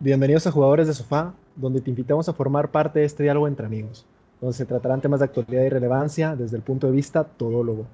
Bienvenidos 0.00 0.46
a 0.46 0.50
Jugadores 0.50 0.88
de 0.88 0.92
Sofá, 0.92 1.32
donde 1.54 1.80
te 1.80 1.88
invitamos 1.88 2.28
a 2.28 2.32
formar 2.32 2.70
parte 2.70 2.98
de 2.98 3.04
este 3.06 3.22
diálogo 3.22 3.46
entre 3.46 3.64
amigos, 3.64 4.04
donde 4.40 4.54
se 4.54 4.66
tratarán 4.66 5.00
temas 5.00 5.20
de 5.20 5.26
actualidad 5.26 5.62
y 5.62 5.68
relevancia 5.68 6.34
desde 6.34 6.56
el 6.56 6.62
punto 6.62 6.88
de 6.88 6.92
vista 6.92 7.22
todólogo. 7.24 7.86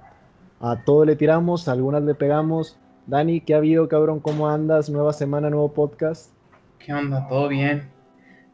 A 0.60 0.82
todo 0.82 1.04
le 1.04 1.14
tiramos, 1.14 1.68
a 1.68 1.72
algunas 1.72 2.02
le 2.02 2.14
pegamos. 2.14 2.78
Dani, 3.06 3.42
¿qué 3.42 3.54
ha 3.54 3.58
habido, 3.58 3.86
cabrón? 3.86 4.20
¿Cómo 4.20 4.48
andas? 4.48 4.88
Nueva 4.88 5.12
semana, 5.12 5.50
nuevo 5.50 5.72
podcast. 5.72 6.32
¿Qué 6.78 6.92
onda? 6.94 7.28
¿Todo 7.28 7.48
bien? 7.48 7.90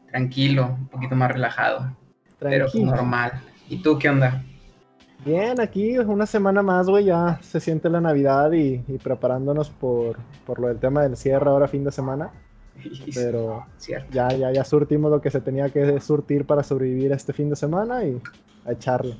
Tranquilo, 0.09 0.75
un 0.77 0.87
poquito 0.87 1.15
más 1.15 1.31
relajado. 1.31 1.95
Pero 2.39 2.67
pues 2.69 2.83
normal. 2.83 3.31
¿Y 3.69 3.81
tú 3.81 3.97
qué 3.97 4.09
onda? 4.09 4.43
Bien, 5.25 5.59
aquí 5.59 5.97
una 5.97 6.25
semana 6.25 6.61
más, 6.61 6.87
güey, 6.89 7.05
ya 7.05 7.39
se 7.41 7.59
siente 7.59 7.89
la 7.89 8.01
Navidad 8.01 8.51
y, 8.51 8.77
preparándonos 9.01 9.69
por, 9.69 10.17
por, 10.45 10.59
lo 10.59 10.67
del 10.67 10.79
tema 10.79 11.01
del 11.01 11.17
cierre 11.17 11.49
ahora 11.49 11.67
fin 11.67 11.83
de 11.83 11.91
semana. 11.91 12.31
Pero 13.13 13.65
ya, 14.11 14.29
ya, 14.29 14.51
ya 14.51 14.63
surtimos 14.63 15.11
lo 15.11 15.21
que 15.21 15.29
se 15.29 15.41
tenía 15.41 15.69
que 15.69 15.99
surtir 15.99 16.45
para 16.45 16.63
sobrevivir 16.63 17.11
este 17.11 17.33
fin 17.33 17.49
de 17.49 17.55
semana 17.55 18.03
y 18.03 18.21
a 18.65 18.71
echarle. 18.71 19.15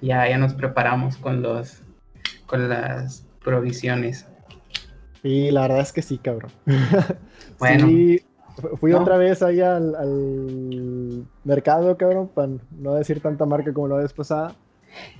Ya, 0.00 0.28
ya 0.28 0.38
nos 0.38 0.54
preparamos 0.54 1.16
con 1.16 1.42
los 1.42 1.82
con 2.46 2.68
las 2.68 3.26
provisiones. 3.42 4.26
Sí, 5.22 5.50
la 5.50 5.62
verdad 5.62 5.80
es 5.80 5.92
que 5.92 6.02
sí, 6.02 6.18
cabrón. 6.18 6.50
Bueno. 7.58 7.86
fui 8.80 8.92
otra 8.92 9.16
vez 9.16 9.40
ahí 9.40 9.60
al, 9.60 9.94
al, 9.94 11.26
mercado, 11.44 11.96
cabrón, 11.96 12.28
para 12.34 12.48
no 12.72 12.94
decir 12.94 13.20
tanta 13.20 13.46
marca 13.46 13.72
como 13.72 13.88
la 13.88 13.96
vez 13.96 14.12
pasada. 14.12 14.54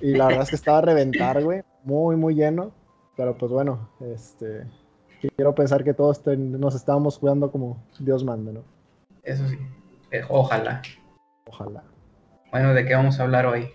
Y 0.01 0.13
la 0.13 0.27
verdad 0.27 0.43
es 0.43 0.49
que 0.49 0.55
estaba 0.57 0.79
a 0.79 0.81
reventar, 0.81 1.41
güey. 1.41 1.63
Muy, 1.85 2.17
muy 2.17 2.35
lleno. 2.35 2.71
Pero 3.15 3.37
pues 3.37 3.51
bueno, 3.51 3.89
este, 4.01 4.65
quiero 5.29 5.55
pensar 5.55 5.83
que 5.83 5.93
todos 5.93 6.21
nos 6.25 6.75
estábamos 6.75 7.17
jugando 7.17 7.51
como 7.51 7.83
Dios 7.99 8.23
manda, 8.23 8.51
¿no? 8.51 8.63
Eso 9.23 9.47
sí, 9.47 9.57
eh, 10.11 10.21
ojalá. 10.29 10.81
Ojalá. 11.45 11.83
Bueno, 12.51 12.73
¿de 12.73 12.85
qué 12.85 12.93
vamos 12.93 13.19
a 13.19 13.23
hablar 13.23 13.45
hoy? 13.45 13.69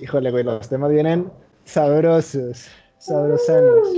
Híjole, 0.00 0.30
güey, 0.30 0.44
los 0.44 0.68
temas 0.68 0.90
vienen 0.90 1.30
sabrosos, 1.64 2.68
sabrosanos. 2.98 3.88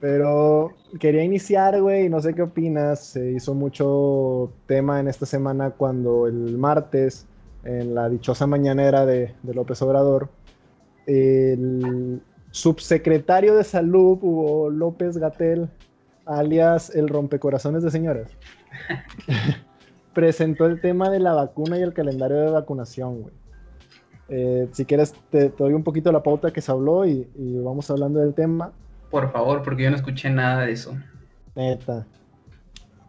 Pero 0.00 0.72
quería 1.00 1.24
iniciar, 1.24 1.80
güey, 1.80 2.08
no 2.08 2.20
sé 2.20 2.34
qué 2.34 2.42
opinas. 2.42 3.00
Se 3.00 3.32
hizo 3.32 3.54
mucho 3.54 4.52
tema 4.66 5.00
en 5.00 5.08
esta 5.08 5.24
semana 5.24 5.70
cuando 5.70 6.26
el 6.26 6.58
martes, 6.58 7.26
en 7.64 7.94
la 7.94 8.08
dichosa 8.08 8.46
mañanera 8.46 9.06
de, 9.06 9.34
de 9.42 9.54
López 9.54 9.80
Obrador, 9.82 10.28
el 11.06 12.20
subsecretario 12.54 13.56
de 13.56 13.64
Salud, 13.64 14.16
Hugo 14.22 14.70
López 14.70 15.18
Gatel, 15.18 15.68
alias 16.24 16.94
el 16.94 17.08
rompecorazones 17.08 17.82
de 17.82 17.90
señoras, 17.90 18.30
presentó 20.14 20.66
el 20.66 20.80
tema 20.80 21.10
de 21.10 21.18
la 21.18 21.32
vacuna 21.32 21.78
y 21.78 21.82
el 21.82 21.92
calendario 21.92 22.36
de 22.36 22.50
vacunación, 22.52 23.22
güey. 23.22 23.34
Eh, 24.28 24.68
si 24.70 24.84
quieres, 24.84 25.14
te, 25.30 25.48
doy 25.48 25.72
un 25.72 25.82
poquito 25.82 26.12
la 26.12 26.22
pauta 26.22 26.52
que 26.52 26.60
se 26.60 26.70
habló 26.70 27.04
y, 27.04 27.28
vamos 27.36 27.90
hablando 27.90 28.20
del 28.20 28.34
tema. 28.34 28.70
Por 29.10 29.32
favor, 29.32 29.62
porque 29.64 29.82
yo 29.82 29.90
no 29.90 29.96
escuché 29.96 30.30
nada 30.30 30.64
de 30.64 30.72
eso. 30.72 30.96
Neta. 31.56 32.06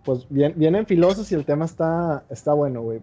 Pues 0.03 0.25
bien, 0.27 0.53
vienen 0.55 0.87
filosos 0.87 1.31
y 1.31 1.35
el 1.35 1.45
tema 1.45 1.65
está, 1.65 2.23
está 2.31 2.53
bueno, 2.53 2.81
güey. 2.81 2.99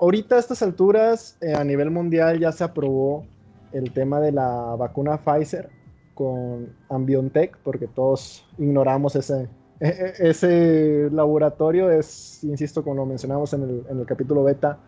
Ahorita 0.00 0.36
a 0.36 0.38
estas 0.38 0.62
alturas, 0.62 1.36
eh, 1.40 1.52
a 1.52 1.64
nivel 1.64 1.90
mundial, 1.90 2.38
ya 2.38 2.52
se 2.52 2.62
aprobó 2.62 3.26
el 3.72 3.92
tema 3.92 4.20
de 4.20 4.32
la 4.32 4.74
vacuna 4.76 5.18
Pfizer 5.18 5.70
con 6.14 6.74
Ambiontech, 6.88 7.58
porque 7.58 7.86
todos 7.86 8.46
ignoramos 8.58 9.16
ese, 9.16 9.48
e, 9.80 9.88
e, 9.88 10.28
ese 10.30 11.10
laboratorio, 11.12 11.90
es, 11.90 12.42
insisto, 12.44 12.82
como 12.82 12.96
lo 12.96 13.06
mencionamos 13.06 13.52
en 13.52 13.62
el, 13.62 13.86
en 13.88 14.00
el 14.00 14.06
capítulo 14.06 14.42
beta, 14.42 14.78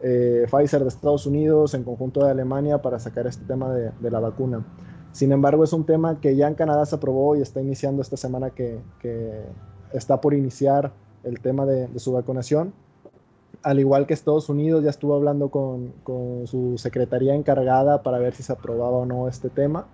eh, 0.00 0.46
Pfizer 0.50 0.82
de 0.82 0.88
Estados 0.88 1.26
Unidos 1.26 1.74
en 1.74 1.84
conjunto 1.84 2.24
de 2.24 2.32
Alemania 2.32 2.82
para 2.82 2.98
sacar 2.98 3.26
este 3.28 3.44
tema 3.44 3.72
de, 3.72 3.92
de, 4.00 4.10
la 4.10 4.18
vacuna. 4.18 4.66
Sin 5.12 5.30
embargo, 5.30 5.62
es 5.62 5.72
un 5.72 5.86
tema 5.86 6.20
que 6.20 6.34
ya 6.34 6.48
en 6.48 6.54
Canadá 6.54 6.84
se 6.86 6.96
aprobó 6.96 7.36
y 7.36 7.42
está 7.42 7.60
iniciando 7.60 8.02
esta 8.02 8.16
semana 8.16 8.50
que, 8.50 8.80
que 8.98 9.44
está 9.92 10.20
por 10.20 10.34
iniciar 10.34 10.92
el 11.22 11.38
tema 11.38 11.64
de, 11.66 11.86
de 11.86 11.98
su 12.00 12.12
vacunación 12.12 12.72
al 13.62 13.80
igual 13.80 14.06
que 14.06 14.14
Estados 14.14 14.48
Unidos, 14.48 14.84
ya 14.84 14.90
estuvo 14.90 15.14
hablando 15.14 15.48
con, 15.50 15.92
su 16.46 16.74
secretaría 16.78 17.34
encargada 17.34 18.02
para 18.02 18.18
ver 18.18 18.34
si 18.34 18.42
se 18.42 18.52
aprobaba 18.52 18.98
o 18.98 19.06
no 19.06 19.28
este 19.28 19.48
tema. 19.48 19.86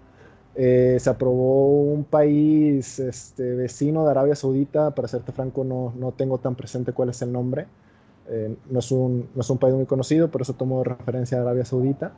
Eh, 0.55 0.97
se 0.99 1.11
aprobó 1.11 1.83
un 1.83 2.05
país 2.05 2.99
este, 2.99 3.55
vecino 3.55 4.05
de 4.05 4.11
Arabia 4.11 4.35
Saudita, 4.35 4.91
para 4.93 5.07
serte 5.07 5.33
franco 5.33 5.63
no, 5.63 5.93
no 5.97 6.13
tengo 6.13 6.39
tan 6.39 6.55
presente 6.57 6.93
cuál 6.93 7.11
es 7.11 7.23
el 7.23 7.33
nombre. 7.33 7.67
Eh, 8.29 8.55
no, 8.71 8.79
es 8.81 8.91
un, 8.91 9.29
no, 9.35 9.41
es 9.41 9.51
un, 9.51 9.59
país 9.59 9.75
muy 9.75 9.87
conocido, 9.87 10.29
por 10.31 10.43
eso 10.43 10.55
tomo 10.55 10.85
referencia 10.85 11.39
a 11.39 11.43
Arabia 11.43 11.65
Saudita. 11.65 12.13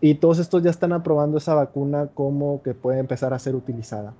Y 0.00 0.16
todos 0.16 0.38
estos 0.38 0.62
ya 0.62 0.70
están 0.70 0.92
aprobando 0.92 1.38
esa 1.38 1.54
vacuna 1.54 2.08
como 2.12 2.62
que 2.62 2.74
puede 2.74 2.98
empezar 2.98 3.32
a 3.32 3.38
ser 3.38 3.54
utilizada. 3.54 4.12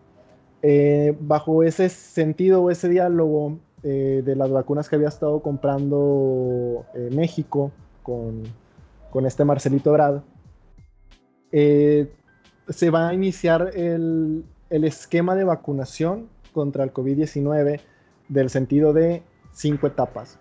Eh, 0.62 1.14
bajo 1.20 1.62
ese 1.62 1.90
sentido 1.90 2.62
o 2.62 2.70
ese 2.70 2.88
diálogo, 2.88 3.58
eh, 3.86 4.22
de 4.24 4.34
las 4.34 4.50
vacunas 4.50 4.88
que 4.88 4.96
había 4.96 5.08
estado 5.08 5.40
comprando 5.40 6.86
eh, 6.94 7.10
México 7.12 7.70
con, 8.02 8.42
con, 9.10 9.26
este 9.26 9.44
Marcelito 9.44 9.92
Brad, 9.92 10.22
eh, 11.52 12.10
se 12.66 12.88
va 12.88 13.08
a 13.08 13.12
iniciar 13.12 13.72
el, 13.74 14.46
el, 14.70 14.84
esquema 14.84 15.34
de 15.34 15.44
vacunación 15.44 16.30
contra 16.54 16.82
el 16.82 16.94
COVID-19 16.94 17.80
del 18.30 18.48
sentido 18.48 18.94
de 18.94 19.22
cinco 19.52 19.86
etapas. 19.86 20.38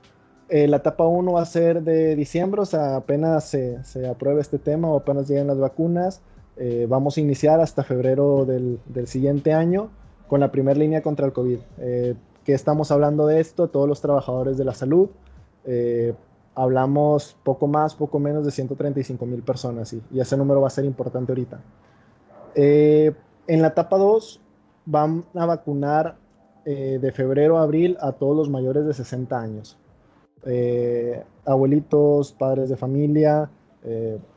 la 0.50 0.78
etapa 0.78 1.06
1 1.06 1.34
va 1.34 1.42
a 1.42 1.46
ser 1.46 1.84
de 1.84 2.16
diciembre, 2.16 2.62
o 2.62 2.66
sea, 2.66 2.96
apenas 2.96 3.44
se, 3.44 3.84
se 3.84 4.08
apruebe 4.08 4.40
este 4.40 4.58
tema 4.58 4.88
o 4.88 4.96
apenas 4.96 5.28
lleguen 5.28 5.48
las 5.48 5.60
vacunas. 5.60 6.22
vamos 6.88 7.18
a 7.18 7.20
iniciar 7.20 7.60
hasta 7.60 7.84
febrero 7.84 8.46
del, 8.46 8.80
del, 8.86 9.08
siguiente 9.08 9.52
año 9.52 9.90
con 10.30 10.40
la 10.40 10.50
primera 10.50 10.80
línea 10.80 11.02
contra 11.02 11.25
el 11.25 11.34
COVID 11.34 11.60
que 12.44 12.54
estamos 12.54 12.92
hablando 12.92 13.28
de 13.28 13.40
esto, 13.40 13.68
todos 13.68 13.88
los 13.88 14.02
trabajadores 14.02 14.58
de 14.58 14.66
la 14.66 14.74
salud. 14.74 15.09
Eh, 15.66 16.14
hablamos 16.56 17.38
poco 17.44 17.68
más, 17.68 17.96
poco 17.96 18.20
menos 18.20 18.46
de 18.46 18.52
135 18.52 19.26
mil 19.26 19.42
personas 19.42 19.94
y, 19.94 20.02
y, 20.12 20.20
ese 20.20 20.38
número 20.38 20.62
va 20.62 20.68
a 20.68 20.72
ser 20.72 20.86
importante 20.86 21.31
ahorita. 21.31 21.62
Eh, 22.56 23.14
en 23.48 23.62
la 23.62 23.70
etapa 23.70 23.98
2 23.98 24.40
van 24.86 25.24
a 25.34 25.46
vacunar 25.46 26.18
eh, 26.66 27.00
de 27.02 27.12
febrero 27.12 27.58
a 27.58 27.64
abril 27.64 27.98
a 28.00 28.12
todos 28.12 28.36
los 28.36 28.50
mayores 28.50 28.86
de 28.86 28.94
60 28.94 29.40
años. 29.40 29.78
abuelitos, 31.46 32.34
padres 32.34 32.70
de 32.70 32.75
familia, 32.75 33.50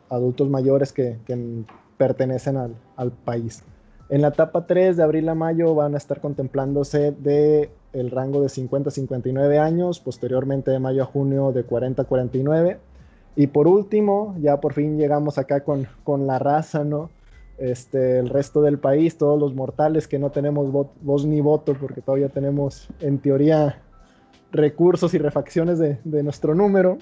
adultos 0.09 0.49
mayores 0.49 0.93
que, 0.93 1.19
que 1.27 1.65
pertenecen 1.99 2.57
al, 2.57 2.77
al 2.97 3.11
país. 3.11 3.65
En 4.09 4.23
la 4.23 4.29
etapa 4.29 4.67
3 4.67 4.97
de 4.97 5.03
abril 5.03 5.29
a 5.29 5.35
mayo 5.35 5.75
van 5.75 5.95
a 5.95 5.99
estar 5.99 6.21
contemplándose 6.21 7.11
de 7.11 7.71
el 7.97 8.11
rango 8.11 8.43
de 8.43 8.49
50 8.49 8.89
a 8.89 8.93
59 8.93 9.59
años, 9.59 10.01
posteriormente 10.01 10.71
de 10.71 10.79
mayo 10.79 11.03
a 11.03 11.07
junio 11.07 11.53
de 11.53 11.65
40 11.65 12.03
a 12.03 12.05
49. 12.05 12.79
Y 13.37 13.47
por 13.49 13.67
último, 13.67 14.37
ya 14.39 14.61
por 14.61 14.75
fin 14.75 14.99
llegamos 14.99 15.39
acá 15.39 15.65
con, 15.65 15.87
con 16.05 16.27
la 16.27 16.39
raza, 16.39 16.85
¿no? 16.85 17.11
Este, 17.59 18.19
el 18.19 18.29
resto 18.29 18.61
del 18.61 18.79
país, 18.79 19.17
todos 19.17 19.41
los 19.41 19.55
mortales 19.55 20.07
que 20.09 20.19
no 20.19 20.31
tenemos 20.31 20.71
voz 21.01 21.25
ni 21.25 21.41
voto, 21.41 21.75
porque 21.81 22.03
todavía 22.03 22.29
tenemos 22.29 22.89
en 23.01 23.19
teoría 23.19 23.83
recursos 24.53 25.15
y 25.15 25.19
refacciones 25.19 25.79
de, 25.79 25.99
de 26.05 26.23
nuestro 26.23 26.55
número, 26.55 26.99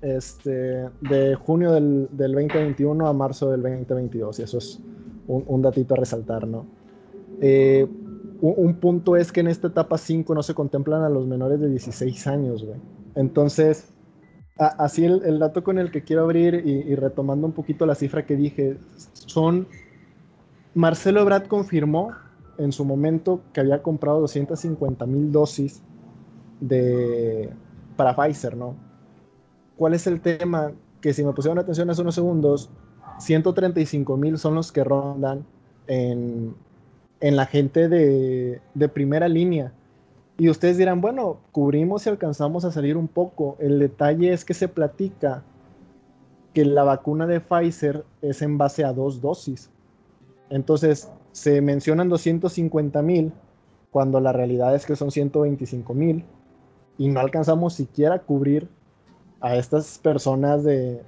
este, 0.00 0.88
de 1.00 1.36
junio 1.36 1.70
del, 1.72 2.08
del, 2.10 2.32
2021 2.32 3.06
a 3.06 3.12
marzo 3.12 3.50
del 3.50 3.62
2022, 3.62 4.40
y 4.40 4.42
eso 4.42 4.58
es 4.58 4.80
un, 5.28 5.44
un 5.46 5.62
datito 5.62 5.94
a 5.94 5.98
resaltar, 5.98 6.46
¿no? 6.46 6.66
Eh, 7.40 7.86
un, 8.42 8.74
punto 8.74 9.16
es 9.16 9.30
que 9.30 9.40
en 9.40 9.46
esta 9.46 9.68
etapa 9.68 9.96
5 9.96 10.34
no 10.34 10.42
se 10.42 10.52
contemplan 10.52 11.02
a 11.02 11.08
los 11.08 11.28
menores 11.28 11.60
de 11.60 11.68
16 11.68 12.26
años. 12.26 12.66
Entonces, 13.14 13.92
así 14.56 15.04
el, 15.04 15.38
dato 15.38 15.62
con 15.62 15.78
el 15.78 15.92
que 15.92 16.02
quiero 16.02 16.24
abrir 16.24 16.54
y, 16.66 16.94
retomando 16.96 17.46
un 17.46 17.52
poquito 17.52 17.86
la 17.86 17.94
cifra 17.94 18.26
que 18.26 18.34
dije, 18.34 18.78
son, 19.12 19.68
Marcelo 20.74 21.20
Ebrard 21.20 21.46
confirmó 21.46 22.10
en 22.58 22.72
su 22.72 22.84
momento 22.84 23.40
que 23.52 23.60
había 23.60 23.80
comprado 23.80 24.20
250 24.20 25.06
mil 25.06 25.30
dosis 25.30 25.80
de, 26.60 27.48
para 27.96 28.16
Pfizer, 28.16 28.56
¿no? 28.56 28.74
¿Cuál 29.76 29.94
es 29.94 30.08
el 30.08 30.20
tema? 30.20 30.72
Que 31.00 31.14
si 31.14 31.24
me 31.24 31.32
pusieron 31.32 31.60
atención 31.60 31.88
hace 31.90 32.02
unos 32.02 32.16
segundos, 32.16 32.70
135 33.20 34.16
mil 34.16 34.36
son 34.36 34.56
los 34.56 34.72
que 34.72 34.82
rondan 34.82 35.44
en, 35.86 36.56
en 37.22 37.36
la 37.36 37.46
gente 37.46 37.88
de, 37.88 38.60
primera 38.92 39.28
línea. 39.28 39.72
Y 40.36 40.50
ustedes 40.50 40.76
dirán, 40.76 41.00
bueno, 41.00 41.38
cubrimos 41.52 42.04
y 42.04 42.10
alcanzamos 42.10 42.64
a 42.64 42.72
salir 42.72 42.96
un 42.96 43.06
poco. 43.06 43.56
El 43.60 43.78
detalle 43.78 44.32
es 44.32 44.44
que 44.44 44.54
se 44.54 44.68
platica 44.68 45.44
que 46.52 46.64
la 46.64 46.82
vacuna 46.82 47.26
de 47.26 47.40
Pfizer 47.40 48.04
es 48.20 48.42
en 48.42 48.58
base 48.58 48.84
a 48.84 48.92
dos 48.92 49.20
dosis. 49.20 49.70
Entonces, 50.50 51.10
se 51.30 51.60
mencionan 51.60 52.08
250 52.08 53.00
mil, 53.02 53.32
cuando 53.92 54.20
la 54.20 54.32
realidad 54.32 54.74
es 54.74 54.84
que 54.84 54.96
son 54.96 55.10
125 55.10 55.94
mil. 55.94 56.24
y 56.98 57.08
no 57.08 57.20
alcanzamos 57.20 57.74
siquiera 57.74 58.16
a 58.16 58.18
cubrir 58.18 58.68
a 59.40 59.56
estas 59.56 59.98
personas 59.98 60.62
de, 60.64 61.00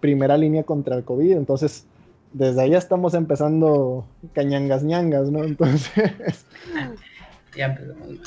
primera 0.00 0.36
línea 0.36 0.62
contra 0.62 0.96
el 0.96 1.04
COVID. 1.04 1.32
Entonces, 1.32 1.86
desde 2.32 2.62
ahí 2.62 2.70
ya 2.70 2.78
estamos 2.78 3.14
empezando 3.14 4.06
cañangas 4.32 4.82
ñangas, 4.82 5.30
¿no? 5.30 5.44
Entonces... 5.44 6.46
ya 7.56 7.66
empezamos 7.66 8.08
mal. 8.08 8.20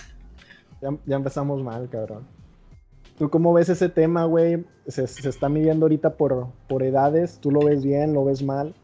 Ya, 1.05 1.15
empezamos 1.15 1.63
mal, 1.63 1.89
cabrón. 1.89 2.27
¿Tú 3.17 3.29
cómo 3.29 3.53
ves 3.53 3.69
ese 3.69 3.89
tema, 3.89 4.25
güey? 4.25 4.65
Se, 4.87 5.03
está 5.03 5.49
midiendo 5.49 5.85
ahorita 5.85 6.15
por, 6.15 6.49
por 6.67 6.83
edades. 6.83 7.39
¿Tú 7.39 7.49
lo 7.49 7.61
ves 7.61 7.83
bien, 7.83 8.13
lo 8.13 8.25
ves 8.25 8.43
mal? 8.43 8.75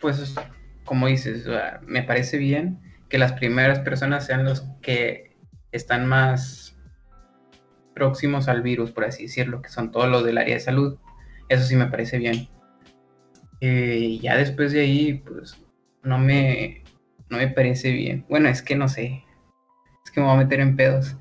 Pues, 0.00 0.34
como 0.84 1.06
dices, 1.06 1.46
me 1.82 2.02
parece 2.02 2.38
bien 2.38 2.80
que 3.08 3.18
las 3.18 3.34
primeras 3.34 3.80
personas 3.80 4.26
sean 4.26 4.44
los 4.44 4.62
que 4.80 5.36
están 5.72 6.06
más 6.06 6.76
próximos 7.94 8.48
al 8.48 8.62
virus, 8.62 8.90
por 8.90 9.04
así 9.04 9.24
decirlo, 9.24 9.62
que 9.62 9.68
son 9.68 9.92
todos 9.92 10.08
los 10.08 10.24
del 10.24 10.38
área 10.38 10.54
de 10.54 10.60
salud. 10.60 10.98
Eso 11.48 11.64
sí 11.64 11.76
me 11.76 11.86
parece 11.86 12.18
bien. 12.18 12.48
Eh, 13.60 13.98
y 14.00 14.18
ya 14.20 14.36
después 14.36 14.72
de 14.72 14.80
ahí, 14.80 15.14
pues 15.14 15.56
no 16.02 16.18
me, 16.18 16.82
no 17.28 17.38
me 17.38 17.48
parece 17.48 17.90
bien. 17.92 18.24
Bueno, 18.28 18.48
es 18.48 18.62
que 18.62 18.76
no 18.76 18.88
sé. 18.88 19.24
Es 20.04 20.10
que 20.10 20.20
me 20.20 20.26
voy 20.26 20.36
a 20.36 20.38
meter 20.38 20.60
en 20.60 20.76
pedos. 20.76 21.16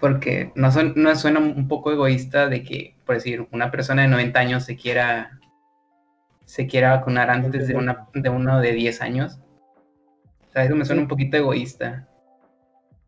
Porque 0.00 0.52
no, 0.54 0.70
no 0.94 1.16
suena 1.16 1.40
un 1.40 1.66
poco 1.66 1.90
egoísta 1.90 2.48
de 2.48 2.62
que, 2.62 2.94
por 3.04 3.16
decir, 3.16 3.48
una 3.52 3.70
persona 3.70 4.02
de 4.02 4.08
90 4.08 4.38
años 4.38 4.64
se 4.64 4.76
quiera, 4.76 5.40
se 6.44 6.66
quiera 6.66 6.96
vacunar 6.96 7.30
antes 7.30 7.66
de, 7.66 7.74
una, 7.74 8.08
de 8.14 8.28
uno 8.28 8.60
de 8.60 8.72
10 8.72 9.02
años. 9.02 9.40
O 10.48 10.52
sea, 10.52 10.64
eso 10.64 10.76
me 10.76 10.84
suena 10.84 11.02
un 11.02 11.08
poquito 11.08 11.36
egoísta. 11.36 12.08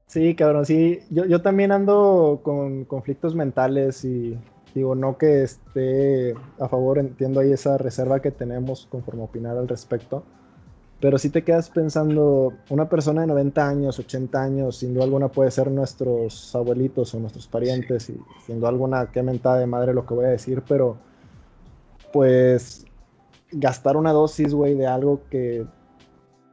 Sí, 0.07 0.35
cabrón, 0.35 0.67
sí. 0.67 0.99
Yo, 1.11 1.25
yo 1.27 1.41
también 1.41 1.71
ando 1.71 2.41
con 2.43 2.85
conflictos 2.85 3.37
mentales 3.37 4.05
y 4.05 4.37
digo, 4.75 4.95
no 4.95 5.19
que 5.19 5.43
esté 5.43 6.35
a 6.59 6.69
favor, 6.69 6.99
entiendo 6.99 7.41
ahí 7.41 7.53
esa 7.53 7.79
reserva 7.79 8.21
que 8.21 8.31
tenemos 8.31 8.87
conforme 8.91 9.23
a 9.23 9.25
opinar 9.27 9.57
al 9.57 9.69
respecto, 9.69 10.23
pero 11.01 11.17
si 11.17 11.31
te 11.31 11.45
quedas 11.45 11.71
pensando, 11.71 12.53
una 12.69 12.89
persona 12.89 13.23
de 13.23 13.27
90 13.29 13.67
años, 13.67 13.99
80 13.99 14.43
años, 14.43 14.77
sin 14.77 14.93
duda 14.93 15.05
alguna 15.05 15.29
puede 15.29 15.51
ser 15.51 15.71
nuestros 15.71 16.55
abuelitos 16.55 17.15
o 17.15 17.21
nuestros 17.21 17.47
parientes, 17.47 18.11
y 18.11 18.21
sin 18.47 18.61
duda 18.61 18.69
alguna, 18.69 19.11
qué 19.11 19.23
mentada 19.23 19.59
de 19.59 19.67
madre 19.67 19.95
lo 19.95 20.05
que 20.05 20.15
voy 20.15 20.27
a 20.27 20.29
decir, 20.29 20.63
pero 20.69 20.99
pues 22.13 22.85
gastar 23.51 23.97
una 23.97 24.13
dosis, 24.13 24.55
güey, 24.55 24.75
de 24.75 24.87
algo 24.87 25.23
que 25.31 25.67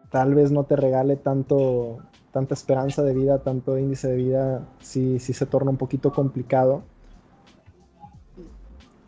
tal 0.09 0.33
vez 0.33 0.51
no 0.51 0.63
te 0.63 0.77
regale 0.77 1.17
tanto 1.17 1.99
tanta 2.31 2.53
esperanza 2.53 3.03
de 3.03 3.15
vida, 3.15 3.39
tanto 3.39 3.79
índice 3.79 4.09
de 4.09 4.15
vida, 4.15 4.67
sí, 4.79 5.17
sí 5.17 5.33
se 5.33 5.47
torna 5.47 5.71
un 5.71 5.77
poquito 5.77 6.11
complicado. 6.13 6.83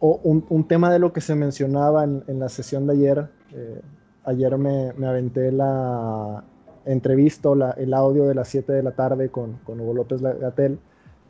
O 0.02 0.20
un, 0.24 0.68
tema 0.68 0.92
de 0.92 1.00
lo 1.00 1.12
que 1.12 1.20
se 1.20 1.36
mencionaba 1.36 2.06
en, 2.06 2.40
la 2.40 2.48
sesión 2.48 2.88
de 2.88 2.94
ayer, 2.94 3.30
eh, 3.54 3.82
ayer 4.24 4.58
me, 4.58 4.94
me, 4.94 5.08
aventé 5.08 5.52
la 5.52 6.44
entrevista, 6.86 7.50
el 7.76 7.94
audio 7.94 8.26
de 8.26 8.36
las 8.36 8.48
7 8.48 8.72
de 8.72 8.82
la 8.82 8.92
tarde 8.92 9.30
con, 9.30 9.58
con 9.66 9.82
Hugo 9.82 9.94
López 9.94 10.22
Gatel, 10.22 10.80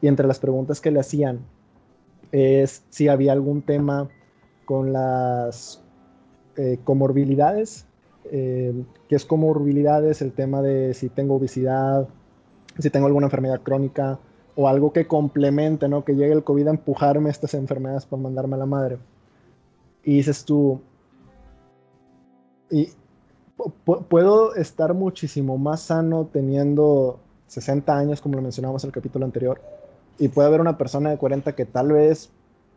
y 0.01 0.07
entre 0.07 0.27
las 0.27 0.39
preguntas 0.39 0.81
que 0.81 0.91
le 0.91 0.99
hacían 0.99 1.39
es 2.31 2.85
si 2.89 3.07
había 3.07 3.31
algún 3.31 3.63
tema 3.63 4.07
con 4.65 4.93
las 4.93 5.83
eh, 6.55 6.77
comorbilidades 6.83 7.87
eh, 8.31 8.73
que 9.07 9.15
es 9.15 9.25
comorbilidades, 9.25 10.21
el 10.21 10.33
tema 10.33 10.61
de 10.61 10.93
si 10.93 11.09
tengo 11.09 11.35
obesidad, 11.35 12.07
si 12.77 12.91
tengo 12.91 13.07
alguna 13.07 13.25
enfermedad 13.25 13.61
crónica 13.61 14.19
o 14.59 14.67
algo 14.67 14.91
que 14.91 15.07
complemente, 15.07 15.87
¿no? 15.87 16.03
Que 16.03 16.15
llegue 16.15 16.33
el 16.33 16.43
COVID 16.43 16.67
a 16.67 16.71
empujarme 16.71 17.29
estas 17.29 17.53
enfermedades 17.53 18.05
para 18.05 18.21
mandarme 18.21 18.55
a 18.55 18.59
la 18.59 18.65
madre. 18.65 18.97
Y 20.03 20.15
dices 20.15 20.43
tú, 20.43 20.81
y 22.69 22.89
puedo 24.09 24.55
estar 24.55 24.93
muchísimo 24.93 25.57
más 25.57 25.83
sano 25.83 26.25
teniendo 26.25 27.21
60 27.47 27.97
años, 27.97 28.19
como 28.19 28.35
lo 28.35 28.41
mencionamos 28.41 28.83
en 28.83 28.89
el 28.89 28.93
capítulo 28.93 29.23
anterior, 29.23 29.61
y 30.17 30.27
puede 30.27 30.49
haber 30.49 30.59
una 30.59 30.77
persona 30.77 31.09
de 31.09 31.17
40 31.17 31.55
que 31.55 31.63
tal 31.63 31.93
vez 31.93 32.29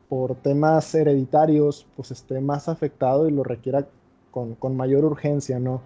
por 0.09 0.37
temas 0.37 0.95
hereditarios, 0.95 1.85
pues 1.97 2.13
esté 2.13 2.41
más 2.41 2.69
afectado 2.69 3.27
y 3.27 3.33
lo 3.33 3.43
requiera 3.43 3.89
con, 4.31 4.77
mayor 4.77 5.05
urgencia, 5.05 5.59
¿no? 5.59 5.83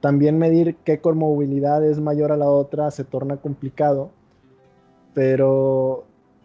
También 0.00 0.38
medir 0.38 0.76
qué 0.84 1.00
comorbilidad 1.02 1.84
es 1.84 2.00
mayor 2.00 2.32
a 2.32 2.38
la 2.38 2.48
otra 2.48 2.90
se 2.90 3.04
torna 3.04 3.36
complicado, 3.36 4.10
pero, 5.14 6.04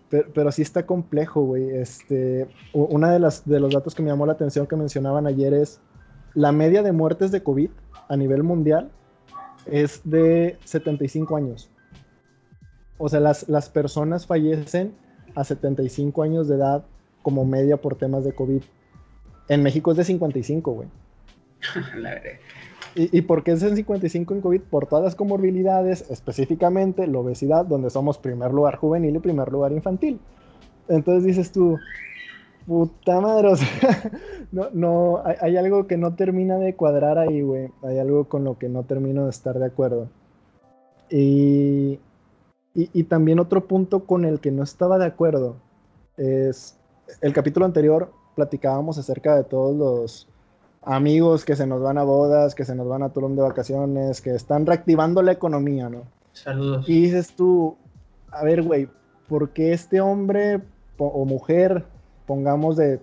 pero, 0.09 0.51
sí 0.51 0.61
está 0.61 0.85
complejo, 0.85 1.41
güey. 1.41 1.69
Este, 1.71 2.47
una 2.73 3.11
de, 3.11 3.19
las, 3.19 3.47
de 3.47 3.59
los 3.59 3.73
datos 3.73 3.95
que 3.95 4.03
me 4.03 4.09
llamó 4.09 4.25
la 4.25 4.33
atención 4.33 4.67
que 4.67 4.75
mencionaban 4.75 5.27
ayer 5.27 5.53
es 5.53 5.81
la 6.35 6.51
media 6.51 6.83
de 6.83 6.91
muertes 6.91 7.31
de 7.31 7.43
COVID 7.43 7.71
a 8.07 8.15
nivel 8.15 8.43
mundial 8.43 8.91
es 9.65 10.01
de 10.03 10.57
75 10.65 11.35
años. 11.35 11.69
O 12.97 13.09
sea, 13.09 13.19
las, 13.19 13.47
las 13.49 13.69
personas 13.69 14.25
fallecen 14.25 14.93
a 15.35 15.43
75 15.43 16.23
años 16.23 16.47
de 16.47 16.55
edad 16.55 16.85
como 17.21 17.45
media 17.45 17.77
por 17.77 17.95
temas 17.95 18.23
de 18.23 18.33
COVID. 18.33 18.61
En 19.47 19.63
México 19.63 19.91
es 19.91 19.97
de 19.97 20.03
55, 20.03 20.71
güey. 20.71 20.87
¿Y, 22.95 23.17
¿Y, 23.17 23.21
por 23.21 23.43
qué 23.43 23.51
es 23.51 23.63
el 23.63 23.75
55 23.75 24.33
en 24.33 24.41
COVID? 24.41 24.61
Por 24.61 24.87
todas 24.87 25.03
las 25.03 25.15
comorbilidades, 25.15 26.09
específicamente 26.09 27.07
la 27.07 27.19
obesidad, 27.19 27.65
donde 27.65 27.89
somos 27.89 28.17
primer 28.17 28.51
lugar 28.51 28.77
juvenil 28.77 29.15
y 29.15 29.19
primer 29.19 29.51
lugar 29.51 29.71
infantil. 29.71 30.19
Entonces 30.87 31.23
dices 31.23 31.51
tú, 31.51 31.77
puta 32.65 33.19
madre, 33.19 33.49
o 33.49 33.55
sea, 33.55 33.67
no, 34.51 34.69
no, 34.73 35.23
hay, 35.23 35.57
algo 35.57 35.87
que 35.87 35.97
no 35.97 36.15
termina 36.15 36.57
de 36.57 36.75
cuadrar 36.75 37.17
ahí, 37.17 37.41
güey. 37.41 37.69
Hay 37.83 37.99
algo 37.99 38.25
con 38.25 38.43
lo 38.43 38.57
que 38.57 38.69
no 38.69 38.83
termino 38.83 39.25
de 39.25 39.31
estar 39.31 39.57
de 39.57 39.65
acuerdo. 39.65 40.09
Y, 41.09 41.99
y, 42.75 42.89
y 42.93 43.03
también 43.03 43.39
otro 43.39 43.67
punto 43.67 44.05
con 44.05 44.25
el 44.25 44.39
que 44.39 44.51
no 44.51 44.63
estaba 44.63 44.97
de 44.97 45.05
acuerdo 45.05 45.55
es, 46.17 46.77
el 47.21 47.33
capítulo 47.33 47.65
anterior 47.65 48.11
platicábamos 48.35 48.97
acerca 48.97 49.35
de 49.35 49.43
todos 49.43 49.75
los 49.75 50.28
amigos 50.81 51.45
que 51.45 51.55
se 51.55 51.67
nos 51.67 51.81
van 51.81 51.97
a 51.97 52.03
bodas, 52.03 52.55
que 52.55 52.65
se 52.65 52.75
nos 52.75 52.87
van 52.87 53.03
a 53.03 53.09
Tulum 53.09 53.35
de 53.35 53.41
vacaciones, 53.41 54.21
que 54.21 54.31
están 54.31 54.65
reactivando 54.65 55.21
la 55.21 55.31
economía, 55.31 55.89
¿no? 55.89 56.03
Saludos. 56.33 56.87
Y 56.87 57.01
dices 57.01 57.35
tú, 57.35 57.77
a 58.31 58.43
ver, 58.43 58.63
güey, 58.63 58.87
¿por 59.27 59.49
qué 59.51 59.73
este 59.73 60.01
hombre 60.01 60.61
o 60.97 61.25
mujer, 61.25 61.85
pongamos 62.25 62.75
de 62.75 62.99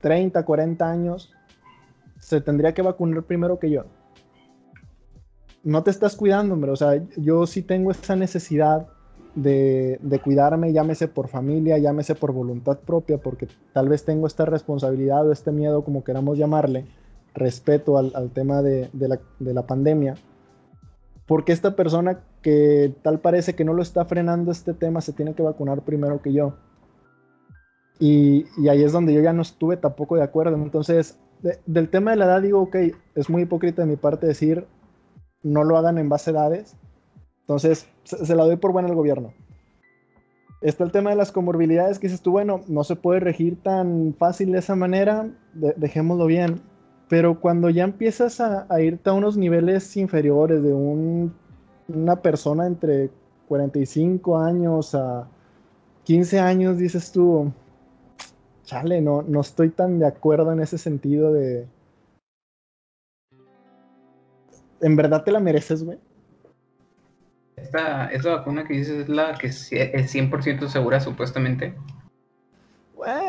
30, 0.00 0.44
40 0.44 0.90
años, 0.90 1.32
se 2.18 2.40
tendría 2.40 2.74
que 2.74 2.82
vacunar 2.82 3.22
primero 3.22 3.58
que 3.58 3.70
yo? 3.70 3.84
No 5.62 5.82
te 5.82 5.90
estás 5.90 6.16
cuidando, 6.16 6.54
hombre. 6.54 6.70
O 6.70 6.76
sea, 6.76 7.02
yo 7.16 7.46
sí 7.46 7.62
tengo 7.62 7.90
esa 7.90 8.16
necesidad 8.16 8.86
de, 9.34 10.20
cuidarme, 10.22 10.72
llámese 10.72 11.08
por 11.08 11.28
familia, 11.28 11.78
llámese 11.78 12.14
por 12.14 12.32
voluntad 12.32 12.78
propia, 12.78 13.18
porque 13.18 13.48
tal 13.72 13.88
vez 13.88 14.04
tengo 14.04 14.26
esta 14.26 14.44
responsabilidad 14.44 15.26
o 15.26 15.32
este 15.32 15.52
miedo, 15.52 15.84
como 15.84 16.04
queramos 16.04 16.38
llamarle, 16.38 16.86
respeto 17.34 17.98
al, 17.98 18.30
tema 18.30 18.62
de, 18.62 18.88
de, 18.92 19.08
la, 19.08 19.20
de, 19.38 19.54
la, 19.54 19.66
pandemia, 19.66 20.16
porque 21.26 21.52
esta 21.52 21.76
persona 21.76 22.20
que 22.42 22.94
tal 23.02 23.20
parece 23.20 23.54
que 23.54 23.64
no 23.64 23.72
lo 23.72 23.82
está 23.82 24.04
frenando 24.04 24.50
este 24.50 24.74
tema 24.74 25.00
se 25.00 25.12
tiene 25.12 25.34
que 25.34 25.42
vacunar 25.42 25.82
primero 25.82 26.20
que 26.22 26.32
yo. 26.32 26.54
Y, 27.98 28.46
y 28.56 28.68
ahí 28.68 28.82
es 28.82 28.92
donde 28.92 29.12
yo 29.12 29.20
ya 29.20 29.32
no 29.32 29.42
estuve 29.42 29.76
tampoco 29.76 30.16
de 30.16 30.22
acuerdo. 30.22 30.56
Entonces, 30.56 31.20
del 31.66 31.88
tema 31.88 32.12
de 32.12 32.16
la 32.16 32.24
edad 32.24 32.42
digo, 32.42 32.60
ok, 32.60 32.76
es 33.14 33.30
muy 33.30 33.42
hipócrita 33.42 33.82
de 33.82 33.88
mi 33.88 33.96
parte 33.96 34.26
decir, 34.26 34.66
no 35.42 35.64
lo 35.64 35.76
hagan 35.76 35.98
en 35.98 36.08
base 36.08 36.30
a 36.30 36.32
edades, 36.32 36.76
entonces, 37.50 37.88
se, 38.04 38.36
la 38.36 38.44
doy 38.44 38.54
por 38.54 38.70
buena 38.70 38.88
al 38.88 38.94
gobierno. 38.94 39.34
Está 40.60 40.84
el 40.84 40.92
tema 40.92 41.10
de 41.10 41.16
las 41.16 41.32
comorbilidades 41.32 41.98
que 41.98 42.06
dices 42.06 42.22
tú, 42.22 42.30
bueno, 42.30 42.60
no 42.68 42.84
se 42.84 42.94
puede 42.94 43.18
regir 43.18 43.60
tan 43.60 44.14
fácil 44.16 44.52
de 44.52 44.60
esa 44.60 44.76
manera, 44.76 45.28
dejémoslo 45.52 46.26
bien. 46.26 46.60
Pero 47.08 47.40
cuando 47.40 47.68
ya 47.68 47.82
empiezas 47.82 48.40
a, 48.40 48.80
irte 48.80 49.10
a 49.10 49.14
unos 49.14 49.36
niveles 49.36 49.96
inferiores 49.96 50.62
de 50.62 50.72
una 50.72 52.22
persona 52.22 52.68
entre 52.68 53.10
45 53.48 54.38
años 54.38 54.94
a 54.94 55.26
15 56.04 56.38
años, 56.38 56.78
dices 56.78 57.10
tú, 57.10 57.50
chale, 58.62 59.00
no, 59.00 59.22
no 59.22 59.40
estoy 59.40 59.70
tan 59.70 59.98
de 59.98 60.06
acuerdo 60.06 60.52
en 60.52 60.60
ese 60.60 60.78
sentido 60.78 61.32
de... 61.32 61.66
¿En 64.80 64.94
verdad 64.94 65.24
te 65.24 65.32
la 65.32 65.40
mereces, 65.40 65.82
güey? 65.82 65.98
Esta, 67.62 68.06
esta 68.10 68.36
vacuna 68.36 68.66
que 68.66 68.74
dices 68.74 69.02
es 69.02 69.08
la 69.08 69.34
que 69.34 69.48
es 69.48 69.70
100% 69.70 70.68
segura 70.68 71.00
supuestamente. 71.00 71.74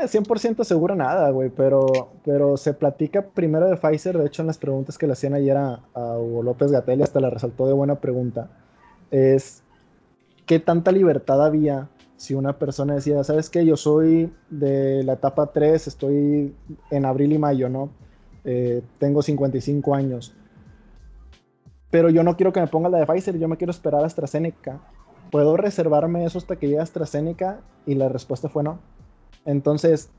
100% 0.07 0.63
segura 0.63 0.95
nada, 0.95 1.29
güey, 1.29 1.49
pero, 1.49 2.09
pero 2.25 2.57
se 2.57 2.73
platica 2.73 3.21
primero 3.21 3.69
de 3.69 3.77
Pfizer, 3.77 4.17
de 4.17 4.27
hecho 4.27 4.41
en 4.41 4.47
las 4.47 4.57
preguntas 4.57 4.97
que 4.97 5.07
le 5.07 5.13
hacían 5.13 5.33
ayer 5.33 5.57
a, 5.57 5.79
Hugo 5.93 6.43
López 6.43 6.71
Gatel, 6.71 7.01
hasta 7.01 7.19
la 7.19 7.29
resaltó 7.29 7.67
de 7.67 7.73
buena 7.73 7.95
pregunta, 7.95 8.49
es 9.11 9.63
¿qué 10.45 10.59
tanta 10.59 10.91
libertad 10.91 11.45
había 11.45 11.87
si 12.17 12.35
una 12.35 12.57
persona 12.59 12.95
decía, 12.95 13.23
sabes 13.23 13.49
qué, 13.49 13.65
yo 13.65 13.77
soy 13.77 14.31
de 14.49 15.03
la 15.03 15.13
etapa 15.13 15.47
3, 15.47 15.87
estoy 15.87 16.53
en 16.91 17.05
abril 17.05 17.33
y 17.33 17.39
mayo, 17.39 17.67
¿no? 17.67 17.89
Eh, 18.43 18.83
tengo 18.99 19.23
55 19.23 19.95
años, 19.95 20.35
pero 21.91 22.09
yo 22.09 22.23
no 22.23 22.37
quiero 22.37 22.53
que 22.53 22.61
me 22.61 22.67
ponga 22.67 22.89
la 22.89 22.99
de 22.99 23.05
Pfizer, 23.05 23.37
yo 23.37 23.47
me 23.47 23.57
quiero 23.57 23.71
esperar 23.71 24.01
a 24.03 24.07
AstraZeneca. 24.07 24.79
¿Puedo 25.29 25.57
reservarme 25.57 26.25
eso 26.25 26.37
hasta 26.37 26.55
que 26.55 26.67
llegue 26.67 26.79
AstraZeneca? 26.79 27.59
Y 27.85 27.95
la 27.95 28.09
respuesta 28.09 28.49
fue 28.49 28.63
no. 28.63 28.79
Entonces, 29.45 30.09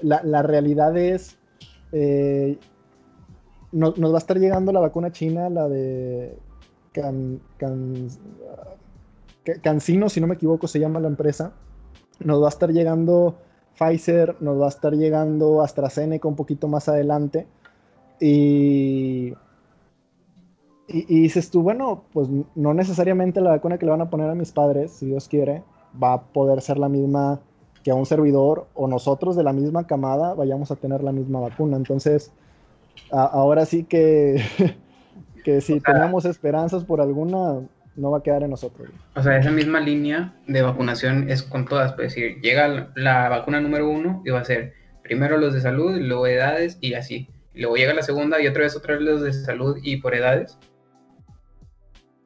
la, 0.00 0.42
realidad 0.42 0.96
es, 0.96 1.38
eh, 1.92 2.58
nos 3.72 3.94
va 3.98 4.14
a 4.14 4.18
estar 4.18 4.38
llegando 4.38 4.72
la 4.72 4.80
vacuna 4.80 5.12
china, 5.12 5.50
la 5.50 5.68
de 5.68 6.38
can, 6.92 7.40
Cancino, 9.62 10.08
si 10.08 10.20
no 10.20 10.26
me 10.26 10.34
equivoco, 10.34 10.66
se 10.66 10.80
llama 10.80 11.00
la 11.00 11.08
empresa. 11.08 11.52
Nos 12.20 12.42
va 12.42 12.46
a 12.46 12.50
estar 12.50 12.70
llegando 12.70 13.36
Pfizer, 13.78 14.36
nos 14.40 14.60
va 14.60 14.66
a 14.66 14.68
estar 14.68 14.94
llegando 14.94 15.62
AstraZeneca 15.62 16.28
un 16.28 16.36
poquito 16.36 16.68
más 16.68 16.88
adelante. 16.88 17.46
Y, 18.20 19.34
y, 20.92 21.20
dices 21.22 21.50
tú, 21.50 21.62
bueno, 21.62 22.04
pues 22.12 22.28
no 22.54 22.74
necesariamente 22.74 23.40
la 23.40 23.50
vacuna 23.50 23.78
que 23.78 23.86
le 23.86 23.92
van 23.92 24.00
a 24.00 24.10
poner 24.10 24.28
a 24.28 24.34
mis 24.34 24.52
padres, 24.52 24.92
si 24.92 25.06
Dios 25.06 25.28
quiere, 25.28 25.62
va 26.02 26.14
a 26.14 26.22
poder 26.22 26.60
ser 26.60 26.78
la 26.78 26.88
misma 26.88 27.40
que 27.82 27.90
a 27.90 27.94
un 27.94 28.06
servidor 28.06 28.66
o 28.74 28.88
nosotros 28.88 29.36
de 29.36 29.42
la 29.42 29.52
misma 29.52 29.86
camada 29.86 30.34
vayamos 30.34 30.70
a 30.70 30.76
tener 30.76 31.02
la 31.02 31.12
misma 31.12 31.40
vacuna. 31.40 31.76
Entonces, 31.76 32.32
ahora 33.10 33.64
sí 33.64 33.84
que, 33.84 34.42
que 35.44 35.60
si 35.60 35.80
tenemos 35.80 36.24
esperanzas 36.24 36.84
por 36.84 37.00
alguna, 37.00 37.60
no 37.96 38.10
va 38.10 38.18
a 38.18 38.22
quedar 38.22 38.42
en 38.42 38.50
nosotros. 38.50 38.88
O 39.14 39.22
sea, 39.22 39.38
esa 39.38 39.50
misma 39.50 39.80
línea 39.80 40.34
de 40.46 40.62
vacunación 40.62 41.30
es 41.30 41.42
con 41.42 41.66
todas, 41.66 41.92
pues 41.94 42.14
decir, 42.14 42.40
llega 42.40 42.90
la 42.94 43.28
vacuna 43.28 43.60
número 43.60 43.88
uno 43.88 44.22
y 44.24 44.30
va 44.30 44.40
a 44.40 44.44
ser 44.44 44.74
primero 45.02 45.38
los 45.38 45.54
de 45.54 45.60
salud, 45.60 45.96
luego 45.98 46.26
edades 46.26 46.78
y 46.80 46.94
así. 46.94 47.28
luego 47.54 47.76
llega 47.76 47.94
la 47.94 48.02
segunda 48.02 48.40
y 48.40 48.46
otra 48.46 48.62
vez 48.62 48.76
otra 48.76 48.94
vez 48.94 49.02
los 49.02 49.22
de 49.22 49.32
salud 49.32 49.78
y 49.82 49.98
por 49.98 50.14
edades. 50.14 50.58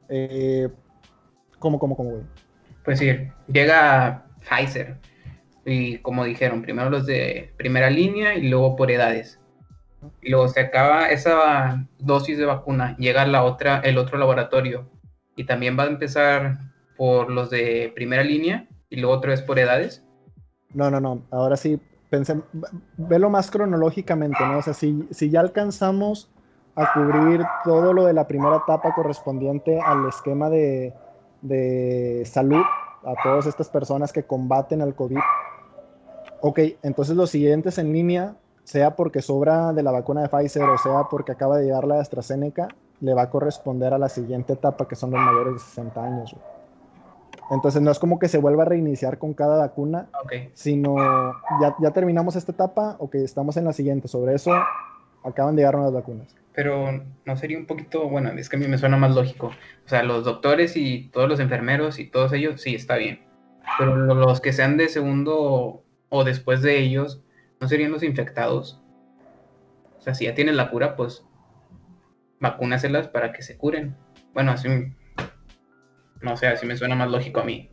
Eh, 0.09 0.69
¿Cómo, 1.59 1.79
cómo, 1.79 1.95
cómo, 1.95 2.11
güey? 2.11 2.23
Pues 2.83 2.99
sí, 2.99 3.11
llega 3.47 4.25
Pfizer 4.41 4.97
y 5.65 5.97
como 5.97 6.23
dijeron, 6.23 6.61
primero 6.61 6.89
los 6.89 7.05
de 7.05 7.51
primera 7.57 7.89
línea 7.89 8.35
y 8.35 8.47
luego 8.47 8.75
por 8.75 8.91
edades. 8.91 9.39
Y 10.21 10.29
luego 10.29 10.47
se 10.47 10.59
acaba 10.59 11.09
esa 11.09 11.83
dosis 11.97 12.37
de 12.37 12.45
vacuna, 12.45 12.95
llega 12.97 13.25
la 13.25 13.43
otra, 13.43 13.79
el 13.79 13.97
otro 13.97 14.19
laboratorio 14.19 14.87
y 15.35 15.45
también 15.45 15.77
va 15.77 15.83
a 15.83 15.87
empezar 15.87 16.59
por 16.95 17.31
los 17.31 17.49
de 17.49 17.91
primera 17.95 18.23
línea 18.23 18.67
y 18.89 18.97
luego 18.97 19.15
otra 19.15 19.31
vez 19.31 19.41
por 19.41 19.57
edades. 19.57 20.03
No, 20.73 20.91
no, 20.91 20.99
no. 20.99 21.23
Ahora 21.31 21.57
sí, 21.57 21.79
pensé, 22.09 22.39
velo 22.97 23.29
más 23.29 23.49
cronológicamente, 23.49 24.37
¿no? 24.41 24.59
O 24.59 24.61
sea, 24.61 24.73
si, 24.73 25.07
si 25.09 25.29
ya 25.29 25.39
alcanzamos 25.39 26.29
a 26.75 26.93
cubrir 26.93 27.45
todo 27.63 27.93
lo 27.93 28.05
de 28.05 28.13
la 28.13 28.27
primera 28.27 28.57
etapa 28.57 28.93
correspondiente 28.93 29.79
al 29.79 30.07
esquema 30.07 30.49
de, 30.49 30.93
de 31.41 32.23
salud 32.25 32.63
a 33.05 33.13
todas 33.23 33.45
estas 33.45 33.69
personas 33.69 34.11
que 34.11 34.23
combaten 34.23 34.81
al 34.81 34.95
COVID. 34.95 35.19
Ok, 36.41 36.59
entonces 36.83 37.15
los 37.15 37.29
siguientes 37.29 37.77
en 37.77 37.93
línea, 37.93 38.35
sea 38.63 38.95
porque 38.95 39.21
sobra 39.21 39.73
de 39.73 39.83
la 39.83 39.91
vacuna 39.91 40.23
de 40.23 40.29
Pfizer 40.29 40.63
o 40.63 40.77
sea 40.77 41.03
porque 41.09 41.31
acaba 41.31 41.57
de 41.57 41.65
llegar 41.65 41.85
la 41.85 41.95
de 41.95 42.01
AstraZeneca, 42.01 42.67
le 42.99 43.13
va 43.13 43.23
a 43.23 43.29
corresponder 43.29 43.93
a 43.93 43.99
la 43.99 44.09
siguiente 44.09 44.53
etapa, 44.53 44.87
que 44.87 44.95
son 44.95 45.11
los 45.11 45.19
mayores 45.19 45.53
de 45.53 45.59
60 45.59 46.03
años. 46.03 46.35
Entonces 47.51 47.81
no 47.81 47.91
es 47.91 47.99
como 47.99 48.17
que 48.17 48.27
se 48.27 48.39
vuelva 48.39 48.63
a 48.63 48.65
reiniciar 48.65 49.19
con 49.19 49.33
cada 49.33 49.57
vacuna, 49.57 50.07
sino 50.53 50.95
ya, 51.61 51.75
ya 51.79 51.91
terminamos 51.91 52.35
esta 52.35 52.51
etapa, 52.51 52.95
ok, 52.97 53.15
estamos 53.15 53.55
en 53.57 53.65
la 53.65 53.73
siguiente. 53.73 54.07
Sobre 54.07 54.33
eso 54.33 54.51
acaban 55.25 55.55
de 55.55 55.61
llegar 55.61 55.75
unas 55.75 55.93
vacunas. 55.93 56.35
Pero 56.53 57.03
no 57.25 57.37
sería 57.37 57.57
un 57.57 57.65
poquito, 57.65 58.07
bueno, 58.07 58.29
es 58.29 58.47
que 58.47 58.55
a 58.55 58.59
mí 58.59 58.67
me 58.67 58.77
suena 58.77 58.95
más 58.95 59.13
lógico. 59.13 59.47
O 59.85 59.89
sea, 59.89 60.03
los 60.03 60.23
doctores 60.23 60.77
y 60.77 61.09
todos 61.11 61.27
los 61.27 61.39
enfermeros 61.39 61.99
y 61.99 62.05
todos 62.05 62.31
ellos, 62.31 62.61
sí, 62.61 62.75
está 62.75 62.95
bien. 62.95 63.25
Pero 63.77 63.95
los 63.95 64.39
que 64.39 64.53
sean 64.53 64.77
de 64.77 64.87
segundo 64.87 65.83
o 66.09 66.23
después 66.23 66.61
de 66.61 66.79
ellos, 66.79 67.21
¿no 67.59 67.67
serían 67.67 67.91
los 67.91 68.03
infectados? 68.03 68.81
O 69.97 70.01
sea, 70.01 70.13
si 70.13 70.25
ya 70.25 70.35
tienen 70.35 70.55
la 70.55 70.69
cura, 70.69 70.95
pues 70.95 71.25
vacúnaselas 72.39 73.07
para 73.07 73.33
que 73.33 73.41
se 73.41 73.57
curen. 73.57 73.95
Bueno, 74.33 74.51
así, 74.51 74.69
no 76.21 76.37
sé, 76.37 76.47
así 76.47 76.65
me 76.65 76.77
suena 76.77 76.95
más 76.95 77.09
lógico 77.09 77.39
a 77.39 77.43
mí. 77.43 77.69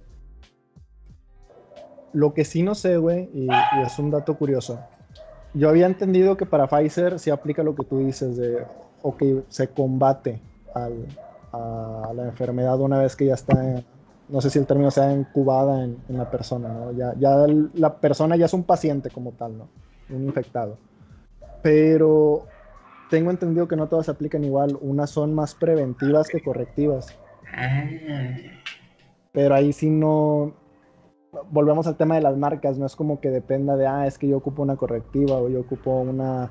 Lo 2.12 2.35
que 2.35 2.44
sí 2.44 2.62
no 2.62 2.75
sé, 2.75 2.97
güey, 2.97 3.30
y, 3.32 3.49
es 3.85 3.99
un 3.99 4.11
dato 4.11 4.37
curioso. 4.37 4.80
Yo 5.54 5.68
había 5.68 5.87
entendido 5.87 6.37
que 6.37 6.47
para 6.47 6.66
Pfizer 6.66 7.18
se 7.18 7.30
aplica 7.30 7.62
lo 7.62 7.75
que 7.75 7.85
tú 7.85 7.99
dices 7.99 8.37
de, 8.37 8.64
ok, 9.02 9.23
se 9.49 9.68
combate 9.68 10.40
a 10.75 10.88
la 12.14 12.25
enfermedad 12.25 12.80
una 12.80 12.99
vez 12.99 13.14
que 13.14 13.26
ya 13.26 13.35
está, 13.35 13.82
no 14.28 14.40
sé 14.40 14.49
si 14.49 14.59
el 14.59 14.66
término 14.66 14.90
sea 14.90 15.12
incubada 15.12 15.85
en, 15.85 15.99
en 16.09 16.16
la 16.16 16.30
persona, 16.30 16.68
¿no? 16.68 16.92
Ya, 16.92 17.14
ya 17.18 17.47
la 17.75 17.97
persona 17.97 18.37
ya 18.37 18.47
es 18.47 18.54
un 18.54 18.64
paciente 18.64 19.11
como 19.11 19.32
tal, 19.32 19.59
¿no? 19.59 19.68
Un 20.09 20.25
infectado. 20.25 20.78
Pero 21.62 22.47
tengo 23.11 23.30
entendido 23.30 23.68
que 23.68 23.76
no 23.76 23.88
todas 23.88 24.06
se 24.06 24.12
aplican 24.12 24.42
igual. 24.42 24.78
Unas 24.80 25.11
son 25.11 25.35
más 25.35 25.54
preventivas 25.54 26.28
que 26.28 26.40
correctivas. 26.40 27.14
Ah. 27.54 27.85
Pero 29.32 29.54
ahí 29.54 29.73
sí 29.73 29.90
no. 29.90 30.54
Volvemos 31.50 31.86
al 31.86 31.96
tema 31.96 32.16
de 32.16 32.20
las 32.20 32.36
marcas. 32.36 32.78
No 32.78 32.86
es 32.86 32.96
como 32.96 33.20
que 33.20 33.30
dependa 33.30 33.76
de, 33.76 33.86
ah, 33.86 34.06
es 34.06 34.18
que 34.18 34.28
yo 34.28 34.36
ocupo 34.36 34.62
una 34.62 34.76
correctiva 34.76 35.36
o 35.38 35.48
yo 35.48 35.60
ocupo 35.60 36.00
una 36.00 36.50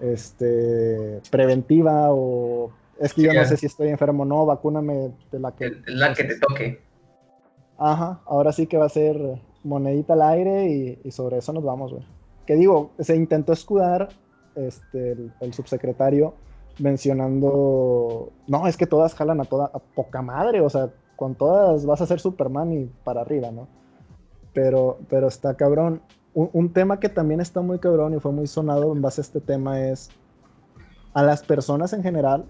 este, 0.00 1.20
preventiva 1.30 2.08
o 2.10 2.72
es 2.98 3.14
que 3.14 3.22
yo 3.22 3.32
no 3.32 3.44
sé 3.44 3.56
si 3.56 3.66
estoy 3.66 3.88
enfermo 3.88 4.22
o 4.22 4.26
no, 4.26 4.46
vacúname 4.46 5.12
de 5.30 5.38
la 5.38 5.52
que... 5.52 5.72
La 5.86 6.14
que 6.14 6.24
te 6.24 6.38
toque. 6.38 6.80
Ajá, 7.78 8.20
ahora 8.26 8.52
sí 8.52 8.66
que 8.66 8.76
va 8.76 8.86
a 8.86 8.90
ser 8.90 9.16
monedita 9.64 10.12
al 10.12 10.22
aire 10.22 10.68
y, 10.70 11.00
y 11.02 11.10
sobre 11.10 11.38
eso 11.38 11.52
nos 11.52 11.64
vamos, 11.64 11.92
güey. 11.92 12.06
Que 12.46 12.54
digo, 12.54 12.92
se 12.98 13.16
intentó 13.16 13.52
escudar 13.52 14.08
este, 14.54 15.16
el, 15.40 15.54
subsecretario 15.54 16.34
mencionando, 16.78 18.32
no, 18.46 18.66
es 18.66 18.76
que 18.76 18.86
todas 18.86 19.14
jalan 19.14 19.40
a 19.40 19.44
toda, 19.44 19.66
a 19.66 19.78
poca 19.78 20.22
madre, 20.22 20.60
o 20.60 20.70
sea, 20.70 20.90
con 21.16 21.34
todas 21.34 21.84
vas 21.86 22.00
a 22.00 22.06
ser 22.06 22.20
Superman 22.20 22.72
y 22.72 22.86
para 23.04 23.20
arriba, 23.20 23.50
¿no? 23.50 23.68
Pero, 24.52 24.98
pero 25.08 25.28
está 25.28 25.54
cabrón. 25.54 26.02
Un, 26.34 26.72
tema 26.72 26.98
que 26.98 27.10
también 27.10 27.40
está 27.40 27.60
muy 27.60 27.78
cabrón 27.78 28.14
y 28.14 28.20
fue 28.20 28.32
muy 28.32 28.46
sonado 28.46 28.92
en 28.92 29.02
base 29.02 29.20
a 29.20 29.24
este 29.24 29.40
tema 29.40 29.80
es, 29.80 30.08
a 31.12 31.22
las 31.22 31.42
personas 31.42 31.92
en 31.92 32.02
general 32.02 32.46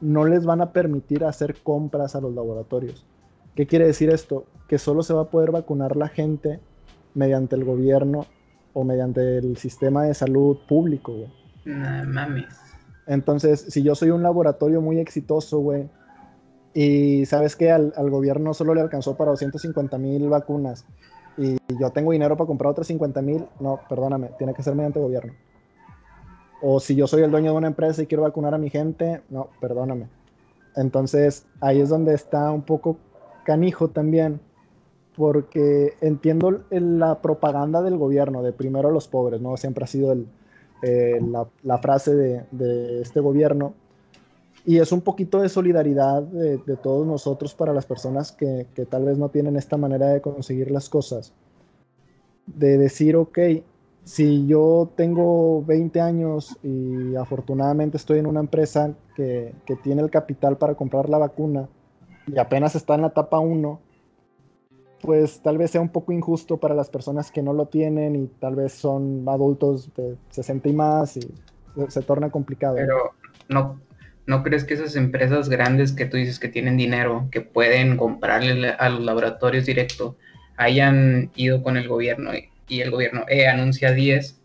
no 0.00 0.26
les 0.26 0.44
van 0.44 0.60
a 0.60 0.72
permitir 0.72 1.24
hacer 1.24 1.56
compras 1.62 2.14
a 2.14 2.20
los 2.20 2.34
laboratorios. 2.34 3.06
¿Qué 3.54 3.66
quiere 3.66 3.86
decir 3.86 4.10
esto? 4.10 4.44
Que 4.68 4.78
solo 4.78 5.02
se 5.02 5.14
va 5.14 5.22
a 5.22 5.30
poder 5.30 5.52
vacunar 5.52 5.96
la 5.96 6.08
gente 6.08 6.60
mediante 7.14 7.56
el 7.56 7.64
gobierno 7.64 8.26
o 8.74 8.84
mediante 8.84 9.38
el 9.38 9.56
sistema 9.56 10.04
de 10.04 10.12
salud 10.12 10.58
público, 10.68 11.14
güey. 11.14 11.32
Mames. 11.64 12.64
Entonces, 13.06 13.60
si 13.68 13.82
yo 13.82 13.94
soy 13.94 14.10
un 14.10 14.22
laboratorio 14.22 14.80
muy 14.80 14.98
exitoso, 14.98 15.60
güey, 15.60 15.88
y 16.74 17.24
sabes 17.26 17.56
que 17.56 17.70
al, 17.70 17.92
gobierno 18.10 18.52
solo 18.52 18.74
le 18.74 18.80
alcanzó 18.80 19.16
para 19.16 19.30
250 19.30 19.96
mil 19.96 20.28
vacunas 20.28 20.84
y 21.36 21.56
yo 21.78 21.90
tengo 21.90 22.12
dinero 22.12 22.36
para 22.36 22.46
comprar 22.46 22.72
otras 22.72 22.88
50 22.88 23.22
mil, 23.22 23.46
no, 23.60 23.80
perdóname, 23.88 24.30
tiene 24.38 24.54
que 24.54 24.62
ser 24.62 24.74
mediante 24.74 25.00
gobierno. 25.00 25.32
O 26.62 26.80
si 26.80 26.94
yo 26.94 27.06
soy 27.06 27.22
el 27.22 27.30
dueño 27.30 27.52
de 27.52 27.58
una 27.58 27.66
empresa 27.68 28.02
y 28.02 28.06
quiero 28.06 28.22
vacunar 28.22 28.54
a 28.54 28.58
mi 28.58 28.70
gente, 28.70 29.22
no, 29.30 29.48
perdóname. 29.60 30.08
Entonces, 30.76 31.46
ahí 31.60 31.80
es 31.80 31.88
donde 31.88 32.14
está 32.14 32.50
un 32.50 32.62
poco 32.62 32.96
canijo 33.44 33.88
también, 33.88 34.40
porque 35.16 35.94
entiendo 36.00 36.64
la 36.70 37.20
propaganda 37.20 37.82
del 37.82 37.96
gobierno 37.96 38.42
de 38.42 38.52
primero 38.52 38.90
los 38.90 39.06
pobres, 39.06 39.40
¿no? 39.40 39.56
Siempre 39.56 39.84
ha 39.84 39.86
sido 39.86 40.16
eh, 40.82 41.20
la, 41.62 41.78
frase 41.78 42.14
de, 42.14 43.00
este 43.00 43.20
gobierno. 43.20 43.74
Y 44.64 44.78
es 44.78 44.92
un 44.92 45.02
poquito 45.02 45.40
de 45.40 45.48
solidaridad 45.48 46.22
de, 46.22 46.58
todos 46.76 47.06
nosotros 47.06 47.54
para 47.54 47.72
las 47.72 47.84
personas 47.84 48.32
que, 48.32 48.66
que, 48.74 48.86
tal 48.86 49.04
vez 49.04 49.18
no 49.18 49.28
tienen 49.28 49.56
esta 49.56 49.76
manera 49.76 50.08
de 50.08 50.20
conseguir 50.20 50.70
las 50.70 50.88
cosas. 50.88 51.34
De 52.46 52.78
decir, 52.78 53.16
ok, 53.16 53.38
si 54.04 54.46
yo 54.46 54.90
tengo 54.96 55.62
20 55.64 56.00
años 56.00 56.56
y 56.62 57.14
afortunadamente 57.16 57.96
estoy 57.96 58.18
en 58.18 58.26
una 58.26 58.40
empresa 58.40 58.94
que, 59.16 59.54
que 59.66 59.76
tiene 59.76 60.02
el 60.02 60.10
capital 60.10 60.56
para 60.56 60.74
comprar 60.74 61.08
la 61.08 61.18
vacuna 61.18 61.68
y 62.26 62.38
apenas 62.38 62.74
está 62.74 62.94
en 62.94 63.02
la 63.02 63.08
etapa 63.08 63.38
1, 63.38 63.80
pues 65.00 65.40
tal 65.40 65.58
vez 65.58 65.70
sea 65.70 65.80
un 65.80 65.90
poco 65.90 66.12
injusto 66.12 66.56
para 66.56 66.74
las 66.74 66.88
personas 66.88 67.30
que 67.30 67.42
no 67.42 67.52
lo 67.52 67.66
tienen 67.66 68.16
y 68.16 68.26
tal 68.26 68.54
vez 68.54 68.72
son 68.72 69.24
adultos 69.28 69.92
de 69.94 70.16
60 70.30 70.68
y 70.68 70.72
más 70.72 71.16
y 71.16 71.34
se, 71.88 72.02
torna 72.02 72.30
complicado. 72.30 72.76
Pero 72.76 73.12
no, 73.48 73.78
¿no 74.26 74.42
crees 74.42 74.64
que 74.64 74.74
esas 74.74 74.96
empresas 74.96 75.48
grandes 75.48 75.92
que 75.92 76.06
tú 76.06 76.16
dices 76.16 76.38
que 76.38 76.48
tienen 76.48 76.76
dinero, 76.76 77.28
que 77.30 77.40
pueden 77.40 77.96
comprarle 77.96 78.70
a 78.70 78.88
los 78.88 79.00
laboratorios 79.00 79.66
directo, 79.66 80.16
hayan 80.56 81.30
ido 81.34 81.62
con 81.62 81.76
el 81.76 81.88
gobierno 81.88 82.30
y, 82.68 82.80
el 82.80 82.90
gobierno 82.90 83.24
eh, 83.28 83.46
anuncia 83.46 83.92
10, 83.92 84.40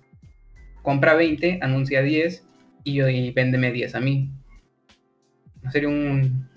compra 0.81 1.13
20, 1.13 1.59
anuncia 1.61 2.01
10 2.01 2.43
y, 2.83 3.01
y 3.01 3.31
véndeme 3.31 3.71
10 3.71 3.95
a 3.95 3.99
mí? 3.99 4.31
¿No 5.61 5.71
sería 5.71 5.89
un... 5.89 6.47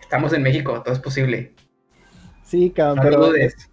Estamos 0.00 0.32
en 0.32 0.42
México, 0.42 0.82
todo 0.82 0.94
es 0.94 1.00
posible. 1.00 1.52
Sí, 2.42 2.70
cabrón, 2.70 3.04
no. 3.04 3.10
Lo 3.10 3.26
dudes. 3.26 3.70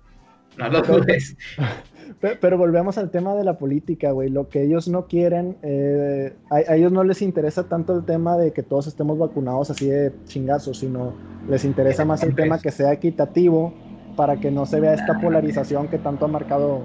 No 0.57 0.69
lo 0.69 0.81
dudes. 0.81 1.35
Pero, 2.21 2.55
volvemos 2.55 2.99
al 2.99 3.09
tema 3.09 3.33
de 3.33 3.43
la 3.43 3.57
política, 3.57 4.11
güey. 4.11 4.29
Lo 4.29 4.47
que 4.47 4.61
ellos 4.61 4.87
no 4.87 5.07
quieren, 5.07 5.57
eh, 5.63 6.35
a, 6.51 6.75
ellos 6.75 6.91
no 6.91 7.03
les 7.03 7.23
interesa 7.23 7.63
tanto 7.63 7.97
el 7.97 8.05
tema 8.05 8.37
de 8.37 8.53
que 8.53 8.61
todos 8.61 8.85
estemos 8.85 9.17
vacunados 9.17 9.71
así 9.71 9.89
de 9.89 10.13
chingazos, 10.25 10.77
sino 10.77 11.13
les 11.49 11.65
interesa 11.65 12.05
más 12.05 12.21
el 12.21 12.35
tema 12.35 12.59
que 12.59 12.69
sea 12.69 12.93
equitativo 12.93 13.73
para 14.15 14.37
que 14.37 14.51
no 14.51 14.67
se 14.67 14.79
vea 14.79 14.93
esta 14.93 15.19
polarización 15.19 15.87
que 15.87 15.97
tanto 15.97 16.25
ha 16.25 16.27
marcado 16.27 16.83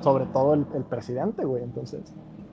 sobre 0.00 0.24
todo 0.26 0.54
el, 0.54 0.84
presidente, 0.88 1.44
güey. 1.44 1.62
Entonces. 1.64 2.00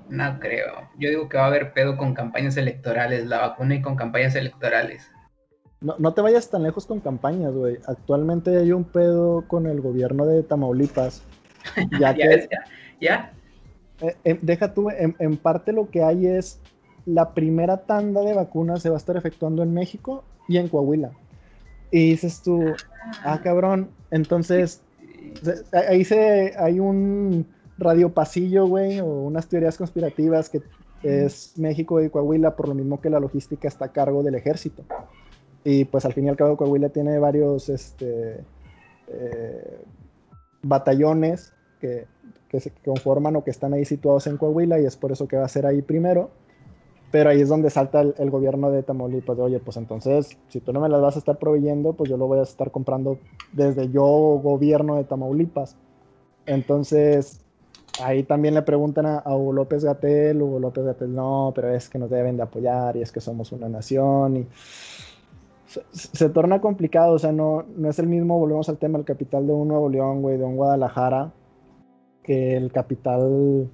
No 0.09 0.37
creo. 0.39 0.73
Yo 0.99 1.09
digo 1.09 1.29
que 1.29 1.37
va 1.37 1.45
a 1.45 1.47
haber 1.47 1.71
pedo 1.71 1.95
con 1.95 2.13
campañas 2.13 2.57
electorales, 2.57 3.27
la 3.27 3.39
vacuna 3.39 3.75
y 3.75 3.81
con 3.81 3.95
campañas 3.95 4.35
electorales. 4.35 5.09
No, 5.79 5.95
no 5.99 6.13
te 6.13 6.21
vayas 6.21 6.49
tan 6.49 6.63
lejos 6.63 6.85
con 6.85 6.99
campañas, 6.99 7.53
güey. 7.53 7.77
Actualmente 7.87 8.57
hay 8.57 8.73
un 8.73 8.83
pedo 8.83 9.45
con 9.47 9.67
el 9.67 9.79
gobierno 9.79 10.25
de 10.25 10.43
Tamaulipas 10.43 11.23
Ya, 11.99 12.13
que, 12.13 12.47
ya, 13.01 13.33
eh, 14.01 14.15
eh, 14.23 14.39
deja 14.41 14.73
tú, 14.73 14.89
en, 14.89 15.37
parte 15.37 15.71
lo 15.71 15.89
que 15.89 16.03
hay 16.03 16.27
es 16.27 16.59
la 17.05 17.33
primera 17.33 17.77
tanda 17.77 18.21
de 18.21 18.33
vacunas 18.33 18.81
se 18.81 18.89
va 18.89 18.95
a 18.95 18.97
estar 18.97 19.15
efectuando 19.15 19.63
en 19.63 19.73
México 19.73 20.23
y 20.47 20.57
en 20.57 20.67
Coahuila. 20.67 21.11
Y 21.91 22.11
dices 22.11 22.41
tú, 22.41 22.63
ah, 23.23 23.39
cabrón, 23.43 23.89
entonces 24.11 24.81
ahí 25.71 26.03
se, 26.03 26.53
hay 26.57 26.79
un 26.79 27.45
radiopasillo, 27.77 28.67
güey, 28.67 28.99
o 28.99 29.05
unas 29.05 29.47
teorías 29.47 29.77
conspirativas 29.77 30.49
que 30.49 30.61
es 31.03 31.57
México 31.57 32.01
y 32.01 32.09
Coahuila, 32.09 32.55
por 32.55 32.67
lo 32.67 32.73
mismo 32.73 32.99
que 32.99 33.09
la 33.09 33.19
logística 33.19 33.67
está 33.67 33.85
a 33.85 33.91
cargo 33.91 34.23
del 34.23 34.35
ejército. 34.35 34.83
Y 35.63 35.85
pues 35.85 36.05
al 36.05 36.13
fin 36.13 36.25
y 36.25 36.29
al 36.29 36.35
cabo 36.35 36.57
Coahuila 36.57 36.89
tiene 36.89 37.17
varios 37.19 37.69
este, 37.69 38.39
eh, 39.07 39.77
batallones 40.65 41.53
que, 41.79 42.07
se 42.59 42.71
conforman 42.85 43.35
o 43.35 43.43
que 43.43 43.51
están 43.51 43.73
ahí 43.73 43.83
situados 43.83 44.27
en 44.27 44.37
Coahuila 44.37 44.79
y 44.79 44.85
es 44.85 44.95
por 44.95 45.11
eso 45.11 45.27
que 45.27 45.35
va 45.35 45.43
a 45.43 45.49
ser 45.49 45.65
ahí 45.65 45.81
primero. 45.81 46.31
Pero 47.11 47.29
ahí 47.29 47.41
es 47.41 47.49
donde 47.49 47.69
salta 47.69 48.01
el, 48.01 48.29
gobierno 48.29 48.71
de 48.71 48.81
Tamaulipas 48.81 49.37
de, 49.37 49.43
oye, 49.43 49.59
pues 49.59 49.77
entonces, 49.77 50.37
si 50.47 50.59
tú 50.61 50.73
no 50.73 50.79
me 50.79 50.89
las 50.89 51.01
vas 51.01 51.15
a 51.15 51.19
estar 51.19 51.37
proveyendo, 51.37 51.93
pues 51.93 52.09
yo 52.09 52.17
lo 52.17 52.27
voy 52.27 52.39
a 52.39 52.43
estar 52.43 52.71
comprando 52.71 53.19
desde 53.51 53.89
yo, 53.89 54.03
gobierno 54.41 54.95
de 54.95 55.03
Tamaulipas. 55.03 55.75
Entonces, 56.45 57.41
ahí 58.01 58.23
también 58.23 58.53
le 58.53 58.61
preguntan 58.61 59.05
a, 59.05 59.23
Hugo 59.35 59.53
López 59.53 59.83
Gatel, 59.83 60.41
Hugo 60.41 60.59
López 60.59 60.85
Gatel, 60.85 61.13
no, 61.13 61.51
pero 61.53 61.73
es 61.73 61.89
que 61.89 61.99
nos 61.99 62.09
deben 62.09 62.37
de 62.37 62.43
apoyar 62.43 62.95
y 62.97 63.01
es 63.01 63.11
que 63.11 63.21
somos 63.21 63.51
una 63.51 63.69
nación 63.69 64.37
y 64.37 64.47
se, 65.91 66.29
torna 66.29 66.61
complicado, 66.61 67.13
o 67.13 67.19
sea, 67.19 67.31
no, 67.31 67.65
no 67.75 67.89
es 67.89 67.99
el 67.99 68.07
mismo, 68.07 68.39
volvemos 68.39 68.69
al 68.69 68.77
tema, 68.77 68.97
el 68.97 69.05
capital 69.05 69.47
de 69.47 69.53
un 69.53 69.67
Nuevo 69.67 69.89
León, 69.89 70.21
güey, 70.21 70.37
de 70.37 70.43
un 70.43 70.55
Guadalajara, 70.55 71.31
que 72.23 72.55
el 72.55 72.71
capital, 72.71 73.69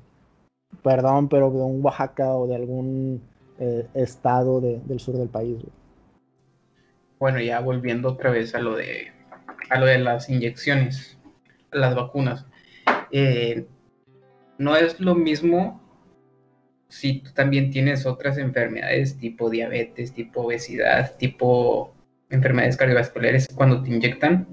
perdón, 0.83 1.29
pero 1.29 1.49
de 1.51 1.61
un 1.61 1.83
Oaxaca 1.83 2.33
o 2.35 2.47
de 2.47 2.55
algún 2.55 3.21
eh, 3.59 3.87
estado 3.93 4.61
del 4.61 4.99
sur 4.99 5.17
del 5.17 5.29
país. 5.29 5.57
Bueno, 7.19 7.39
ya 7.39 7.59
volviendo 7.59 8.09
otra 8.09 8.31
vez 8.31 8.55
a 8.55 8.59
lo 8.59 8.75
de, 8.75 9.11
a 9.69 9.79
lo 9.79 9.85
de 9.85 9.99
las 9.99 10.29
inyecciones, 10.29 11.19
las 11.71 11.95
vacunas. 11.95 12.45
Eh, 13.11 13.67
no 14.57 14.75
es 14.75 14.99
lo 14.99 15.15
mismo 15.15 15.81
si 16.91 17.19
tú 17.19 17.31
también 17.31 17.71
tienes 17.71 18.05
otras 18.05 18.37
enfermedades 18.37 19.17
tipo 19.17 19.49
diabetes, 19.49 20.13
tipo 20.13 20.41
obesidad, 20.41 21.15
tipo 21.17 21.93
enfermedades 22.29 22.75
cardiovasculares 22.75 23.47
cuando 23.55 23.81
te 23.81 23.91
inyectan. 23.91 24.45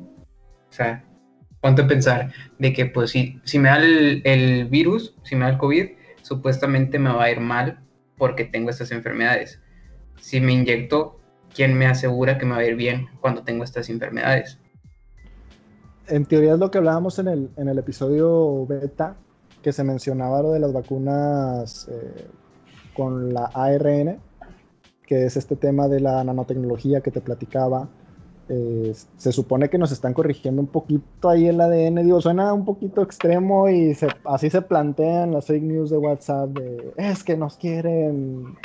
O 0.71 0.73
sea, 0.73 1.05
ponte 1.61 1.83
pensar 1.83 2.33
de 2.61 2.73
que 2.73 2.87
pues 2.87 3.11
si, 3.11 3.41
si 3.43 3.59
me 3.59 3.69
da 3.69 3.79
el, 3.79 4.69
virus, 4.71 5.17
si 5.25 5.35
me 5.35 5.47
da 5.47 5.51
el 5.51 5.59
COVID, 5.59 5.87
supuestamente 6.23 7.01
me 7.01 7.11
va 7.11 7.25
a 7.25 7.31
ir 7.33 7.41
mal 7.41 7.81
porque 8.17 8.45
tengo 8.45 8.71
estas 8.71 8.93
enfermedades. 8.93 9.61
Si 10.21 10.41
me 10.41 10.53
inyecto, 10.53 11.19
¿quién 11.53 11.77
me 11.77 11.87
asegura 11.87 12.39
que 12.39 12.47
me 12.47 12.53
va 12.53 12.61
a 12.61 12.67
ir 12.67 12.77
bien 12.77 13.09
cuando 13.21 13.43
tengo 13.43 13.65
estas 13.65 13.91
enfermedades? 13.91 14.61
En 16.07 16.25
teoría 16.25 16.53
es 16.53 16.61
lo 16.61 16.71
que 16.71 16.79
hablábamos 16.79 17.19
en 17.19 17.27
el, 17.27 17.51
en 17.57 17.69
el 17.69 17.79
episodio 17.79 18.65
beta, 18.65 19.17
que 19.63 19.73
se 19.73 19.85
mencionaba 19.85 20.43
lo 20.43 20.53
de 20.53 20.61
las 20.61 20.73
vacunas 20.73 21.89
eh, 21.91 22.27
con 22.95 23.33
la 23.33 23.51
ARN, 23.55 24.19
que 25.07 25.27
es 25.27 25.37
este 25.37 25.57
tema 25.57 25.89
de 25.89 26.01
la 26.01 26.23
nanotecnología 26.25 27.01
que 27.01 27.11
te 27.11 27.21
platicaba, 27.21 27.89
eh, 28.51 28.95
se 29.19 29.31
supone 29.31 29.69
que 29.69 29.77
nos 29.77 29.93
están 29.93 30.15
corrigiendo 30.15 30.63
un 30.63 30.69
poquito 30.69 31.29
ahí 31.29 31.49
el 31.49 31.61
ADN, 31.61 31.97
digo, 31.97 32.21
suena 32.21 32.55
un 32.55 32.65
poquito 32.65 33.03
extremo 33.03 33.69
y 33.69 33.95
así 34.25 34.49
se 34.49 34.63
plantean 34.63 35.33
las 35.33 35.47
fake 35.47 35.65
news 35.65 35.91
de 35.91 35.99
WhatsApp 35.99 36.51
de, 36.51 36.95
es 36.97 37.23
que 37.23 37.37
nos 37.37 37.59
quieren... 37.59 38.57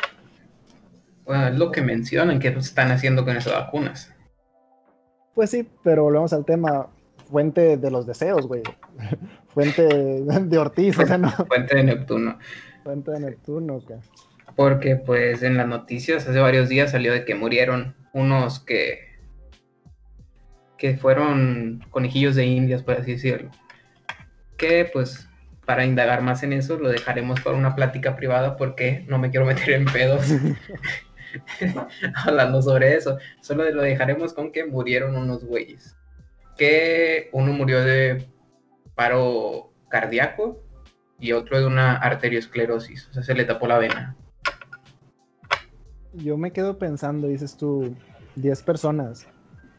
Bueno, 1.26 1.48
es 1.48 1.56
lo 1.58 1.72
que 1.72 1.82
mencionan 1.82 2.40
que 2.40 2.50
están 2.50 2.92
haciendo 2.92 3.26
con 3.26 3.36
esas 3.36 3.54
vacunas. 3.54 4.10
Pues 5.34 5.50
sí, 5.50 5.68
pero 5.84 6.04
volvemos 6.04 6.32
al 6.32 6.46
tema, 6.46 6.88
fuente 7.30 7.78
de 7.78 7.92
los 7.92 8.06
deseos, 8.06 8.48
güey. 8.48 8.62
fuente 9.54 9.84
de 9.84 10.58
Ortiz, 10.58 10.98
o 11.00 11.06
sea, 11.06 11.18
no. 11.18 11.32
Fuente 11.32 11.76
de 11.76 11.84
Neptuno. 11.84 12.38
Fuente 12.84 13.12
de 13.12 13.20
Neptuno, 13.20 13.82
Porque 14.56 14.96
pues 14.96 15.44
en 15.44 15.58
las 15.58 15.68
noticias 15.68 16.28
hace 16.28 16.40
varios 16.40 16.70
días 16.70 16.92
salió 16.92 17.14
de 17.14 17.26
que 17.26 17.36
murieron 17.36 17.96
unos 18.14 18.60
que 18.60 19.14
que 20.78 20.98
fueron 20.98 21.82
conejillos 21.92 22.36
de 22.36 22.46
indias, 22.46 22.84
por 22.84 22.96
así 22.96 23.14
decirlo. 23.14 23.50
Que 24.58 24.90
pues 24.92 25.30
para 25.66 25.86
indagar 25.86 26.22
más 26.22 26.44
en 26.44 26.52
eso 26.52 26.78
lo 26.78 26.90
dejaremos 26.90 27.40
para 27.40 27.56
una 27.56 27.74
plática 27.74 28.18
privada 28.18 28.58
porque 28.58 29.06
no 29.08 29.18
me 29.18 29.32
quiero 29.32 29.46
meter 29.46 29.70
en 29.72 29.86
pedos 29.86 30.28
hablando 32.26 32.62
sobre 32.62 32.96
eso. 32.96 33.18
Solo 33.42 33.70
lo 33.72 33.82
dejaremos 33.82 34.34
con 34.34 34.52
que 34.52 34.66
murieron 34.66 35.16
unos 35.16 35.44
güeyes. 35.44 35.96
Que 36.58 37.30
uno 37.34 37.54
murió 37.54 37.84
de 37.84 38.28
paro 38.96 39.72
cardíaco 39.90 40.62
y 41.20 41.32
otro 41.32 41.60
de 41.60 41.66
una 41.66 41.96
arteriosclerosis, 41.96 43.08
o 43.10 43.14
sea, 43.14 43.24
se 43.24 43.34
le 43.34 43.46
tapó 43.46 43.68
la 43.68 43.80
vena. 43.80 44.16
Yo 46.14 46.38
me 46.38 46.52
quedo 46.52 46.78
pensando, 46.78 47.28
dices 47.28 47.56
tú, 47.58 47.96
10 48.36 48.64
personas 48.64 49.28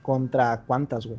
contra 0.02 0.62
cuántas, 0.66 1.06
güey. 1.06 1.18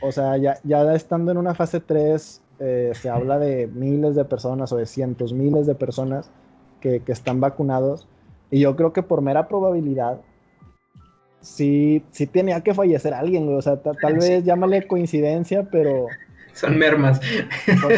O 0.00 0.12
sea, 0.12 0.36
ya, 0.36 0.58
ya 0.64 0.94
estando 0.94 1.30
en 1.32 1.38
una 1.38 1.54
fase 1.54 1.80
3, 1.80 2.42
eh, 2.58 2.92
se 2.94 3.08
habla 3.08 3.38
de 3.38 3.66
miles 3.68 4.14
de 4.14 4.24
personas 4.24 4.72
o 4.72 4.76
de 4.76 4.86
cientos, 4.86 5.32
miles 5.32 5.66
de 5.66 5.74
personas 5.74 6.30
que, 6.80 7.02
están 7.06 7.40
vacunados. 7.40 8.08
Y 8.50 8.60
yo 8.60 8.76
creo 8.76 8.92
que 8.92 9.02
por 9.02 9.22
mera 9.22 9.48
probabilidad, 9.48 10.20
sí, 11.42 12.02
sí 12.10 12.26
tenía 12.26 12.62
que 12.62 12.72
fallecer 12.72 13.12
alguien, 13.12 13.44
güey. 13.44 13.58
O 13.58 13.62
sea, 13.62 13.76
tal 13.76 14.14
vez 14.14 14.44
llámale 14.44 14.86
coincidencia, 14.86 15.64
pero... 15.70 16.06
Son 16.54 16.78
mermas. 16.78 17.20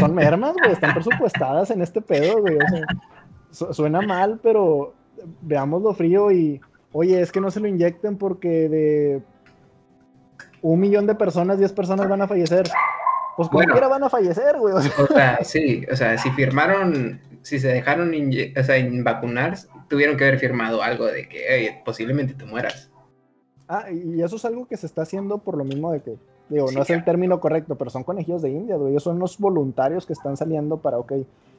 Son, 0.00 0.14
mermas, 0.14 0.54
güey. 0.54 0.72
Están 0.72 0.94
presupuestadas 0.94 1.70
en 1.70 1.82
este 1.82 2.00
pedo, 2.00 2.40
güey. 2.40 2.58
suena 3.50 4.00
mal, 4.00 4.40
pero 4.42 4.94
veámoslo 5.42 5.94
frío 5.94 6.32
y... 6.32 6.60
Oye, 6.92 7.20
es 7.20 7.32
que 7.32 7.40
no 7.40 7.50
se 7.50 7.58
lo 7.58 7.66
inyecten 7.66 8.16
porque 8.16 8.68
de 8.68 9.22
un 10.62 10.80
millón 10.80 11.06
de 11.06 11.14
personas, 11.14 11.58
10 11.58 11.72
personas 11.72 12.08
van 12.08 12.22
a 12.22 12.28
fallecer. 12.28 12.66
Pues 13.36 13.48
como 13.48 13.64
quiera 13.64 13.88
van 13.88 14.04
a 14.04 14.08
fallecer, 14.08 14.56
güey. 14.58 14.74
O 14.74 14.80
sea. 14.80 15.38
sí, 15.42 15.84
o 15.90 15.96
sea, 15.96 16.16
si 16.16 16.30
firmaron, 16.30 17.20
si 17.42 17.58
se 17.58 17.68
dejaron 17.68 18.14
o 18.14 18.62
sea, 18.62 18.76
vacunar, 19.02 19.58
tuvieron 19.88 20.16
que 20.16 20.24
haber 20.24 20.38
firmado 20.38 20.82
algo 20.82 21.06
de 21.06 21.28
que 21.28 21.82
posiblemente 21.84 22.34
te 22.34 22.44
mueras. 22.44 22.90
Ah, 23.74 23.90
y 23.90 24.22
eso 24.22 24.36
es 24.36 24.44
algo 24.44 24.66
que 24.66 24.76
se 24.76 24.86
está 24.86 25.02
haciendo 25.02 25.38
por 25.38 25.56
lo 25.56 25.64
mismo 25.64 25.90
de 25.90 26.00
que, 26.00 26.16
digo, 26.48 26.70
no 26.70 26.82
es 26.82 26.90
el 26.90 27.02
término 27.02 27.40
correcto, 27.40 27.74
pero 27.74 27.90
son 27.90 28.04
conejillos 28.04 28.40
de 28.40 28.50
India, 28.50 28.76
güey. 28.76 28.92
Ellos 28.92 29.02
son 29.02 29.18
los 29.18 29.36
voluntarios 29.36 30.06
que 30.06 30.12
están 30.12 30.36
saliendo 30.36 30.76
para, 30.76 30.96
ok, 30.98 31.12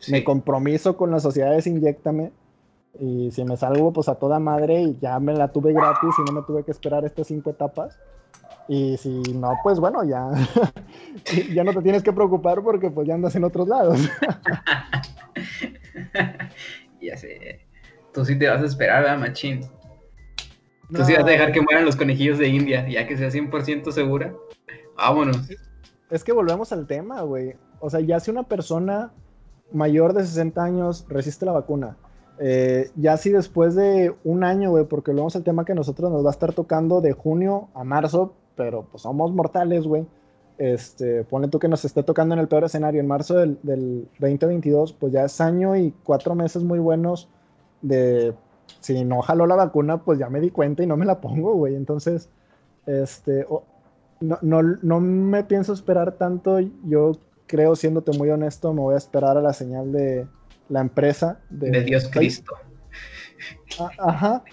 me 0.08 0.24
compromiso 0.24 0.96
con 0.96 1.12
las 1.12 1.24
sociedades, 1.24 1.68
inyectame. 1.68 2.32
Y 3.02 3.32
si 3.32 3.44
me 3.44 3.58
salgo, 3.58 3.92
pues 3.92 4.08
a 4.08 4.16
toda 4.16 4.40
madre 4.40 4.82
y 4.82 4.98
ya 5.02 5.20
me 5.20 5.34
la 5.34 5.50
tuve 5.50 5.74
gratis 5.74 6.16
y 6.18 6.32
no 6.32 6.40
me 6.40 6.48
tuve 6.48 6.64
que 6.64 6.72
esperar 6.72 7.04
estas 7.04 7.28
cinco 7.28 7.50
etapas. 7.50 8.00
Y 8.70 8.96
si 8.96 9.22
no, 9.34 9.52
pues 9.62 9.82
bueno, 9.82 10.06
ya, 10.06 10.32
ya 11.54 11.66
no 11.66 11.74
te 11.74 11.82
tienes 11.82 12.02
que 12.02 12.14
preocupar 12.14 12.64
porque 12.64 12.90
pues 12.90 13.10
ya 13.10 13.16
andas 13.16 13.36
en 13.36 13.44
otros 13.44 13.68
lados. 13.68 14.00
ya 17.02 17.18
sé. 17.18 17.60
tú 18.14 18.24
sí 18.24 18.40
te 18.40 18.48
vas 18.48 18.62
a 18.62 18.66
esperar, 18.66 19.04
¿verdad, 19.04 19.20
machín? 19.20 19.70
Tú 20.90 21.04
sí 21.04 21.14
vas 21.14 21.24
a 21.24 21.28
dejar 21.28 21.52
que 21.52 21.62
mueran 21.62 21.86
los 21.86 21.96
conejillos 21.96 22.38
de 22.38 22.48
India, 22.48 22.88
ya 22.88 23.08
que 23.08 23.18
sea 23.18 23.30
100% 23.30 23.92
segura. 23.92 24.34
Vámonos. 24.98 25.50
Es 26.10 26.24
que 26.24 26.32
volvemos 26.32 26.72
al 26.72 26.86
tema, 26.86 27.22
güey. 27.22 27.56
O 27.80 27.90
sea, 27.90 28.00
ya 28.00 28.20
si 28.20 28.32
una 28.32 28.44
persona 28.44 29.12
mayor 29.72 30.14
de 30.14 30.24
60 30.24 30.64
años 30.64 31.06
resiste 31.10 31.46
la 31.46 31.52
vacuna, 31.52 31.98
eh, 32.38 32.90
ya 32.96 33.18
si 33.18 33.32
después 33.32 33.76
de 33.76 34.14
un 34.24 34.44
año, 34.44 34.70
güey, 34.70 34.86
porque 34.86 35.12
volvemos 35.12 35.36
al 35.36 35.44
tema 35.44 35.66
que 35.66 35.74
nosotros 35.74 36.12
nos 36.12 36.24
va 36.24 36.30
a 36.30 36.32
estar 36.32 36.54
tocando 36.54 37.02
de 37.02 37.14
junio 37.14 37.70
a 37.74 37.84
marzo, 37.84 38.34
pero 38.56 38.86
pues 38.92 39.04
somos 39.04 39.32
mortales, 39.34 39.86
güey. 39.86 40.06
Este, 40.58 41.24
ponle 41.26 41.50
tú 41.50 41.60
que 41.60 41.68
nos 41.68 41.84
esté 41.84 42.04
tocando 42.04 42.34
en 42.34 42.40
el 42.40 42.48
peor 42.48 42.64
escenario 42.64 43.02
en 43.02 43.08
marzo 43.08 43.36
del, 43.36 43.60
del 43.64 44.08
2022, 44.20 44.94
pues 44.94 45.12
ya 45.12 45.26
es 45.26 45.42
año 45.42 45.76
y 45.76 45.94
cuatro 46.04 46.34
meses 46.36 46.64
muy 46.64 46.80
buenos 46.80 47.28
de 47.82 48.34
si 48.86 49.04
no 49.04 49.22
jaló 49.22 49.48
la 49.48 49.56
vacuna, 49.56 50.04
pues 50.04 50.20
ya 50.20 50.30
me 50.30 50.40
di 50.40 50.52
cuenta 50.52 50.84
y 50.84 50.88
no 50.88 50.96
me 50.96 51.06
la 51.06 51.20
pongo, 51.20 51.56
güey. 51.56 51.76
Entonces, 51.76 52.30
este, 52.86 53.48
no, 54.22 54.38
no, 54.42 54.62
no, 54.62 55.00
me 55.00 55.44
pienso 55.44 55.74
esperar 55.74 56.14
tanto. 56.14 56.60
Yo 56.86 57.14
creo, 57.48 57.76
siéndote 57.76 58.16
muy 58.18 58.30
honesto, 58.30 58.74
me 58.74 58.82
voy 58.82 58.94
a 58.94 58.98
esperar 58.98 59.38
a 59.38 59.42
la 59.42 59.54
señal 59.54 59.92
de 59.92 60.28
la 60.70 60.82
empresa. 60.82 61.40
De, 61.50 61.82
Dios 61.82 62.08
Cristo. 62.10 62.54
ajá. 63.98 64.44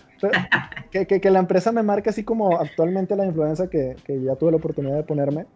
que, 0.90 1.06
que, 1.06 1.20
que, 1.20 1.30
la 1.30 1.40
empresa 1.40 1.72
me 1.72 1.82
marque 1.82 2.10
así 2.10 2.24
como 2.24 2.56
actualmente 2.56 3.16
la 3.16 3.26
influencia 3.26 3.68
que, 3.68 3.96
que 4.04 4.22
ya 4.22 4.36
tuve 4.36 4.52
la 4.52 4.56
oportunidad 4.58 4.96
de 4.96 5.02
ponerme. 5.02 5.46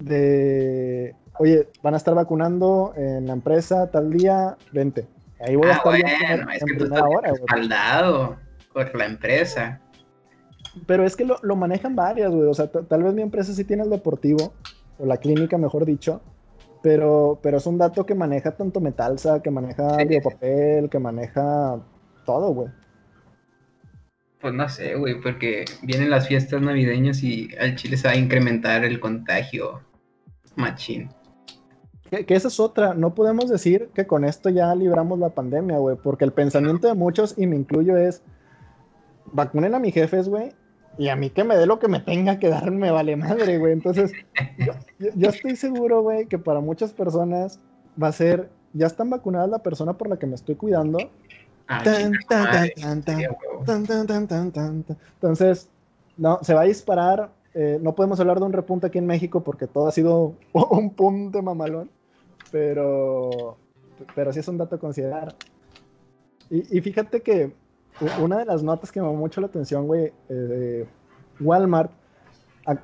De, 0.00 1.14
oye, 1.38 1.68
van 1.82 1.94
a 1.94 1.96
estar 1.96 2.14
vacunando 2.14 2.92
en 2.96 3.26
la 3.26 3.32
empresa 3.32 3.90
tal 3.90 4.10
día, 4.10 4.56
vente 4.72 5.06
Ahí 5.40 5.56
voy 5.56 5.68
a 5.68 5.70
ah, 5.70 5.76
estar 5.76 5.92
bueno, 5.92 6.52
es 6.52 6.64
que 6.64 6.74
tú 6.74 6.84
estás 6.84 7.02
respaldado 7.22 8.36
por 8.72 8.94
la 8.96 9.06
empresa. 9.06 9.80
Pero 10.86 11.04
es 11.04 11.16
que 11.16 11.24
lo, 11.24 11.38
lo 11.42 11.56
manejan 11.56 11.94
varias, 11.94 12.32
güey. 12.32 12.48
O 12.48 12.54
sea, 12.54 12.68
tal 12.68 13.02
vez 13.02 13.14
mi 13.14 13.22
empresa 13.22 13.52
sí 13.52 13.64
tiene 13.64 13.84
el 13.84 13.90
deportivo, 13.90 14.52
o 14.98 15.06
la 15.06 15.16
clínica, 15.16 15.58
mejor 15.58 15.84
dicho. 15.84 16.20
Pero, 16.82 17.38
pero 17.42 17.58
es 17.58 17.66
un 17.66 17.78
dato 17.78 18.06
que 18.06 18.14
maneja 18.14 18.52
tanto 18.56 18.80
Metalsa, 18.80 19.42
que 19.42 19.50
maneja 19.50 19.96
biopapel, 20.04 20.88
que 20.88 20.98
maneja 20.98 21.80
todo, 22.24 22.52
güey. 22.52 22.68
Pues 24.40 24.54
no 24.54 24.68
sé, 24.68 24.94
güey, 24.94 25.20
porque 25.20 25.64
vienen 25.82 26.10
las 26.10 26.28
fiestas 26.28 26.62
navideñas 26.62 27.22
y 27.24 27.48
al 27.58 27.74
Chile 27.74 27.96
se 27.96 28.06
va 28.06 28.14
a 28.14 28.16
incrementar 28.16 28.84
el 28.84 29.00
contagio. 29.00 29.82
Machín. 30.54 31.10
Que, 32.10 32.34
esa 32.34 32.48
es 32.48 32.58
otra, 32.58 32.94
no 32.94 33.14
podemos 33.14 33.48
decir 33.50 33.90
que 33.94 34.06
con 34.06 34.24
esto 34.24 34.48
ya 34.48 34.74
libramos 34.74 35.18
la 35.18 35.28
pandemia, 35.28 35.78
güey, 35.78 35.96
porque 35.96 36.24
el 36.24 36.32
pensamiento 36.32 36.88
de 36.88 36.94
muchos, 36.94 37.34
y 37.36 37.46
me 37.46 37.56
incluyo, 37.56 37.96
es, 37.96 38.22
vacunen 39.32 39.74
a 39.74 39.78
mis 39.78 39.92
jefes, 39.92 40.28
güey, 40.28 40.52
y 40.96 41.08
a 41.08 41.16
mí 41.16 41.30
que 41.30 41.44
me 41.44 41.56
dé 41.56 41.66
lo 41.66 41.78
que 41.78 41.86
me 41.86 42.00
tenga 42.00 42.38
que 42.38 42.48
dar, 42.48 42.70
me 42.70 42.90
vale 42.90 43.14
madre, 43.16 43.58
güey. 43.58 43.72
Entonces, 43.72 44.12
yo, 44.98 45.28
estoy 45.28 45.54
seguro, 45.54 46.02
güey, 46.02 46.26
que 46.26 46.38
para 46.38 46.60
muchas 46.60 46.92
personas 46.92 47.60
va 48.02 48.08
a 48.08 48.12
ser, 48.12 48.50
ya 48.72 48.86
están 48.86 49.08
vacunadas 49.08 49.48
la 49.48 49.60
persona 49.60 49.92
por 49.92 50.08
la 50.08 50.16
que 50.16 50.26
me 50.26 50.34
estoy 50.34 50.56
cuidando. 50.56 50.98
Entonces, 55.14 55.68
no, 56.16 56.38
se 56.42 56.54
va 56.54 56.62
a 56.62 56.64
disparar. 56.64 57.30
Eh, 57.54 57.78
no 57.80 57.94
podemos 57.94 58.18
hablar 58.18 58.40
de 58.40 58.46
un 58.46 58.52
repunte 58.52 58.88
aquí 58.88 58.98
en 58.98 59.06
México 59.06 59.44
porque 59.44 59.66
todo 59.66 59.86
ha 59.86 59.92
sido 59.92 60.34
un 60.52 60.90
punto 60.90 61.42
mamalón 61.42 61.90
pero, 62.50 63.56
pero 64.14 64.32
sí 64.32 64.40
es 64.40 64.48
un 64.48 64.58
dato 64.58 64.76
a 64.76 64.78
considerar. 64.78 65.34
Y, 66.50 66.80
fíjate 66.80 67.20
que 67.20 67.52
una 68.22 68.38
de 68.38 68.46
las 68.46 68.62
notas 68.62 68.90
que 68.90 69.00
me 69.00 69.06
llamó 69.06 69.18
mucho 69.18 69.40
la 69.40 69.48
atención, 69.48 69.86
güey, 69.86 70.12
eh, 70.30 70.86
Walmart 71.40 71.92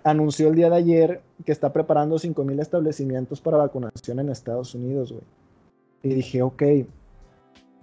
anunció 0.02 0.48
el 0.48 0.54
día 0.54 0.70
de 0.70 0.76
ayer 0.76 1.22
que 1.44 1.52
está 1.52 1.72
preparando 1.72 2.16
5.000 2.16 2.60
establecimientos 2.60 3.40
para 3.40 3.58
vacunación 3.58 4.18
en 4.18 4.30
Estados 4.30 4.74
Unidos, 4.74 5.12
güey. 5.12 5.24
Y 6.02 6.14
dije, 6.14 6.42
ok, 6.42 6.62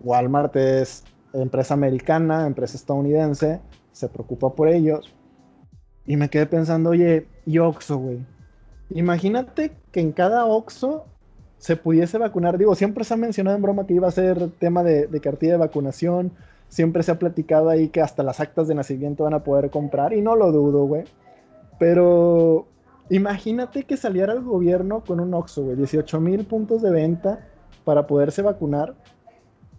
Walmart 0.04 0.56
es 0.56 1.04
empresa 1.34 1.74
americana, 1.74 2.46
empresa 2.46 2.78
estadounidense, 2.78 3.62
se 3.91 4.08
preocupa 4.08 4.54
por 4.54 4.67
ellos. 4.67 5.13
Y 6.06 6.17
me 6.17 6.30
quedé 6.30 6.46
pensando, 6.46 6.91
oye, 6.91 7.28
y 7.46 7.60
Oxxo, 7.60 7.98
güey. 7.98 8.26
Imagínate 8.89 9.72
que 9.91 10.02
en 10.02 10.12
cada 10.12 10.46
Oxxo 10.46 11.06
se 11.62 11.76
pudiese 11.76 12.17
vacunar. 12.17 12.58
Digo, 12.58 12.74
siempre 12.74 13.04
se 13.04 13.13
ha 13.13 13.17
mencionado 13.17 13.56
en 13.56 13.62
broma 13.62 13.86
que 13.86 13.93
iba 13.93 14.08
a 14.08 14.12
ser 14.12 14.50
tema 14.58 14.82
de, 14.82 15.08
cartilla 15.21 15.52
de 15.54 15.58
vacunación. 15.60 16.32
Siempre 16.69 17.04
se 17.04 17.12
ha 17.12 17.19
platicado 17.19 17.69
ahí 17.69 17.89
que 17.89 18.02
hasta 18.02 18.24
las 18.24 18.39
actas 18.39 18.67
de 18.67 18.74
nacimiento 18.74 19.26
van 19.26 19.36
a 19.36 19.43
poder 19.43 19.69
comprar. 19.69 20.12
Y 20.13 20.21
no 20.21 20.36
lo 20.36 20.52
dudo, 20.52 20.86
güey. 20.86 21.04
Pero 21.78 22.65
imagínate 23.12 23.84
que 23.84 23.95
saliera 23.95 24.34
el 24.34 24.41
gobierno 24.41 25.04
con 25.06 25.19
un 25.19 25.36
OXO, 25.36 25.65
güey. 25.65 25.76
18 25.76 26.19
mil 26.19 26.45
puntos 26.45 26.82
de 26.82 26.89
venta 26.89 27.47
para 27.86 28.08
poderse 28.08 28.41
vacunar. 28.41 28.95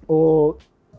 O, 0.07 0.59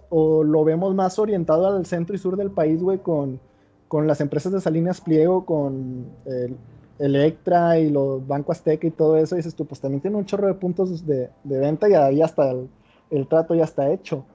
o, 0.10 0.44
lo 0.44 0.66
vemos 0.66 0.94
más 0.96 1.18
orientado 1.18 1.66
al 1.66 1.86
centro 1.86 2.14
y 2.14 2.20
sur 2.20 2.36
del 2.36 2.52
país, 2.52 2.84
güey, 2.84 2.98
con, 2.98 3.40
con 3.88 4.06
las 4.06 4.20
empresas 4.20 4.52
de 4.52 4.60
Salinas 4.60 5.00
Pliego, 5.00 5.46
con 5.46 6.08
el 6.26 6.58
Electra 7.04 7.78
y 7.80 7.90
los 7.90 8.26
Banco 8.26 8.52
Azteca 8.52 8.88
y 8.88 8.92
todo 8.92 9.18
eso, 9.18 9.36
dices 9.36 9.56
tú, 9.56 9.66
pues 9.66 9.82
también 9.82 10.02
tiene 10.02 10.18
un 10.18 10.26
chorro 10.26 10.48
de 10.48 10.54
puntos 10.54 11.06
de, 11.06 11.30
venta 11.44 11.90
y 11.90 11.94
ahí 11.94 12.22
hasta 12.22 12.52
el, 12.52 13.28
trato 13.28 13.56
ya 13.56 13.66
está 13.66 13.92
hecho. 13.92 14.26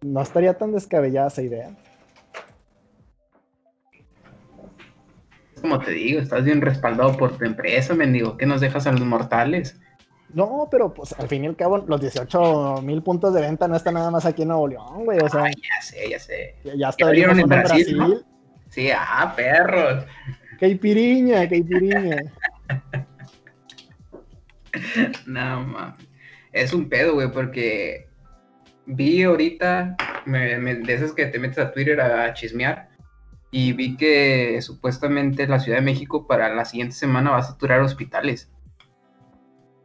No 0.00 0.22
estaría 0.22 0.56
tan 0.56 0.72
descabellada 0.72 1.28
esa 1.28 1.42
idea. 1.42 1.70
Como 5.60 5.80
te 5.80 5.90
digo, 5.90 6.20
estás 6.20 6.44
bien 6.44 6.60
respaldado 6.60 7.16
por 7.16 7.36
tu 7.36 7.44
empresa, 7.44 7.94
mendigo. 7.94 8.36
¿Qué 8.36 8.46
nos 8.46 8.60
dejas 8.60 8.86
a 8.86 8.92
los 8.92 9.00
mortales? 9.00 9.80
No, 10.32 10.68
pero 10.70 10.94
pues 10.94 11.14
al 11.18 11.26
fin 11.26 11.44
y 11.44 11.46
al 11.48 11.56
cabo, 11.56 11.78
los 11.78 12.00
18 12.00 12.82
mil 12.82 13.02
puntos 13.02 13.34
de 13.34 13.40
venta 13.40 13.66
no 13.66 13.76
están 13.76 13.94
nada 13.94 14.10
más 14.10 14.24
aquí 14.24 14.42
en 14.42 14.48
Nuevo 14.48 14.68
León, 14.68 15.04
güey. 15.04 15.18
O 15.18 15.28
sea, 15.28 15.46
ya 15.48 15.82
sé, 15.82 16.10
ya 16.10 16.18
sé. 16.18 16.54
Ya, 16.76 16.90
está 16.90 17.10
en 17.10 17.48
Brasil. 17.48 18.24
Sí, 18.68 18.90
ah, 18.94 19.32
perros. 19.34 20.04
Caipiriña, 20.58 21.48
caipiriña. 21.48 22.16
no, 25.26 25.62
mames. 25.62 26.08
Es 26.52 26.72
un 26.72 26.88
pedo, 26.88 27.14
güey, 27.14 27.30
porque 27.30 28.08
vi 28.86 29.22
ahorita, 29.22 29.96
de 30.26 30.94
esas 30.94 31.12
que 31.12 31.26
te 31.26 31.38
metes 31.38 31.58
a 31.58 31.72
Twitter 31.72 32.00
a 32.00 32.32
chismear, 32.34 32.88
y 33.50 33.72
vi 33.72 33.96
que 33.96 34.60
supuestamente 34.60 35.46
la 35.46 35.60
Ciudad 35.60 35.78
de 35.78 35.84
México 35.84 36.26
para 36.26 36.54
la 36.54 36.64
siguiente 36.64 36.94
semana 36.94 37.30
va 37.30 37.38
a 37.38 37.42
saturar 37.42 37.80
hospitales. 37.80 38.50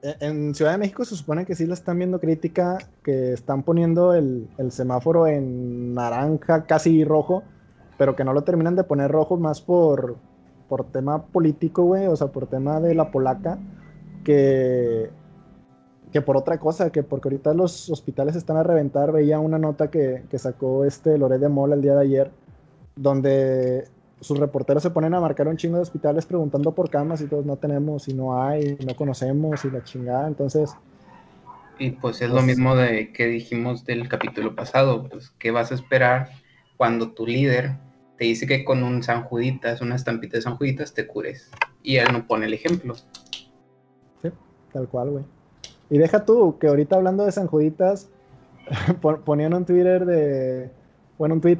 E, 0.01 0.15
en 0.21 0.55
Ciudad 0.55 0.71
de 0.71 0.77
México 0.79 1.05
se 1.05 1.15
supone 1.15 1.45
que 1.45 1.55
sí 1.55 1.65
la 1.65 1.75
están 1.75 1.97
viendo 1.97 2.19
crítica, 2.19 2.77
que 3.03 3.33
están 3.33 3.63
poniendo 3.63 4.13
el, 4.13 4.49
el 4.57 4.71
semáforo 4.71 5.27
en 5.27 5.93
naranja, 5.93 6.65
casi 6.65 7.03
rojo, 7.03 7.43
pero 7.97 8.15
que 8.15 8.23
no 8.23 8.33
lo 8.33 8.43
terminan 8.43 8.75
de 8.75 8.83
poner 8.83 9.11
rojo 9.11 9.37
más 9.37 9.61
por, 9.61 10.17
por 10.67 10.85
tema 10.85 11.25
político, 11.27 11.83
güey, 11.83 12.07
o 12.07 12.15
sea, 12.15 12.27
por 12.27 12.47
tema 12.47 12.79
de 12.79 12.95
la 12.95 13.11
polaca, 13.11 13.59
que, 14.23 15.09
que 16.11 16.21
por 16.21 16.37
otra 16.37 16.59
cosa, 16.59 16.91
que 16.91 17.03
porque 17.03 17.29
ahorita 17.29 17.53
los 17.53 17.89
hospitales 17.89 18.35
están 18.35 18.57
a 18.57 18.63
reventar, 18.63 19.11
veía 19.11 19.39
una 19.39 19.57
nota 19.57 19.89
que, 19.89 20.23
sacó 20.37 20.85
este 20.85 21.17
Loré 21.17 21.39
de 21.39 21.49
Mola 21.49 21.75
el 21.75 21.81
día 21.81 21.95
de 21.95 22.01
ayer, 22.01 22.31
donde 22.95 23.87
sus 24.19 24.39
reporteros 24.39 24.83
se 24.83 24.91
ponen 24.91 25.13
a 25.13 25.19
marcar 25.19 25.47
un 25.47 25.57
chingo 25.57 25.77
de 25.77 25.81
hospitales 25.81 26.25
preguntando 26.25 26.73
por 26.73 26.89
camas 26.89 27.21
y 27.21 27.27
todos 27.27 27.45
no 27.45 27.57
tenemos 27.57 28.07
y 28.07 28.13
no 28.13 28.41
hay, 28.41 28.77
no 28.85 28.95
conocemos 28.95 29.65
y 29.65 29.71
la 29.71 29.83
chingada, 29.83 30.27
entonces... 30.27 30.73
Y 31.79 31.91
pues 31.91 32.21
es 32.21 32.29
lo 32.29 32.35
pues 32.35 32.45
mismo 32.45 32.75
de 32.75 33.11
que 33.11 33.25
dijimos 33.25 33.83
del 33.83 34.07
capítulo 34.07 34.55
pasado, 34.55 35.09
pues 35.09 35.31
¿qué 35.39 35.49
vas 35.51 35.71
a 35.71 35.75
esperar 35.75 36.29
cuando 36.77 37.11
tu 37.11 37.25
líder 37.25 37.77
te 38.17 38.25
dice 38.25 38.45
que 38.47 38.63
con 38.63 38.83
un 38.83 39.03
San 39.03 39.23
Juditas, 39.23 39.81
una 39.81 39.95
estampita 39.95 40.37
de 40.37 40.41
San 40.41 40.55
Juditas, 40.55 40.93
te 40.93 41.07
cures. 41.07 41.51
Y 41.81 41.97
él 41.97 42.07
no 42.11 42.27
pone 42.27 42.45
el 42.45 42.53
ejemplo. 42.53 42.95
Sí, 42.95 44.29
tal 44.71 44.87
cual, 44.87 45.09
güey. 45.09 45.23
Y 45.89 45.97
deja 45.97 46.25
tú, 46.25 46.57
que 46.59 46.67
ahorita 46.67 46.95
hablando 46.95 47.25
de 47.25 47.31
San 47.31 47.47
Juditas, 47.47 48.09
ponían 49.25 49.53
un 49.53 49.65
Twitter 49.65 50.05
de, 50.05 50.69
bueno, 51.17 51.35
un 51.35 51.41
tweet, 51.41 51.57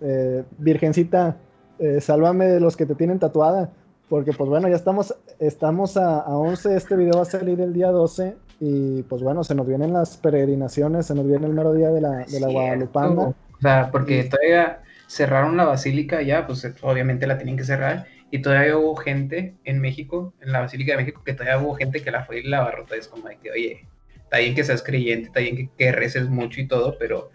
eh, 0.00 0.44
Virgencita, 0.58 1.36
eh, 1.78 2.00
sálvame 2.00 2.46
de 2.46 2.60
los 2.60 2.76
que 2.76 2.86
te 2.86 2.94
tienen 2.94 3.18
tatuada. 3.18 3.72
Porque 4.08 4.32
pues 4.32 4.50
bueno, 4.50 4.68
ya 4.68 4.76
estamos, 4.76 5.14
estamos 5.38 5.96
a, 5.96 6.20
a 6.20 6.36
11, 6.36 6.76
este 6.76 6.96
video 6.96 7.14
va 7.14 7.22
a 7.22 7.24
salir 7.24 7.60
el 7.60 7.72
día 7.72 7.90
12 7.90 8.36
y 8.60 9.02
pues 9.04 9.22
bueno, 9.22 9.42
se 9.42 9.54
nos 9.54 9.66
vienen 9.66 9.92
las 9.92 10.16
peregrinaciones, 10.18 11.06
se 11.06 11.14
nos 11.14 11.26
viene 11.26 11.46
el 11.46 11.52
mero 11.52 11.72
día 11.72 11.90
de 11.90 12.00
la, 12.00 12.18
de 12.18 12.38
la 12.38 12.48
Guadalupana. 12.48 13.22
O 13.22 13.34
sea, 13.60 13.88
porque 13.90 14.22
todavía 14.24 14.82
cerraron 15.12 15.58
la 15.58 15.66
basílica 15.66 16.22
ya, 16.22 16.46
pues 16.46 16.66
obviamente 16.80 17.26
la 17.26 17.36
tienen 17.36 17.58
que 17.58 17.64
cerrar. 17.64 18.06
Y 18.30 18.40
todavía 18.40 18.78
hubo 18.78 18.96
gente 18.96 19.54
en 19.64 19.78
México, 19.78 20.32
en 20.40 20.52
la 20.52 20.60
Basílica 20.60 20.92
de 20.92 20.98
México, 21.02 21.22
que 21.22 21.34
todavía 21.34 21.58
hubo 21.62 21.74
gente 21.74 22.02
que 22.02 22.10
la 22.10 22.24
fue 22.24 22.40
y 22.40 22.44
la 22.44 22.66
Es 22.96 23.08
como 23.08 23.28
de 23.28 23.36
que, 23.36 23.50
oye, 23.50 23.86
está 24.16 24.38
bien 24.38 24.54
que 24.54 24.64
seas 24.64 24.82
creyente, 24.82 25.26
está 25.26 25.40
bien 25.40 25.70
que, 25.76 25.92
reces 25.92 26.30
mucho 26.30 26.62
y 26.62 26.66
todo, 26.66 26.96
pero 26.98 27.30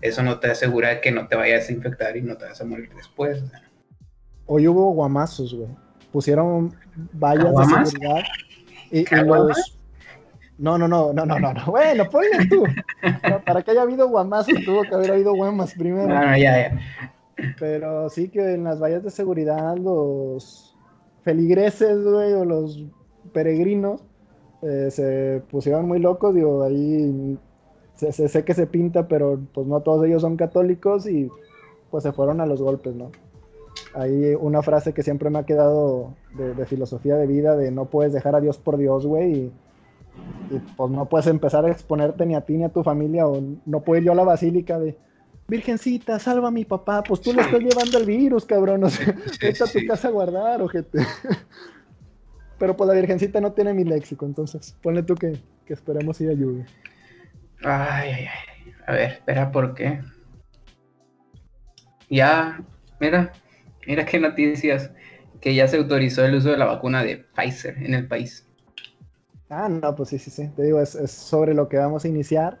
eso 0.00 0.24
no 0.24 0.40
te 0.40 0.50
asegura 0.50 1.00
que 1.00 1.12
no 1.12 1.28
te 1.28 1.36
vayas 1.36 1.68
a 1.68 1.72
infectar 1.72 2.16
y 2.16 2.22
no 2.22 2.36
te 2.36 2.46
vas 2.46 2.60
a 2.60 2.64
morir 2.64 2.90
después. 2.96 3.44
Hoy 4.46 4.66
hubo 4.66 4.90
guamazos, 4.90 5.54
güey. 5.54 5.68
Pusieron 6.10 6.74
vallas 7.12 7.54
de 7.54 7.86
seguridad 7.86 8.22
y, 8.90 9.04
los... 9.24 9.78
No, 10.58 10.76
no, 10.76 10.88
no, 10.88 11.12
no, 11.12 11.24
no, 11.24 11.38
no, 11.38 11.54
no. 11.54 11.64
Bueno, 11.66 12.10
ponle 12.10 12.48
tú. 12.48 12.64
para 13.46 13.62
que 13.62 13.70
haya 13.70 13.82
habido 13.82 14.08
guamazos 14.08 14.54
tuvo 14.64 14.82
que 14.82 14.94
haber 14.96 15.12
habido 15.12 15.32
guamas 15.32 15.74
primero. 15.74 16.08
No, 16.08 16.26
no, 16.26 16.36
ya, 16.36 16.70
ya. 16.70 17.12
Pero 17.58 18.08
sí 18.08 18.28
que 18.28 18.54
en 18.54 18.64
las 18.64 18.80
vallas 18.80 19.02
de 19.02 19.10
seguridad 19.10 19.76
los 19.76 20.76
feligreses, 21.22 22.02
güey, 22.02 22.32
o 22.32 22.44
los 22.44 22.84
peregrinos 23.32 24.02
eh, 24.62 24.88
se 24.90 25.42
pusieron 25.50 25.86
muy 25.86 25.98
locos, 25.98 26.34
digo, 26.34 26.62
ahí 26.62 27.38
se, 27.94 28.28
sé 28.28 28.44
que 28.44 28.54
se 28.54 28.66
pinta, 28.66 29.08
pero 29.08 29.38
pues 29.52 29.66
no 29.66 29.80
todos 29.80 30.06
ellos 30.06 30.22
son 30.22 30.36
católicos 30.36 31.06
y 31.06 31.30
pues 31.90 32.02
se 32.02 32.12
fueron 32.12 32.40
a 32.40 32.46
los 32.46 32.62
golpes, 32.62 32.94
¿no? 32.94 33.10
Hay 33.94 34.34
una 34.34 34.62
frase 34.62 34.92
que 34.92 35.02
siempre 35.02 35.30
me 35.30 35.38
ha 35.38 35.44
quedado 35.44 36.14
de, 36.36 36.64
filosofía 36.66 37.16
de 37.16 37.26
vida, 37.26 37.56
de 37.56 37.70
no 37.70 37.86
puedes 37.86 38.12
dejar 38.12 38.36
a 38.36 38.40
Dios 38.40 38.58
por 38.58 38.76
Dios, 38.76 39.06
güey, 39.06 39.32
y, 39.32 39.52
pues 40.76 40.90
no 40.90 41.06
puedes 41.08 41.26
empezar 41.26 41.64
a 41.64 41.70
exponerte 41.70 42.26
ni 42.26 42.34
a 42.34 42.42
ti 42.42 42.56
ni 42.56 42.64
a 42.64 42.68
tu 42.68 42.82
familia, 42.82 43.26
o 43.26 43.40
no 43.64 43.80
puedo 43.80 43.98
ir 43.98 44.04
yo 44.06 44.12
a 44.12 44.16
la 44.16 44.24
basílica 44.24 44.78
de, 44.78 44.96
Virgencita, 45.50 46.18
salva 46.18 46.48
a 46.48 46.50
mi 46.50 46.64
papá, 46.64 47.02
pues 47.02 47.20
tú 47.20 47.32
le 47.32 47.42
estás 47.42 47.60
llevando 47.60 47.98
el 47.98 48.06
virus, 48.06 48.46
cabrón, 48.46 48.84
o 48.84 48.88
sea, 48.90 49.14
vete 49.40 49.64
a 49.64 49.66
tu 49.66 49.78
casa 49.86 50.08
a 50.08 50.10
guardar, 50.10 50.62
ojete. 50.62 51.00
Pero 52.58 52.76
pues 52.76 52.88
la 52.88 52.94
Virgencita 52.94 53.40
no 53.40 53.52
tiene 53.52 53.74
mi 53.74 53.84
léxico, 53.84 54.24
entonces 54.24 54.76
ponle 54.82 55.02
tú 55.02 55.14
que, 55.14 55.38
que 55.66 55.74
esperemos 55.74 56.20
y 56.20 56.28
ayude. 56.28 56.66
Ay, 57.62 58.10
ay, 58.10 58.26
ay. 58.26 58.74
A 58.86 58.92
ver, 58.92 59.10
espera, 59.12 59.52
¿por 59.52 59.74
qué? 59.74 60.00
Ya, 62.08 62.62
mira, 62.98 63.32
mira 63.86 64.04
qué 64.04 64.18
noticias. 64.18 64.90
Que 65.40 65.54
ya 65.54 65.66
se 65.68 65.78
autorizó 65.78 66.24
el 66.24 66.34
uso 66.34 66.50
de 66.50 66.58
la 66.58 66.66
vacuna 66.66 67.02
de 67.02 67.24
Pfizer 67.34 67.78
en 67.78 67.94
el 67.94 68.06
país. 68.06 68.46
Ah, 69.48 69.68
no, 69.68 69.96
pues 69.96 70.10
sí, 70.10 70.18
sí, 70.18 70.30
sí. 70.30 70.48
Te 70.54 70.64
digo, 70.64 70.80
es, 70.80 70.90
sobre 71.10 71.54
lo 71.54 71.68
que 71.68 71.78
vamos 71.78 72.04
a 72.04 72.08
iniciar. 72.08 72.58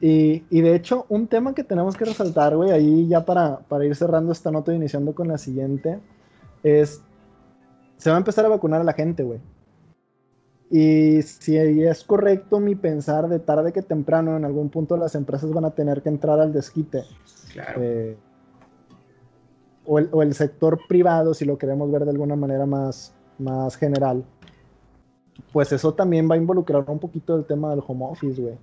Y, 0.00 0.44
y, 0.50 0.60
de 0.60 0.74
hecho, 0.74 1.06
un 1.08 1.26
tema 1.26 1.54
que 1.54 1.64
tenemos 1.64 1.96
que 1.96 2.04
resaltar, 2.04 2.54
güey, 2.54 2.70
ahí 2.70 3.08
ya 3.08 3.24
para, 3.24 3.60
para 3.60 3.86
ir 3.86 3.96
cerrando 3.96 4.32
esta 4.32 4.50
nota 4.50 4.72
y 4.72 4.76
iniciando 4.76 5.14
con 5.14 5.28
la 5.28 5.38
siguiente, 5.38 5.98
es 6.62 7.00
se 7.96 8.10
va 8.10 8.16
a 8.16 8.18
empezar 8.18 8.44
a 8.44 8.48
vacunar 8.48 8.80
a 8.80 8.84
la 8.84 8.92
gente, 8.92 9.22
güey. 9.22 9.40
Y 10.70 11.22
si 11.22 11.56
es 11.56 12.04
correcto 12.04 12.58
mi 12.58 12.74
pensar, 12.74 13.28
de 13.28 13.38
tarde 13.38 13.72
que 13.72 13.82
temprano, 13.82 14.36
en 14.36 14.44
algún 14.44 14.68
punto 14.68 14.96
las 14.96 15.14
empresas 15.14 15.52
van 15.52 15.64
a 15.64 15.70
tener 15.70 16.02
que 16.02 16.08
entrar 16.08 16.40
al 16.40 16.52
desquite. 16.52 17.04
Claro. 17.52 17.80
Eh, 17.82 18.16
o, 19.84 20.22
el, 20.22 20.34
sector 20.34 20.80
privado, 20.88 21.32
si 21.32 21.44
lo 21.44 21.56
queremos 21.56 21.90
ver 21.92 22.04
de 22.04 22.10
alguna 22.10 22.34
manera 22.34 22.66
más, 22.66 23.14
más 23.38 23.76
general. 23.76 24.24
Pues 25.52 25.70
eso 25.70 25.94
también 25.94 26.28
va 26.28 26.34
a 26.34 26.38
involucrar 26.38 26.84
un 26.88 26.98
poquito 26.98 27.36
el 27.36 27.44
tema 27.44 27.70
del 27.70 27.82
home 27.86 28.06
office, 28.06 28.42
güey. 28.42 28.58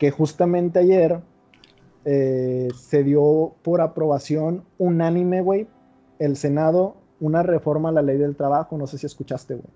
Que 0.00 0.10
justamente 0.10 0.80
ayer 0.80 1.20
eh, 2.04 2.68
se 2.74 3.04
dio 3.04 3.54
por 3.62 3.80
aprobación 3.80 4.64
unánime, 4.78 5.42
güey, 5.42 5.68
el 6.18 6.36
Senado 6.36 6.96
una 7.20 7.42
reforma 7.42 7.90
a 7.90 7.92
la 7.92 8.02
ley 8.02 8.16
del 8.16 8.34
trabajo. 8.34 8.78
No 8.78 8.86
sé 8.86 8.98
si 8.98 9.06
escuchaste, 9.06 9.54
güey. 9.54 9.68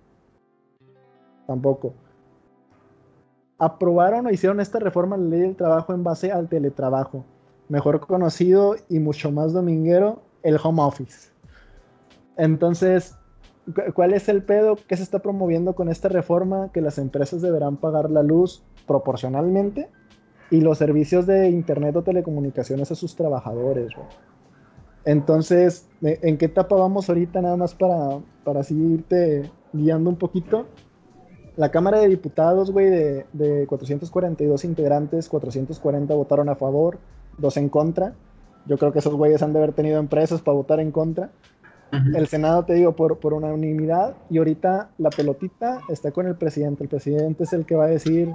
Tampoco. 1.47 1.95
Aprobaron 3.59 4.27
o 4.27 4.31
hicieron 4.31 4.61
esta 4.61 4.79
reforma 4.79 5.17
a 5.17 5.19
la 5.19 5.29
ley 5.29 5.41
del 5.41 5.57
trabajo 5.57 5.93
en 5.93 6.03
base 6.03 6.33
al 6.33 6.49
teletrabajo. 6.49 7.25
Mejor 7.69 8.01
conocido 8.01 8.77
y 8.89 8.99
mucho 8.99 9.31
más 9.31 9.53
dominguero, 9.53 10.23
el 10.43 10.59
home 10.63 10.83
office. 10.83 11.31
Entonces, 12.37 13.15
¿cuál 13.95 14.15
es 14.15 14.29
el 14.29 14.43
pedo 14.43 14.77
que 14.89 14.97
se 14.97 15.03
está 15.03 15.19
promoviendo 15.21 15.75
con 15.75 15.89
esta 15.89 16.09
reforma? 16.09 16.73
Que 16.73 16.81
las 16.81 16.99
empresas 16.99 17.43
deberán 17.43 17.77
pagar 17.77 18.11
la 18.11 18.23
luz 18.23 18.65
proporcionalmente 18.87 19.91
y 20.55 20.61
los 20.61 20.79
servicios 20.79 21.27
de 21.27 21.49
internet 21.51 21.97
o 21.97 22.03
telecomunicaciones 22.03 22.89
a 22.93 22.95
sus 22.95 23.17
trabajadores. 23.17 23.89
Entonces, 25.05 25.89
¿en 26.01 26.39
qué 26.39 26.47
etapa 26.47 26.77
vamos 26.77 27.09
ahorita 27.09 27.43
nada 27.43 27.57
más 27.57 27.75
para, 27.75 28.21
para 28.45 28.63
seguirte 28.63 29.51
guiando 29.73 30.11
un 30.11 30.17
poquito? 30.17 30.67
La 31.57 31.73
Cámara 31.73 31.99
de 31.99 32.09
Diputados, 32.09 32.71
güey, 32.71 32.89
de, 32.89 33.27
de 33.33 33.67
442 33.67 34.65
integrantes, 34.65 35.29
440 35.29 36.15
votaron 36.15 36.49
a 36.49 36.55
favor, 36.55 36.99
dos 37.37 37.57
en 37.57 37.69
contra. 37.69 38.15
Yo 38.67 38.79
creo 38.79 38.93
que 38.93 39.01
esos 39.01 39.15
güeyes 39.15 39.43
han 39.43 39.53
de 39.53 39.59
haber 39.59 39.73
tenido 39.73 39.99
empresas 39.99 40.41
para 40.41 40.57
votar 40.57 40.79
en 40.79 40.93
contra. 40.93 41.33
El 42.15 42.27
Senado, 42.27 42.65
te 42.65 42.75
digo, 42.75 42.97
por, 42.97 43.19
por 43.19 43.35
unanimidad. 43.35 44.15
Y 44.31 44.39
ahorita 44.39 44.91
la 44.99 45.11
pelotita 45.11 45.81
está 45.89 46.11
con 46.11 46.27
el 46.27 46.35
presidente. 46.35 46.83
El 46.85 46.89
presidente 46.89 47.45
es 47.45 47.53
el 47.53 47.67
que 47.67 47.77
va 47.77 47.85
a 47.85 47.89
decir, 47.89 48.35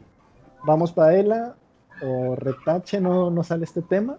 vamos 0.66 0.94
para 0.94 1.18
ella, 1.18 1.56
o 2.02 2.36
retache, 2.36 3.02
no, 3.02 3.30
no 3.30 3.44
sale 3.44 3.66
este 3.66 3.82
tema 3.82 4.18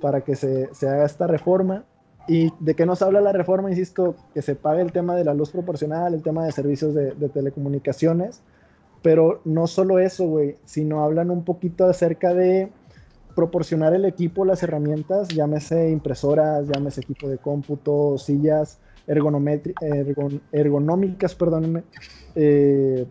para 0.00 0.22
que 0.22 0.36
se, 0.36 0.70
haga 0.82 1.04
esta 1.04 1.26
reforma. 1.26 1.84
¿Y 2.28 2.52
de 2.60 2.74
qué 2.74 2.86
nos 2.86 3.02
habla 3.02 3.20
la 3.20 3.32
reforma? 3.32 3.70
Insisto, 3.70 4.14
que 4.34 4.42
se 4.42 4.54
pague 4.54 4.82
el 4.82 4.92
tema 4.92 5.16
de 5.16 5.24
la 5.24 5.34
luz 5.34 5.50
proporcional, 5.50 6.14
el 6.14 6.22
tema 6.22 6.44
de 6.44 6.52
servicios 6.52 6.94
de, 6.94 7.28
telecomunicaciones, 7.28 8.40
pero 9.02 9.40
no 9.44 9.66
solo 9.66 9.98
eso, 9.98 10.26
güey, 10.26 10.56
sino 10.64 11.02
hablan 11.02 11.30
un 11.30 11.44
poquito 11.44 11.86
acerca 11.86 12.34
de 12.34 12.70
proporcionar 13.34 13.94
el 13.94 14.04
equipo, 14.04 14.44
las 14.44 14.62
herramientas, 14.62 15.28
llámese 15.28 15.90
impresoras, 15.90 16.68
llámese 16.68 17.00
equipo 17.00 17.28
de 17.28 17.38
cómputo, 17.38 18.18
sillas 18.18 18.78
ergonómicas, 19.06 19.74
perdónenme, 21.34 21.82
eh, 22.34 23.06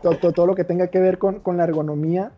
todo, 0.00 0.32
todo, 0.32 0.46
lo 0.46 0.54
que 0.54 0.64
tenga 0.64 0.86
que 0.86 1.00
ver 1.00 1.18
con, 1.18 1.40
con 1.40 1.58
la 1.58 1.64
ergonomía 1.64 2.32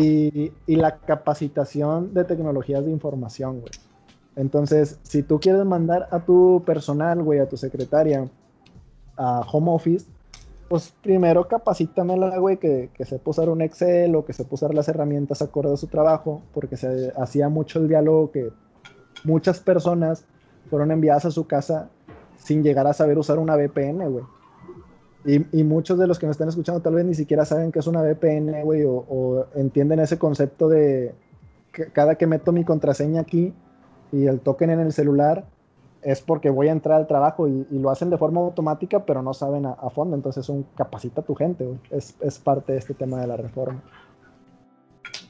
y, 0.00 0.52
la 0.66 0.98
capacitación 0.98 2.14
de 2.14 2.24
tecnologías 2.24 2.84
de 2.84 2.90
información, 2.90 3.60
güey. 3.60 3.72
Entonces, 4.36 4.98
si 5.02 5.22
tú 5.22 5.38
quieres 5.38 5.64
mandar 5.64 6.08
a 6.10 6.20
tu 6.20 6.62
personal, 6.64 7.22
güey, 7.22 7.40
a 7.40 7.48
tu 7.48 7.56
secretaria 7.56 8.28
a 9.16 9.40
home 9.40 9.70
office, 9.70 10.06
pues 10.68 10.94
primero 11.02 11.46
capacítamela, 11.46 12.38
güey, 12.38 12.56
que, 12.56 12.88
que 12.94 13.04
sepa 13.04 13.30
usar 13.30 13.50
un 13.50 13.60
Excel 13.60 14.16
o 14.16 14.24
que 14.24 14.32
sepa 14.32 14.54
usar 14.54 14.72
las 14.72 14.88
herramientas 14.88 15.42
acorde 15.42 15.74
a 15.74 15.76
su 15.76 15.86
trabajo, 15.86 16.40
porque 16.54 16.78
se 16.78 17.12
hacía 17.14 17.50
mucho 17.50 17.78
el 17.78 17.88
diálogo 17.88 18.30
que 18.30 18.50
muchas 19.24 19.60
personas 19.60 20.24
fueron 20.70 20.90
enviadas 20.90 21.26
a 21.26 21.30
su 21.30 21.46
casa 21.46 21.90
sin 22.38 22.62
llegar 22.62 22.86
a 22.86 22.94
saber 22.94 23.18
usar 23.18 23.38
una 23.38 23.56
VPN, 23.56 24.10
güey. 24.10 24.24
Y, 25.24 25.62
muchos 25.62 25.98
de 25.98 26.08
los 26.08 26.18
que 26.18 26.26
me 26.26 26.32
están 26.32 26.48
escuchando 26.48 26.80
tal 26.80 26.94
vez 26.94 27.04
ni 27.04 27.14
siquiera 27.14 27.44
saben 27.44 27.70
que 27.70 27.78
es 27.78 27.86
una 27.86 28.02
VPN, 28.02 28.62
güey, 28.64 28.82
o, 28.84 29.46
entienden 29.54 30.00
ese 30.00 30.18
concepto 30.18 30.68
de 30.68 31.14
que 31.72 31.86
cada 31.86 32.16
que 32.16 32.26
meto 32.26 32.50
mi 32.50 32.64
contraseña 32.64 33.20
aquí 33.20 33.54
y 34.10 34.26
el 34.26 34.40
token 34.40 34.70
en 34.70 34.80
el 34.80 34.92
celular 34.92 35.44
es 36.02 36.20
porque 36.20 36.50
voy 36.50 36.68
a 36.68 36.72
entrar 36.72 36.96
al 36.96 37.06
trabajo 37.06 37.46
y, 37.46 37.66
lo 37.70 37.90
hacen 37.90 38.10
de 38.10 38.18
forma 38.18 38.40
automática, 38.40 39.04
pero 39.06 39.22
no 39.22 39.32
saben 39.32 39.66
a, 39.66 39.90
fondo. 39.90 40.16
Entonces, 40.16 40.48
un 40.48 40.64
capacita 40.76 41.22
tu 41.22 41.36
gente, 41.36 41.64
güey. 41.64 41.78
Es, 41.90 42.16
es, 42.20 42.40
parte 42.40 42.72
de 42.72 42.78
este 42.78 42.94
tema 42.94 43.20
de 43.20 43.28
la 43.28 43.36
reforma. 43.36 43.80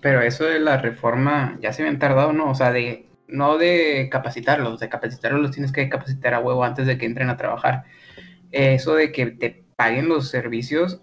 Pero 0.01 0.23
eso 0.23 0.45
de 0.45 0.59
la 0.59 0.79
reforma 0.79 1.59
ya 1.61 1.73
se 1.75 1.83
habían 1.83 1.99
tardado, 1.99 2.33
¿no? 2.33 2.51
O 2.51 2.55
sea, 2.55 2.73
de 2.73 3.07
no 3.29 3.59
de 3.59 4.09
capacitarlos, 4.11 4.81
de 4.81 4.89
capacitarlos 4.89 5.43
los 5.43 5.51
tienes 5.51 5.73
que 5.73 5.89
capacitar 5.89 6.35
a 6.35 6.41
huevo 6.41 6.65
antes 6.65 6.87
de 6.87 6.99
que 6.99 7.07
entren 7.07 7.29
a 7.29 7.37
trabajar. 7.37 7.85
Eso 8.51 8.95
de 8.95 9.13
que 9.13 9.27
te 9.27 9.62
paguen 9.83 10.09
los 10.09 10.29
servicios 10.29 11.01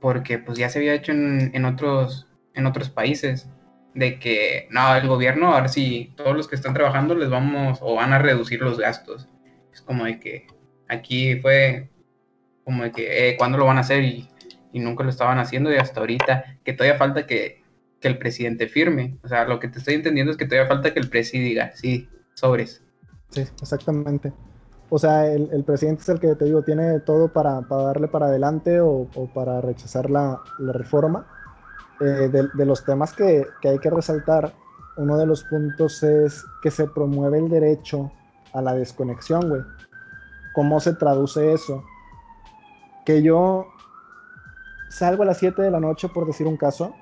porque 0.00 0.38
pues 0.38 0.58
ya 0.58 0.68
se 0.68 0.80
había 0.80 0.92
hecho 0.94 1.12
en, 1.12 1.64
otros, 1.64 2.26
en 2.54 2.66
otros 2.66 2.90
países 2.90 3.48
de 3.94 4.18
que 4.18 4.66
no, 4.70 4.96
el 4.96 5.06
gobierno, 5.06 5.54
ahora 5.54 5.68
sí, 5.68 6.12
todos 6.16 6.36
los 6.36 6.48
que 6.48 6.56
están 6.56 6.74
trabajando 6.74 7.14
les 7.14 7.30
vamos 7.30 7.78
o 7.80 7.94
van 7.94 8.12
a 8.12 8.18
reducir 8.18 8.60
los 8.60 8.78
gastos. 8.78 9.28
Es 9.72 9.82
como 9.82 10.04
de 10.04 10.18
que 10.18 10.48
aquí 10.88 11.36
fue 11.36 11.90
como 12.64 12.82
de 12.82 12.90
que, 12.90 13.28
eh, 13.28 13.36
¿cuándo 13.36 13.56
lo 13.56 13.66
van 13.66 13.76
a 13.76 13.82
hacer? 13.82 14.02
Y, 14.02 14.28
nunca 14.72 15.04
lo 15.04 15.10
estaban 15.10 15.38
haciendo 15.38 15.72
y 15.72 15.76
hasta 15.76 16.00
ahorita, 16.00 16.58
que 16.64 16.72
todavía 16.72 16.98
falta 16.98 17.26
que, 17.26 17.62
que, 18.00 18.08
el 18.08 18.18
presidente 18.18 18.66
firme. 18.66 19.16
O 19.22 19.28
sea, 19.28 19.44
lo 19.44 19.60
que 19.60 19.68
te 19.68 19.78
estoy 19.78 19.94
entendiendo 19.94 20.32
es 20.32 20.38
que 20.38 20.46
todavía 20.46 20.68
falta 20.68 20.92
que 20.92 21.00
el 21.00 21.08
presidente 21.08 21.50
diga, 21.50 21.72
sí, 21.74 22.08
sobres. 22.34 22.82
Sí, 23.30 23.42
exactamente 23.62 24.32
o 24.92 24.98
sea, 24.98 25.26
el, 25.32 25.62
presidente 25.64 26.02
es 26.02 26.08
el 26.08 26.18
que 26.18 26.34
te 26.34 26.46
digo, 26.46 26.62
tiene 26.62 26.98
todo 27.00 27.28
para, 27.28 27.60
darle 27.60 28.08
para 28.08 28.26
adelante 28.26 28.80
o, 28.80 29.06
para 29.32 29.60
rechazar 29.60 30.10
la, 30.10 30.40
reforma. 30.58 31.26
Eh, 32.00 32.28
de, 32.28 32.66
los 32.66 32.84
temas 32.84 33.12
que, 33.12 33.46
hay 33.62 33.78
que 33.78 33.90
resaltar, 33.90 34.52
uno 34.96 35.16
de 35.16 35.26
los 35.26 35.44
puntos 35.44 36.02
es 36.02 36.44
que 36.60 36.72
se 36.72 36.88
promueve 36.88 37.38
el 37.38 37.48
derecho 37.48 38.10
a 38.52 38.60
la 38.62 38.74
desconexión, 38.74 39.48
güey. 39.48 39.62
¿Cómo 40.54 40.80
se 40.80 40.94
traduce 40.94 41.52
eso? 41.52 41.84
Que 43.06 43.22
yo 43.22 43.66
salgo 44.88 45.22
a 45.22 45.26
las 45.26 45.38
7 45.38 45.62
de 45.62 45.70
la 45.70 45.78
noche, 45.78 46.08
por 46.08 46.26
decir 46.26 46.48
un 46.48 46.56
caso, 46.56 46.94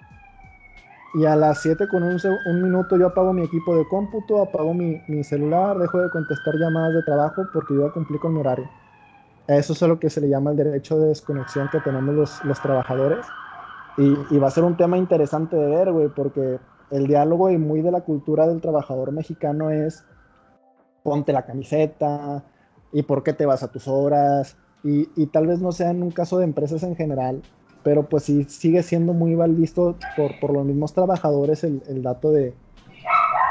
y 1.14 1.24
a 1.24 1.36
las 1.36 1.62
7 1.62 1.88
con 1.88 2.02
un, 2.02 2.62
minuto 2.62 2.96
yo 2.96 3.06
apago 3.06 3.32
mi 3.32 3.42
equipo 3.42 3.74
de 3.74 3.86
cómputo, 3.88 4.42
apago 4.42 4.74
mi, 4.74 5.24
celular, 5.24 5.78
dejo 5.78 6.02
de 6.02 6.10
contestar 6.10 6.54
llamadas 6.56 6.94
de 6.94 7.02
trabajo 7.02 7.46
porque 7.52 7.74
yo 7.74 7.86
ya 7.86 7.92
cumplí 7.92 8.18
con 8.18 8.34
mi 8.34 8.40
horario. 8.40 8.68
Eso 9.46 9.72
es 9.72 9.80
lo 9.82 9.98
que 9.98 10.10
se 10.10 10.20
le 10.20 10.28
llama 10.28 10.50
el 10.50 10.58
derecho 10.58 10.98
de 10.98 11.08
desconexión 11.08 11.68
que 11.72 11.80
tenemos 11.80 12.14
los, 12.14 12.44
los 12.44 12.60
trabajadores. 12.60 13.26
Y, 13.96 14.16
y, 14.30 14.38
va 14.38 14.48
a 14.48 14.50
ser 14.50 14.64
un 14.64 14.76
tema 14.76 14.98
interesante 14.98 15.56
de 15.56 15.66
ver, 15.66 15.90
güey, 15.90 16.08
porque 16.08 16.58
el 16.90 17.06
diálogo 17.06 17.50
y 17.50 17.56
muy 17.56 17.80
de 17.80 17.90
la 17.90 18.02
cultura 18.02 18.46
del 18.46 18.60
trabajador 18.60 19.10
mexicano 19.10 19.70
es 19.70 20.04
ponte 21.02 21.32
la 21.32 21.46
camiseta 21.46 22.44
y 22.92 23.02
por 23.02 23.22
qué 23.22 23.32
te 23.32 23.46
vas 23.46 23.62
a 23.62 23.72
tus 23.72 23.88
horas. 23.88 24.56
Y, 24.84 25.08
y 25.16 25.26
tal 25.26 25.46
vez 25.46 25.60
no 25.60 25.72
sea 25.72 25.90
en 25.90 26.02
un 26.02 26.10
caso 26.10 26.38
de 26.38 26.44
empresas 26.44 26.82
en 26.82 26.94
general, 26.94 27.42
pero 27.82 28.08
pues 28.08 28.24
sí 28.24 28.44
sigue 28.44 28.82
siendo 28.82 29.12
muy 29.12 29.34
mal 29.36 29.54
visto 29.54 29.96
por, 30.16 30.38
por 30.40 30.52
los 30.52 30.64
mismos 30.64 30.92
trabajadores 30.92 31.64
el, 31.64 31.82
el 31.88 32.02
dato 32.02 32.32
de 32.32 32.54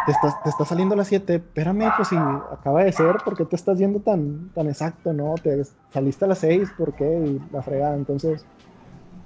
te 0.07 0.13
está, 0.13 0.39
te 0.41 0.49
está 0.49 0.63
saliendo 0.63 0.93
a 0.93 0.97
las 0.97 1.09
7, 1.09 1.35
espérame, 1.35 1.91
pues 1.97 2.07
si 2.07 2.15
acaba 2.15 2.85
de 2.85 2.93
ser, 2.93 3.17
¿por 3.25 3.35
qué 3.35 3.43
te 3.43 3.57
estás 3.57 3.77
yendo 3.77 3.99
tan, 3.99 4.49
tan 4.53 4.67
exacto, 4.67 5.11
no? 5.11 5.35
Te 5.35 5.61
saliste 5.91 6.23
a 6.23 6.29
las 6.29 6.39
6, 6.39 6.69
¿por 6.77 6.95
qué? 6.95 7.03
Y 7.05 7.41
la 7.51 7.61
fregada, 7.61 7.93
entonces 7.93 8.45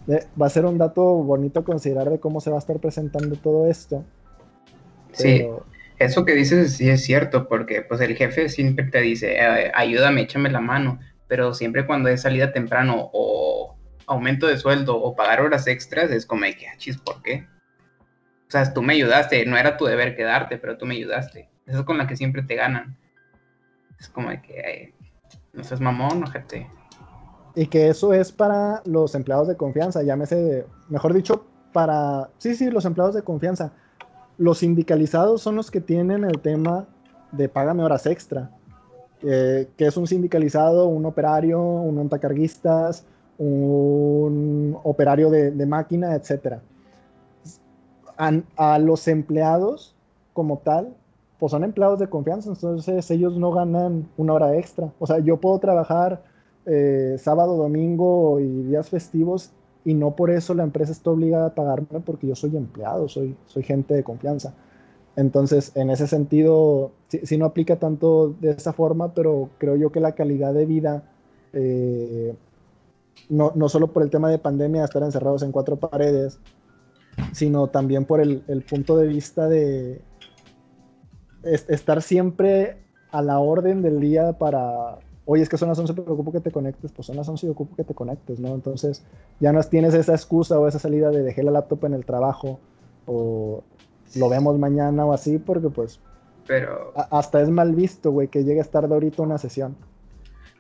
eh, 0.08 0.26
va 0.42 0.48
a 0.48 0.50
ser 0.50 0.66
un 0.66 0.80
dato 0.80 1.04
bonito 1.04 1.64
considerar 1.64 2.10
de 2.10 2.20
cómo 2.20 2.42
se 2.42 2.50
va 2.50 2.56
a 2.56 2.60
estar 2.60 2.80
presentando 2.80 3.36
todo 3.36 3.70
esto. 3.70 4.04
Sí, 5.12 5.46
eso 6.00 6.26
que 6.26 6.34
dices 6.34 6.74
sí 6.74 6.90
es 6.90 7.04
cierto, 7.04 7.48
porque 7.48 7.84
pues 7.84 8.02
el 8.02 8.16
jefe 8.16 8.50
siempre 8.50 8.86
te 8.86 9.02
dice, 9.02 9.36
eh, 9.36 9.72
ayúdame, 9.76 10.22
échame 10.22 10.50
la 10.50 10.62
mano, 10.62 11.00
pero 11.28 11.54
siempre 11.54 11.86
cuando 11.86 12.10
es 12.10 12.22
salida 12.22 12.52
temprano 12.52 13.12
o 13.14 13.76
aumento 14.12 14.48
de 14.48 14.58
sueldo 14.58 14.96
o 14.98 15.16
pagar 15.16 15.42
horas 15.42 15.68
extras, 15.68 16.12
es 16.12 16.26
como 16.26 16.44
de 16.44 16.56
que, 16.56 16.68
ah, 16.68 16.74
chis, 16.78 16.98
¿por 16.98 17.22
qué? 17.22 17.48
O 18.48 18.52
sea, 18.52 18.74
tú 18.74 18.82
me 18.82 18.94
ayudaste, 18.94 19.46
no 19.46 19.58
era 19.58 19.78
tu 19.78 19.86
deber 19.86 20.16
quedarte, 20.16 20.58
pero 20.58 20.78
tú 20.78 20.86
me 20.86 20.96
ayudaste. 20.96 21.50
Eso 21.66 21.80
es 21.80 21.86
con 21.86 21.98
la 21.98 22.08
que 22.08 22.18
siempre 22.18 22.44
te 22.44 22.56
ganan. 22.56 22.98
Es 24.00 24.10
como 24.10 24.30
de 24.30 24.42
que, 24.42 24.94
no 25.54 25.64
seas 25.64 25.80
mamón, 25.80 26.24
ojete. 26.24 26.70
Y 27.56 27.68
que 27.68 27.90
eso 27.90 28.14
es 28.14 28.32
para 28.32 28.82
los 28.86 29.16
empleados 29.16 29.48
de 29.48 29.58
confianza, 29.58 30.04
llámese, 30.04 30.66
mejor 30.90 31.14
dicho, 31.14 31.46
para, 31.72 32.30
sí, 32.38 32.56
sí, 32.56 32.70
los 32.70 32.86
empleados 32.86 33.16
de 33.16 33.24
confianza. 33.24 33.72
Los 34.38 34.60
sindicalizados 34.60 35.42
son 35.42 35.56
los 35.56 35.72
que 35.72 35.82
tienen 35.82 36.24
el 36.24 36.40
tema 36.40 36.88
de 37.32 37.48
págame 37.48 37.84
horas 37.84 38.06
extra. 38.06 38.52
Eh, 39.24 39.70
que 39.78 39.86
es 39.86 39.98
un 39.98 40.08
sindicalizado, 40.08 40.88
un 40.88 41.06
operario, 41.06 41.62
un 41.62 41.96
montacarguistas, 41.96 43.06
un 43.42 44.78
operario 44.84 45.32
de, 45.32 45.50
de 45.50 45.66
máquina, 45.66 46.14
etcétera. 46.14 46.62
A, 48.18 48.78
los 48.78 49.08
empleados 49.08 49.96
como 50.34 50.60
tal, 50.60 50.94
pues 51.40 51.50
son 51.50 51.64
empleados 51.64 51.98
de 51.98 52.08
confianza, 52.08 52.50
entonces 52.50 53.10
ellos 53.10 53.36
no 53.38 53.52
ganan 53.52 54.08
una 54.16 54.34
hora 54.34 54.56
extra. 54.56 54.92
O 55.00 55.08
sea, 55.08 55.18
yo 55.18 55.38
puedo 55.38 55.58
trabajar 55.58 56.22
eh, 56.68 57.16
sábado, 57.18 57.58
domingo 57.58 58.40
y 58.40 58.46
días 58.64 58.90
festivos 58.90 59.50
y 59.84 59.96
no 59.96 60.16
por 60.16 60.30
eso 60.30 60.54
la 60.54 60.62
empresa 60.62 60.92
está 60.92 61.10
obligada 61.10 61.48
a 61.48 61.56
pagarme 61.56 62.00
porque 62.06 62.28
yo 62.28 62.36
soy 62.36 62.56
empleado, 62.56 63.10
soy, 63.10 63.36
soy 63.48 63.64
gente 63.64 63.96
de 63.96 64.04
confianza. 64.04 64.54
Entonces, 65.16 65.72
en 65.76 65.90
ese 65.90 66.06
sentido, 66.06 66.92
sí, 67.08 67.22
sí 67.24 67.40
no 67.40 67.46
aplica 67.46 67.78
tanto 67.78 68.36
de 68.40 68.52
esa 68.52 68.72
forma, 68.72 69.16
pero 69.16 69.50
creo 69.58 69.76
yo 69.78 69.92
que 69.92 70.00
la 70.00 70.12
calidad 70.12 70.54
de 70.54 70.68
vida 70.68 71.04
eh, 71.54 72.36
no, 73.30 73.52
no, 73.56 73.70
solo 73.70 73.88
por 73.88 74.04
el 74.04 74.10
tema 74.10 74.30
de 74.30 74.38
pandemia, 74.38 74.84
estar 74.84 75.04
encerrados 75.04 75.44
en 75.44 75.52
cuatro 75.52 75.78
paredes, 75.78 76.40
sino 77.32 77.68
también 77.68 78.06
por 78.06 78.20
el, 78.20 78.44
el 78.48 78.62
punto 78.62 78.98
de 78.98 79.08
vista 79.08 79.48
de 79.48 80.02
es, 81.44 81.70
estar 81.70 82.02
siempre 82.02 82.78
a 83.12 83.22
la 83.22 83.40
orden 83.40 83.82
del 83.82 84.00
día 84.00 84.34
para, 84.34 85.00
oye, 85.26 85.44
es 85.44 85.50
que 85.50 85.58
son 85.58 85.70
las 85.70 85.80
11, 85.80 85.94
pero 85.94 86.14
ocupo 86.14 86.32
que 86.32 86.40
te 86.40 86.52
conectes, 86.52 86.92
pues 86.92 87.06
son 87.06 87.18
las 87.18 87.28
11 87.28 87.48
y 87.48 87.50
ocupo 87.50 87.76
que 87.76 87.84
te 87.84 87.94
conectes, 87.94 88.40
¿no? 88.40 88.50
Entonces 88.50 89.04
ya 89.40 89.52
no 89.52 89.62
tienes 89.64 89.94
esa 89.94 90.14
excusa 90.14 90.60
o 90.60 90.68
esa 90.68 90.80
salida 90.80 91.10
de 91.10 91.24
dejé 91.24 91.44
la 91.44 91.52
laptop 91.52 91.86
en 91.86 91.94
el 91.94 92.06
trabajo 92.06 92.60
o 93.06 93.64
lo 94.16 94.30
vemos 94.30 94.58
mañana 94.60 95.06
o 95.06 95.14
así, 95.14 95.38
porque 95.38 95.70
pues 95.70 96.00
pero... 96.48 96.94
Hasta 97.12 97.42
es 97.42 97.50
mal 97.50 97.76
visto, 97.76 98.12
güey, 98.12 98.28
que 98.28 98.44
llegues 98.44 98.70
tarde 98.70 98.94
ahorita 98.94 99.22
una 99.22 99.38
sesión. 99.38 99.76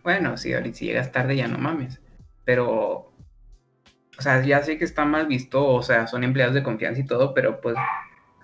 Bueno, 0.03 0.37
sí, 0.37 0.53
ahorita 0.53 0.77
si 0.77 0.85
llegas 0.85 1.11
tarde 1.11 1.35
ya 1.35 1.47
no 1.47 1.57
mames 1.57 1.99
pero, 2.43 3.13
o 4.17 4.21
sea, 4.21 4.43
ya 4.43 4.61
sé 4.63 4.77
que 4.77 4.85
está 4.85 5.05
mal 5.05 5.27
visto, 5.27 5.65
o 5.65 5.81
sea, 5.81 6.07
son 6.07 6.23
empleados 6.23 6.53
de 6.53 6.63
confianza 6.63 7.01
y 7.01 7.05
todo, 7.05 7.33
pero 7.33 7.61
pues 7.61 7.75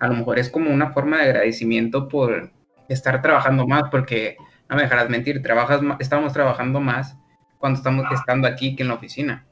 a 0.00 0.06
lo 0.06 0.14
mejor 0.14 0.38
es 0.38 0.50
como 0.50 0.70
una 0.70 0.92
forma 0.92 1.18
de 1.18 1.24
agradecimiento 1.24 2.08
por 2.08 2.50
estar 2.88 3.20
trabajando 3.22 3.66
más, 3.66 3.84
porque 3.90 4.36
no 4.68 4.76
me 4.76 4.82
dejarás 4.82 5.08
mentir, 5.08 5.42
trabajas 5.42 5.80
estamos 5.98 6.32
trabajando 6.32 6.80
más 6.80 7.16
cuando 7.58 7.78
estamos 7.78 8.06
estando 8.12 8.46
aquí 8.46 8.76
que 8.76 8.82
en 8.82 8.88
la 8.88 8.94
oficina. 8.94 9.46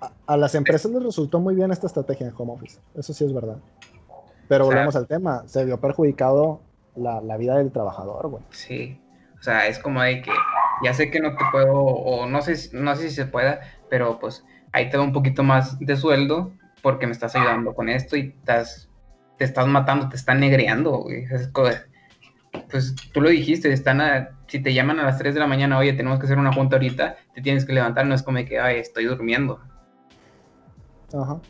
A, 0.00 0.12
a 0.26 0.36
las 0.36 0.54
empresas 0.54 0.90
les 0.90 1.02
resultó 1.02 1.40
muy 1.40 1.54
bien 1.54 1.70
esta 1.70 1.86
estrategia 1.86 2.28
en 2.28 2.34
home 2.36 2.52
office, 2.52 2.80
eso 2.94 3.12
sí 3.12 3.24
es 3.24 3.32
verdad. 3.32 3.58
Pero 4.48 4.64
o 4.64 4.66
sea, 4.66 4.76
volvemos 4.76 4.96
al 4.96 5.06
tema, 5.06 5.42
se 5.46 5.64
vio 5.64 5.80
perjudicado 5.80 6.60
la, 6.94 7.20
la 7.20 7.36
vida 7.36 7.56
del 7.56 7.72
trabajador, 7.72 8.28
güey. 8.28 8.42
Sí, 8.50 9.00
o 9.42 9.44
sea, 9.44 9.66
es 9.66 9.80
como 9.80 10.00
de 10.00 10.22
que 10.22 10.30
ya 10.84 10.94
sé 10.94 11.10
que 11.10 11.18
no 11.18 11.34
te 11.34 11.44
puedo, 11.50 11.74
o 11.74 12.26
no 12.26 12.42
sé, 12.42 12.70
no 12.72 12.94
sé 12.94 13.08
si 13.08 13.16
se 13.16 13.26
pueda, 13.26 13.60
pero 13.90 14.20
pues 14.20 14.44
ahí 14.70 14.88
te 14.88 14.96
doy 14.96 15.04
un 15.04 15.12
poquito 15.12 15.42
más 15.42 15.80
de 15.80 15.96
sueldo 15.96 16.52
porque 16.80 17.08
me 17.08 17.12
estás 17.12 17.34
ayudando 17.34 17.74
con 17.74 17.88
esto 17.88 18.16
y 18.16 18.36
estás, 18.38 18.88
te 19.38 19.44
estás 19.44 19.66
matando, 19.66 20.08
te 20.08 20.14
están 20.14 20.38
negreando, 20.38 20.96
güey. 20.98 21.26
pues 22.70 22.94
tú 23.12 23.20
lo 23.20 23.30
dijiste, 23.30 23.72
están 23.72 24.00
a, 24.00 24.30
si 24.46 24.62
te 24.62 24.72
llaman 24.72 25.00
a 25.00 25.06
las 25.06 25.18
3 25.18 25.34
de 25.34 25.40
la 25.40 25.48
mañana, 25.48 25.76
oye, 25.76 25.92
tenemos 25.92 26.20
que 26.20 26.26
hacer 26.26 26.38
una 26.38 26.52
junta 26.52 26.76
ahorita, 26.76 27.16
te 27.34 27.42
tienes 27.42 27.64
que 27.64 27.72
levantar, 27.72 28.06
no 28.06 28.14
es 28.14 28.22
como 28.22 28.38
que, 28.44 28.60
ay, 28.60 28.76
estoy 28.76 29.06
durmiendo. 29.06 29.60
Ajá. 31.12 31.40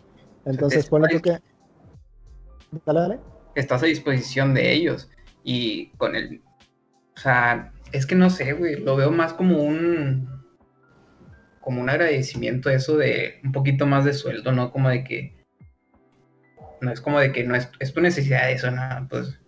Entonces, 0.46 0.88
ponle 0.88 1.08
tú 1.08 1.20
que... 1.20 1.38
Dale, 2.86 3.00
dale. 3.00 3.20
Estás 3.54 3.82
a 3.82 3.86
disposición 3.86 4.54
de 4.54 4.72
ellos 4.72 5.10
y 5.44 5.88
con 5.98 6.16
el... 6.16 6.40
O 7.14 7.20
sea, 7.20 7.70
es 7.92 8.06
que 8.06 8.14
no 8.14 8.30
sé, 8.30 8.52
güey, 8.54 8.76
lo 8.76 8.96
veo 8.96 9.10
más 9.10 9.32
como 9.32 9.62
un 9.62 10.42
como 11.60 11.80
un 11.80 11.88
agradecimiento 11.88 12.70
eso 12.70 12.96
de 12.96 13.40
un 13.44 13.52
poquito 13.52 13.86
más 13.86 14.04
de 14.04 14.14
sueldo, 14.14 14.50
¿no? 14.52 14.72
Como 14.72 14.88
de 14.88 15.04
que 15.04 15.36
no 16.80 16.90
es 16.90 17.00
como 17.00 17.20
de 17.20 17.32
que 17.32 17.44
no 17.44 17.54
es, 17.54 17.70
es 17.78 17.94
tu 17.94 18.00
necesidad 18.00 18.46
de 18.46 18.54
eso, 18.54 18.70
¿no? 18.70 18.82
Pues 19.08 19.38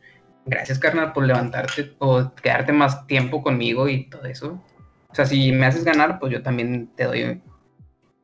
gracias, 0.46 0.78
carnal, 0.78 1.12
por 1.12 1.24
levantarte 1.24 1.94
o 1.98 2.32
quedarte 2.34 2.72
más 2.72 3.06
tiempo 3.06 3.42
conmigo 3.42 3.88
y 3.88 4.08
todo 4.08 4.24
eso. 4.26 4.62
O 5.08 5.14
sea, 5.14 5.26
si 5.26 5.52
me 5.52 5.66
haces 5.66 5.84
ganar, 5.84 6.18
pues 6.18 6.32
yo 6.32 6.42
también 6.42 6.88
te 6.94 7.04
doy, 7.04 7.42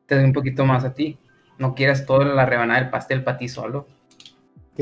te 0.05 0.15
doy 0.15 0.23
un 0.23 0.33
poquito 0.33 0.65
más 0.65 0.83
a 0.85 0.93
ti. 0.93 1.19
No 1.57 1.75
quieras 1.75 2.05
toda 2.05 2.25
la 2.25 2.45
rebanada 2.45 2.79
del 2.79 2.89
pastel 2.89 3.23
para 3.23 3.37
ti 3.37 3.47
solo. 3.47 3.87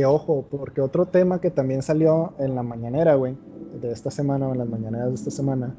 Ojo, 0.06 0.46
porque 0.50 0.82
otro 0.82 1.06
tema 1.06 1.42
que 1.42 1.52
también 1.52 1.82
salió 1.82 2.34
en 2.40 2.56
la 2.56 2.64
mañanera, 2.64 3.16
güey, 3.16 3.38
de 3.82 3.92
esta 3.92 4.12
semana 4.12 4.48
o 4.48 4.52
en 4.54 4.60
las 4.60 4.70
mañaneras 4.70 5.10
de 5.10 5.16
esta 5.16 5.32
semana, 5.32 5.76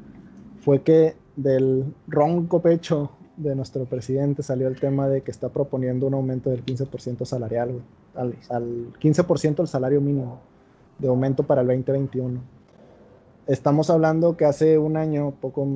fue 0.59 0.81
que 0.81 1.15
del 1.35 1.93
ronco 2.07 2.61
pecho 2.61 3.11
de 3.37 3.55
nuestro 3.55 3.85
presidente 3.85 4.43
salió 4.43 4.67
el 4.67 4.79
tema 4.79 5.07
de 5.07 5.21
que 5.21 5.31
está 5.31 5.49
proponiendo 5.49 6.07
un 6.07 6.13
aumento 6.13 6.49
del 6.49 6.63
15% 6.65 7.25
salarial, 7.25 7.71
güey, 7.71 7.83
al, 8.15 8.35
al 8.49 8.93
15% 8.99 9.55
del 9.55 9.67
salario 9.67 10.01
mínimo 10.01 10.39
de 10.99 11.07
aumento 11.07 11.43
para 11.43 11.61
el 11.61 11.67
2021. 11.67 12.39
Estamos 13.47 13.89
hablando 13.89 14.37
que 14.37 14.45
hace 14.45 14.77
un 14.77 14.97
año, 14.97 15.31
poco, 15.41 15.67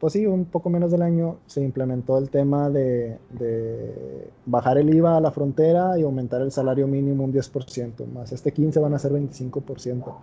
pues 0.00 0.14
sí, 0.14 0.26
un 0.26 0.46
poco 0.46 0.70
menos 0.70 0.90
del 0.90 1.02
año, 1.02 1.36
se 1.46 1.60
implementó 1.60 2.16
el 2.16 2.30
tema 2.30 2.70
de, 2.70 3.18
de, 3.38 4.30
bajar 4.46 4.78
el 4.78 4.92
IVA 4.94 5.18
a 5.18 5.20
la 5.20 5.30
frontera 5.30 5.98
y 5.98 6.02
aumentar 6.02 6.40
el 6.40 6.50
salario 6.50 6.86
mínimo 6.86 7.22
un 7.22 7.34
10%, 7.34 8.06
más 8.06 8.32
este 8.32 8.50
15 8.50 8.80
van 8.80 8.94
a 8.94 8.98
ser 8.98 9.12
25%. 9.12 10.14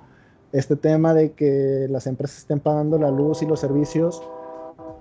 Este 0.52 0.76
tema 0.76 1.14
de 1.14 1.34
que 1.34 1.88
las 1.92 2.08
empresas 2.08 2.40
estén 2.40 2.60
pagando 2.60 2.98
la 2.98 3.12
luz 3.12 3.44
y 3.44 3.46
los 3.46 3.60
servicios, 3.60 4.24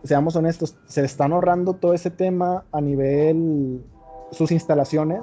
seamos 0.05 0.37
honestos, 0.37 0.77
se 0.87 1.03
están 1.03 1.33
ahorrando 1.33 1.75
todo 1.75 1.95
ese 1.95 2.11
tema 2.11 2.65
a 2.71 2.81
nivel 2.83 3.83
sus 4.31 4.51
instalaciones 4.51 5.23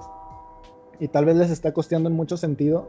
y 1.00 1.10
tal 1.10 1.26
vez 1.26 1.36
les 1.36 1.52
está 1.52 1.74
costeando 1.74 2.10
en 2.10 2.16
mucho 2.16 2.38
sentido, 2.38 2.88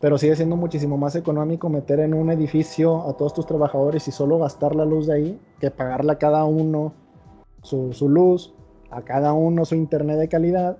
pero 0.00 0.18
sigue 0.18 0.36
siendo 0.36 0.56
muchísimo 0.56 0.96
más 0.96 1.16
económico 1.16 1.68
meter 1.68 2.00
en 2.00 2.14
un 2.14 2.30
edificio 2.30 3.08
a 3.08 3.14
todos 3.14 3.32
tus 3.34 3.46
trabajadores 3.46 4.06
y 4.08 4.12
solo 4.12 4.38
gastar 4.38 4.74
la 4.74 4.84
luz 4.84 5.06
de 5.06 5.14
ahí 5.14 5.40
que 5.60 5.70
pagarle 5.70 6.12
a 6.12 6.18
cada 6.18 6.44
uno 6.44 6.92
su, 7.62 7.92
su 7.92 8.08
luz, 8.08 8.54
a 8.90 9.02
cada 9.02 9.32
uno 9.32 9.64
su 9.64 9.74
internet 9.74 10.18
de 10.18 10.28
calidad. 10.28 10.76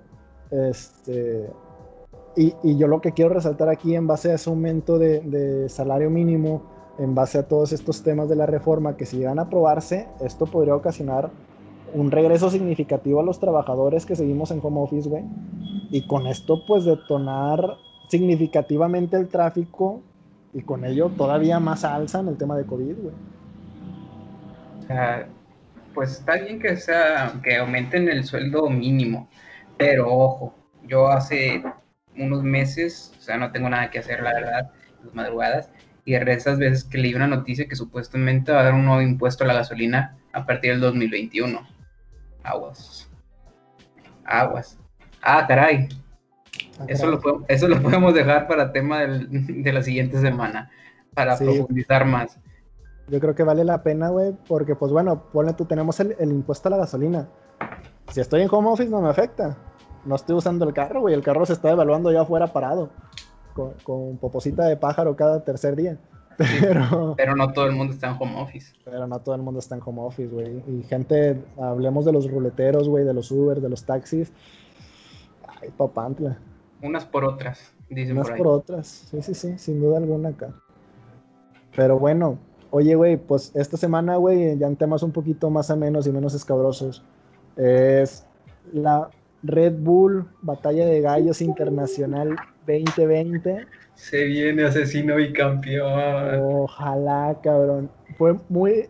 Este, 0.51 1.49
y, 2.35 2.53
y, 2.63 2.77
yo 2.77 2.87
lo 2.87 3.01
que 3.01 3.13
quiero 3.13 3.33
resaltar 3.33 3.69
aquí 3.69 3.95
en 3.95 4.07
base 4.07 4.31
a 4.31 4.35
ese 4.35 4.49
aumento 4.49 4.99
de, 4.99 5.21
de, 5.21 5.69
salario 5.69 6.09
mínimo, 6.09 6.61
en 6.99 7.15
base 7.15 7.39
a 7.39 7.47
todos 7.47 7.73
estos 7.73 8.03
temas 8.03 8.29
de 8.29 8.35
la 8.35 8.45
reforma, 8.45 8.95
que 8.95 9.05
si 9.05 9.17
llegan 9.17 9.39
a 9.39 9.43
aprobarse, 9.43 10.07
esto 10.21 10.45
podría 10.45 10.75
ocasionar 10.75 11.31
un 11.93 12.11
regreso 12.11 12.49
significativo 12.49 13.21
a 13.21 13.23
los 13.23 13.39
trabajadores 13.39 14.05
que 14.05 14.15
seguimos 14.15 14.51
en 14.51 14.59
home 14.61 14.81
office, 14.81 15.09
güey. 15.09 15.23
y 15.89 16.05
con 16.07 16.27
esto 16.27 16.63
pues 16.67 16.85
detonar 16.85 17.77
significativamente 18.07 19.17
el 19.17 19.27
tráfico 19.27 20.01
y 20.53 20.61
con 20.61 20.85
ello 20.85 21.09
todavía 21.09 21.59
más 21.59 21.83
alza 21.83 22.19
en 22.19 22.29
el 22.29 22.37
tema 22.37 22.57
de 22.57 22.65
COVID, 22.65 22.95
güey. 22.95 23.15
O 24.89 25.35
pues 25.93 26.11
está 26.11 26.35
bien 26.35 26.59
que 26.59 26.75
sea, 26.75 27.33
que 27.43 27.57
aumenten 27.57 28.09
el 28.09 28.25
sueldo 28.25 28.69
mínimo, 28.69 29.29
pero 29.77 30.13
ojo, 30.13 30.53
yo 30.83 31.07
hace 31.07 31.63
unos 32.17 32.43
meses, 32.43 33.13
o 33.17 33.21
sea, 33.21 33.37
no 33.37 33.51
tengo 33.51 33.69
nada 33.69 33.89
que 33.89 33.99
hacer, 33.99 34.21
la 34.21 34.33
verdad, 34.33 34.71
las 35.03 35.13
madrugadas, 35.13 35.69
y 36.03 36.11
de 36.11 36.33
esas 36.33 36.59
veces 36.59 36.83
que 36.83 36.97
leí 36.97 37.15
una 37.15 37.27
noticia 37.27 37.67
que 37.67 37.75
supuestamente 37.75 38.51
va 38.51 38.59
a 38.59 38.63
dar 38.63 38.73
un 38.73 38.85
nuevo 38.85 39.01
impuesto 39.01 39.43
a 39.43 39.47
la 39.47 39.53
gasolina 39.55 40.17
a 40.33 40.45
partir 40.45 40.71
del 40.71 40.81
2021. 40.81 41.67
Aguas. 42.43 43.09
Aguas. 44.25 44.77
Ah, 45.21 45.45
caray. 45.47 45.87
Ah, 46.79 46.85
eso, 46.87 47.07
lo, 47.07 47.19
eso 47.47 47.67
lo 47.67 47.81
podemos 47.81 48.13
dejar 48.13 48.47
para 48.47 48.71
tema 48.71 49.01
de 49.01 49.73
la 49.73 49.81
siguiente 49.81 50.19
semana, 50.19 50.71
para 51.13 51.37
profundizar 51.37 52.05
más. 52.05 52.37
Yo 53.07 53.19
creo 53.19 53.35
que 53.35 53.43
vale 53.43 53.63
la 53.63 53.83
pena, 53.83 54.09
güey, 54.09 54.33
porque 54.47 54.75
pues 54.75 54.91
bueno, 54.91 55.23
ponle 55.31 55.53
tú, 55.53 55.65
tenemos 55.65 55.99
el, 55.99 56.15
impuesto 56.19 56.69
a 56.69 56.71
la 56.71 56.77
gasolina. 56.77 57.29
Si 58.11 58.19
estoy 58.19 58.41
en 58.41 58.49
home 58.51 58.69
office 58.69 58.89
no 58.89 59.01
me 59.01 59.09
afecta. 59.09 59.57
No 60.05 60.15
estoy 60.15 60.35
usando 60.35 60.65
el 60.65 60.73
carro, 60.73 61.01
güey. 61.01 61.13
El 61.13 61.23
carro 61.23 61.45
se 61.45 61.53
está 61.53 61.71
evaluando 61.71 62.11
ya 62.11 62.21
afuera 62.21 62.47
parado. 62.47 62.89
Con, 63.53 63.73
con 63.83 64.17
poposita 64.17 64.65
de 64.65 64.77
pájaro 64.77 65.15
cada 65.15 65.43
tercer 65.43 65.75
día. 65.75 65.97
Pero, 66.37 67.15
pero 67.17 67.35
no 67.35 67.51
todo 67.53 67.65
el 67.65 67.71
mundo 67.71 67.93
está 67.93 68.07
en 68.07 68.17
home 68.19 68.41
office. 68.41 68.73
Pero 68.83 69.07
no 69.07 69.19
todo 69.19 69.35
el 69.35 69.41
mundo 69.41 69.59
está 69.59 69.75
en 69.75 69.81
home 69.83 70.01
office, 70.01 70.27
güey. 70.27 70.61
Y 70.67 70.83
gente, 70.83 71.41
hablemos 71.57 72.05
de 72.05 72.11
los 72.11 72.29
ruleteros, 72.29 72.89
güey, 72.89 73.05
de 73.05 73.13
los 73.13 73.31
Uber, 73.31 73.61
de 73.61 73.69
los 73.69 73.85
taxis. 73.85 74.31
Ay, 75.61 75.69
papantla. 75.75 76.37
Unas 76.85 77.05
por 77.05 77.25
otras, 77.25 77.73
dicen 77.89 78.17
Unas 78.17 78.31
por, 78.31 78.47
otras, 78.47 78.87
sí, 78.87 79.21
sí, 79.21 79.33
sí, 79.33 79.57
sin 79.57 79.79
duda 79.79 79.97
alguna 79.97 80.29
acá. 80.29 80.53
Pero 81.75 81.99
bueno, 81.99 82.37
oye, 82.69 82.95
güey, 82.95 83.17
pues 83.17 83.51
esta 83.55 83.77
semana, 83.77 84.17
güey, 84.17 84.57
ya 84.57 84.67
en 84.67 84.75
temas 84.75 85.03
un 85.03 85.11
poquito 85.11 85.49
más 85.49 85.69
a 85.71 85.75
menos 85.75 86.07
y 86.07 86.11
menos 86.11 86.33
escabrosos, 86.33 87.03
es 87.57 88.25
la 88.71 89.09
Red 89.43 89.75
Bull 89.79 90.25
Batalla 90.41 90.85
de 90.85 91.01
Gallos 91.01 91.41
Internacional 91.41 92.35
2020. 92.67 93.65
Se 93.93 94.23
viene 94.25 94.63
asesino 94.63 95.19
y 95.19 95.31
campeón. 95.31 96.41
Ojalá, 96.41 97.37
cabrón. 97.41 97.89
Fue 98.17 98.35
muy. 98.49 98.87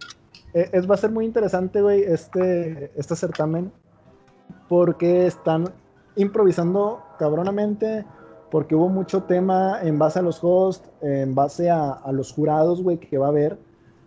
E, 0.53 0.69
es, 0.71 0.89
va 0.89 0.95
a 0.95 0.97
ser 0.97 1.11
muy 1.11 1.25
interesante, 1.25 1.81
güey, 1.81 2.03
este, 2.03 2.91
este 2.95 3.15
certamen. 3.15 3.71
Porque 4.67 5.27
están 5.27 5.65
improvisando 6.16 7.01
cabronamente. 7.20 8.05
Porque 8.51 8.76
hubo 8.76 8.89
mucho 8.89 9.24
tema 9.24 9.80
en 9.82 9.99
base 9.99 10.20
a 10.20 10.22
los 10.22 10.39
hosts, 10.41 10.89
en 11.01 11.36
base 11.36 11.70
a, 11.70 11.99
los 12.11 12.32
jurados, 12.32 12.82
güey, 12.82 12.97
que 12.97 13.18
va 13.18 13.26
a 13.26 13.30
haber. 13.30 13.57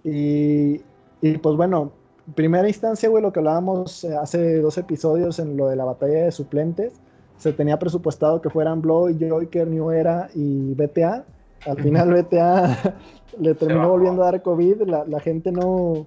Y, 0.05 0.81
y 1.21 1.39
pues 1.39 1.57
bueno, 1.57 1.93
primera 2.35 2.69
instancia, 2.69 3.09
güey, 3.09 3.23
lo 3.23 3.33
que 3.33 3.41
hablábamos 3.41 4.05
eh, 4.05 4.17
hace 4.17 4.61
dos 4.61 4.79
episodios 4.79 5.39
en 5.39 5.57
lo 5.57 5.69
de 5.69 5.77
la 5.77 5.85
batalla 5.85 6.25
de 6.25 6.33
suplentes, 6.33 7.01
se 7.37 7.53
tenía 7.53 7.79
presupuestado 7.79 8.41
que 8.41 8.51
fueran 8.51 8.83
Blow, 8.83 9.09
Joker, 9.19 9.67
New 9.69 9.91
Era 9.91 10.29
y 10.35 10.75
BTA. 10.75 11.25
Al 11.67 11.83
final 11.83 12.13
BTA 12.13 12.95
le 13.41 13.55
terminó 13.55 13.89
volviendo 13.89 14.23
a 14.23 14.33
dar 14.33 14.43
COVID, 14.43 14.83
la, 14.83 15.21
gente 15.21 15.53
no... 15.53 16.07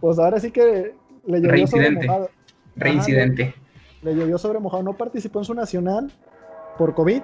Pues 0.00 0.18
ahora 0.18 0.40
sí 0.40 0.50
que 0.50 0.94
le 1.26 1.40
llovió 1.40 1.66
sobre 1.66 1.90
mojado. 1.90 2.28
Reincidente. 2.76 3.54
Le 4.02 4.14
llovió 4.14 4.38
sobre 4.38 4.58
mojado, 4.58 4.82
no 4.82 4.96
participó 4.96 5.38
en 5.38 5.44
su 5.44 5.54
nacional 5.54 6.10
por 6.76 6.94
COVID 6.94 7.22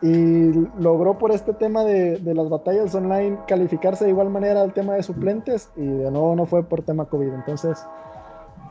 y 0.00 0.52
logró 0.80 1.18
por 1.18 1.32
este 1.32 1.52
tema 1.52 1.84
de, 1.84 2.20
las 2.22 2.48
batallas 2.48 2.94
online 2.94 3.38
calificarse 3.48 4.04
de 4.04 4.10
igual 4.10 4.30
manera 4.30 4.62
al 4.62 4.72
tema 4.72 4.94
de 4.94 5.02
suplentes 5.02 5.70
y 5.76 5.84
de 5.84 6.10
nuevo 6.10 6.36
no 6.36 6.46
fue 6.46 6.64
por 6.64 6.82
tema 6.82 7.06
COVID. 7.06 7.32
Entonces 7.32 7.78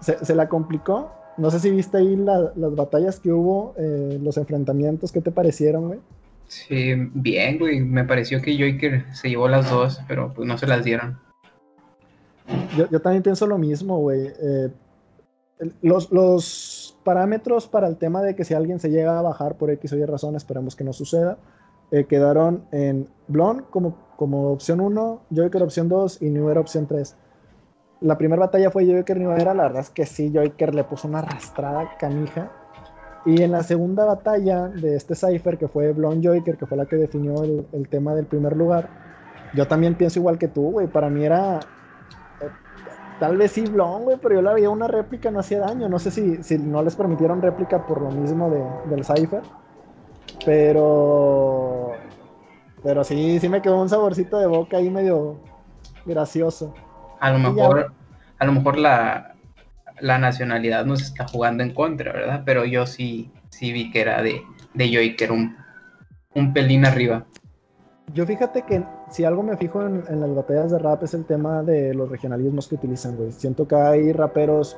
se, 0.01 0.35
la 0.35 0.47
complicó. 0.47 1.11
No 1.37 1.51
sé 1.51 1.59
si 1.59 1.69
viste 1.69 1.97
ahí 1.97 2.15
las 2.15 2.75
batallas 2.75 3.19
que 3.19 3.31
hubo, 3.31 3.75
eh, 3.77 4.19
los 4.21 4.37
enfrentamientos, 4.37 5.11
¿qué 5.11 5.21
te 5.21 5.31
parecieron, 5.31 5.87
güey? 5.87 5.99
Sí, 6.47 6.93
bien, 7.13 7.59
güey. 7.59 7.81
Me 7.81 8.05
pareció 8.05 8.41
que 8.41 8.53
Joker 8.53 9.05
se 9.13 9.29
llevó 9.29 9.49
las 9.49 9.69
dos, 9.69 9.99
pero 10.07 10.33
pues 10.33 10.47
no 10.47 10.57
se 10.57 10.65
las 10.65 10.83
dieron. 10.83 11.19
Yo, 12.77 13.01
también 13.01 13.21
pienso 13.21 13.45
lo 13.45 13.57
mismo, 13.57 13.99
güey. 13.99 14.31
Eh, 14.41 14.69
los, 15.81 16.09
los 16.11 16.86
parámetros 17.07 17.69
para 17.69 17.87
el 17.87 17.95
tema 17.95 18.21
de 18.21 18.35
que 18.35 18.43
si 18.43 18.53
alguien 18.53 18.81
se 18.81 18.89
llega 18.89 19.17
a 19.17 19.21
bajar 19.21 19.55
por 19.55 19.71
X 19.71 19.93
o 19.93 19.95
Y 19.95 20.03
razón, 20.03 20.35
esperemos 20.35 20.75
que 20.75 20.83
no 20.83 20.91
suceda, 20.91 21.37
eh, 21.89 22.03
quedaron 22.03 22.65
en 22.73 23.07
Blon 23.29 23.65
como, 23.69 23.95
como 24.17 24.51
opción 24.51 24.81
1, 24.81 25.21
Joker 25.33 25.63
opción 25.63 25.87
2 25.87 26.21
y 26.21 26.29
New 26.31 26.49
Era 26.49 26.59
opción 26.59 26.85
3. 26.85 27.15
La 28.01 28.17
primera 28.17 28.41
batalla 28.41 28.71
fue 28.71 28.85
Joker 28.85 29.17
New 29.17 29.31
Era, 29.31 29.53
la 29.53 29.63
verdad 29.63 29.83
es 29.83 29.89
que 29.89 30.05
sí, 30.05 30.33
Joker 30.35 30.75
le 30.75 30.83
puso 30.83 31.07
una 31.07 31.19
arrastrada 31.19 31.91
canija. 31.97 32.51
Y 33.25 33.41
en 33.41 33.53
la 33.53 33.63
segunda 33.63 34.03
batalla 34.03 34.67
de 34.67 34.97
este 34.97 35.15
Cypher, 35.15 35.57
que 35.57 35.69
fue 35.69 35.93
Blon 35.93 36.21
Joker, 36.21 36.57
que 36.57 36.65
fue 36.65 36.75
la 36.75 36.87
que 36.87 36.97
definió 36.97 37.41
el, 37.41 37.65
el 37.71 37.87
tema 37.87 38.15
del 38.15 38.25
primer 38.25 38.57
lugar, 38.57 38.89
yo 39.55 39.65
también 39.65 39.95
pienso 39.95 40.19
igual 40.19 40.37
que 40.37 40.49
tú, 40.49 40.71
güey. 40.71 40.87
Para 40.87 41.09
mí 41.09 41.23
era 41.23 41.61
Tal 43.19 43.35
vez 43.37 43.51
sí 43.51 43.61
Blon, 43.65 44.03
güey, 44.03 44.17
pero 44.21 44.35
yo 44.35 44.41
la 44.41 44.53
veía 44.53 44.69
una 44.69 44.87
réplica, 44.87 45.31
no 45.31 45.39
hacía 45.39 45.59
daño. 45.59 45.89
No 45.89 45.97
sé 45.97 46.11
si, 46.11 46.43
si 46.43 46.57
no 46.59 46.83
les 46.83 46.95
permitieron 46.95 47.41
réplica 47.41 47.85
por 47.85 48.01
lo 48.01 48.11
mismo 48.11 48.49
de, 48.49 48.63
del 48.89 49.03
Cypher. 49.03 49.41
Pero. 50.45 51.93
Pero 52.83 53.03
sí, 53.03 53.39
sí 53.39 53.49
me 53.49 53.61
quedó 53.61 53.81
un 53.81 53.89
saborcito 53.89 54.37
de 54.37 54.45
boca 54.45 54.77
ahí 54.77 54.89
medio 54.89 55.37
gracioso. 56.05 56.73
A 57.19 57.31
lo 57.31 57.39
mejor, 57.39 57.91
a 58.37 58.45
lo 58.45 58.51
mejor 58.51 58.77
la, 58.77 59.35
la 59.99 60.19
nacionalidad 60.19 60.85
nos 60.85 61.01
está 61.01 61.27
jugando 61.27 61.63
en 61.63 61.73
contra, 61.73 62.13
¿verdad? 62.13 62.43
Pero 62.45 62.65
yo 62.65 62.85
sí, 62.85 63.31
sí 63.49 63.71
vi 63.71 63.91
que 63.91 64.01
era 64.01 64.21
de, 64.21 64.43
de 64.75 64.93
Joy, 64.93 65.15
que 65.15 65.23
era 65.23 65.33
un, 65.33 65.57
un 66.35 66.53
pelín 66.53 66.85
arriba. 66.85 67.25
Yo 68.13 68.25
fíjate 68.27 68.61
que 68.61 68.83
si 69.09 69.23
algo 69.23 69.43
me 69.43 69.55
fijo 69.57 69.81
en, 69.81 70.19
las 70.19 70.35
batallas 70.35 70.71
de 70.71 70.79
rap 70.79 71.03
es 71.03 71.13
el 71.13 71.25
tema 71.25 71.63
de 71.63 71.93
los 71.93 72.09
regionalismos 72.09 72.67
que 72.67 72.75
utilizan, 72.75 73.15
güey. 73.15 73.31
Siento 73.31 73.67
que 73.67 73.75
hay 73.75 74.11
raperos 74.11 74.77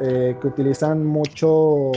eh, 0.00 0.36
que 0.40 0.46
utilizan 0.48 1.04
mucho 1.04 1.92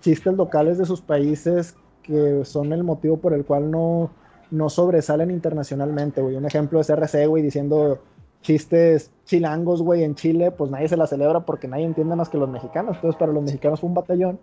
chistes 0.00 0.34
locales 0.34 0.78
de 0.78 0.84
sus 0.84 1.00
países 1.00 1.76
que 2.02 2.44
son 2.44 2.72
el 2.72 2.84
motivo 2.84 3.16
por 3.16 3.32
el 3.32 3.44
cual 3.44 3.70
no, 3.70 4.10
no 4.50 4.68
sobresalen 4.68 5.30
internacionalmente, 5.30 6.20
güey. 6.20 6.36
Un 6.36 6.44
ejemplo 6.44 6.80
es 6.80 6.90
RC, 6.90 7.26
güey, 7.26 7.42
diciendo 7.42 7.98
chistes 8.42 9.10
chilangos, 9.24 9.82
güey, 9.82 10.04
en 10.04 10.14
Chile, 10.14 10.50
pues 10.50 10.70
nadie 10.70 10.88
se 10.88 10.98
la 10.98 11.06
celebra 11.06 11.40
porque 11.40 11.66
nadie 11.66 11.86
entiende 11.86 12.14
más 12.14 12.28
que 12.28 12.38
los 12.38 12.48
mexicanos. 12.48 12.96
Entonces, 12.96 13.18
para 13.18 13.32
los 13.32 13.42
mexicanos 13.42 13.80
fue 13.80 13.88
un 13.88 13.94
batallón. 13.94 14.38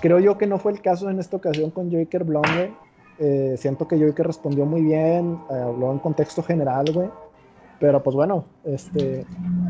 Creo 0.00 0.18
yo 0.18 0.36
que 0.36 0.48
no 0.48 0.58
fue 0.58 0.72
el 0.72 0.82
caso 0.82 1.08
en 1.08 1.20
esta 1.20 1.36
ocasión 1.36 1.70
con 1.70 1.92
Joker 1.92 2.24
Blonde, 2.24 2.74
eh, 3.18 3.54
siento 3.58 3.86
que 3.86 4.12
que 4.14 4.22
respondió 4.22 4.66
muy 4.66 4.82
bien, 4.82 5.38
eh, 5.50 5.54
habló 5.54 5.92
en 5.92 5.98
contexto 5.98 6.42
general, 6.42 6.86
güey. 6.92 7.08
Pero 7.80 8.02
pues 8.02 8.16
bueno, 8.16 8.44
este, 8.64 9.26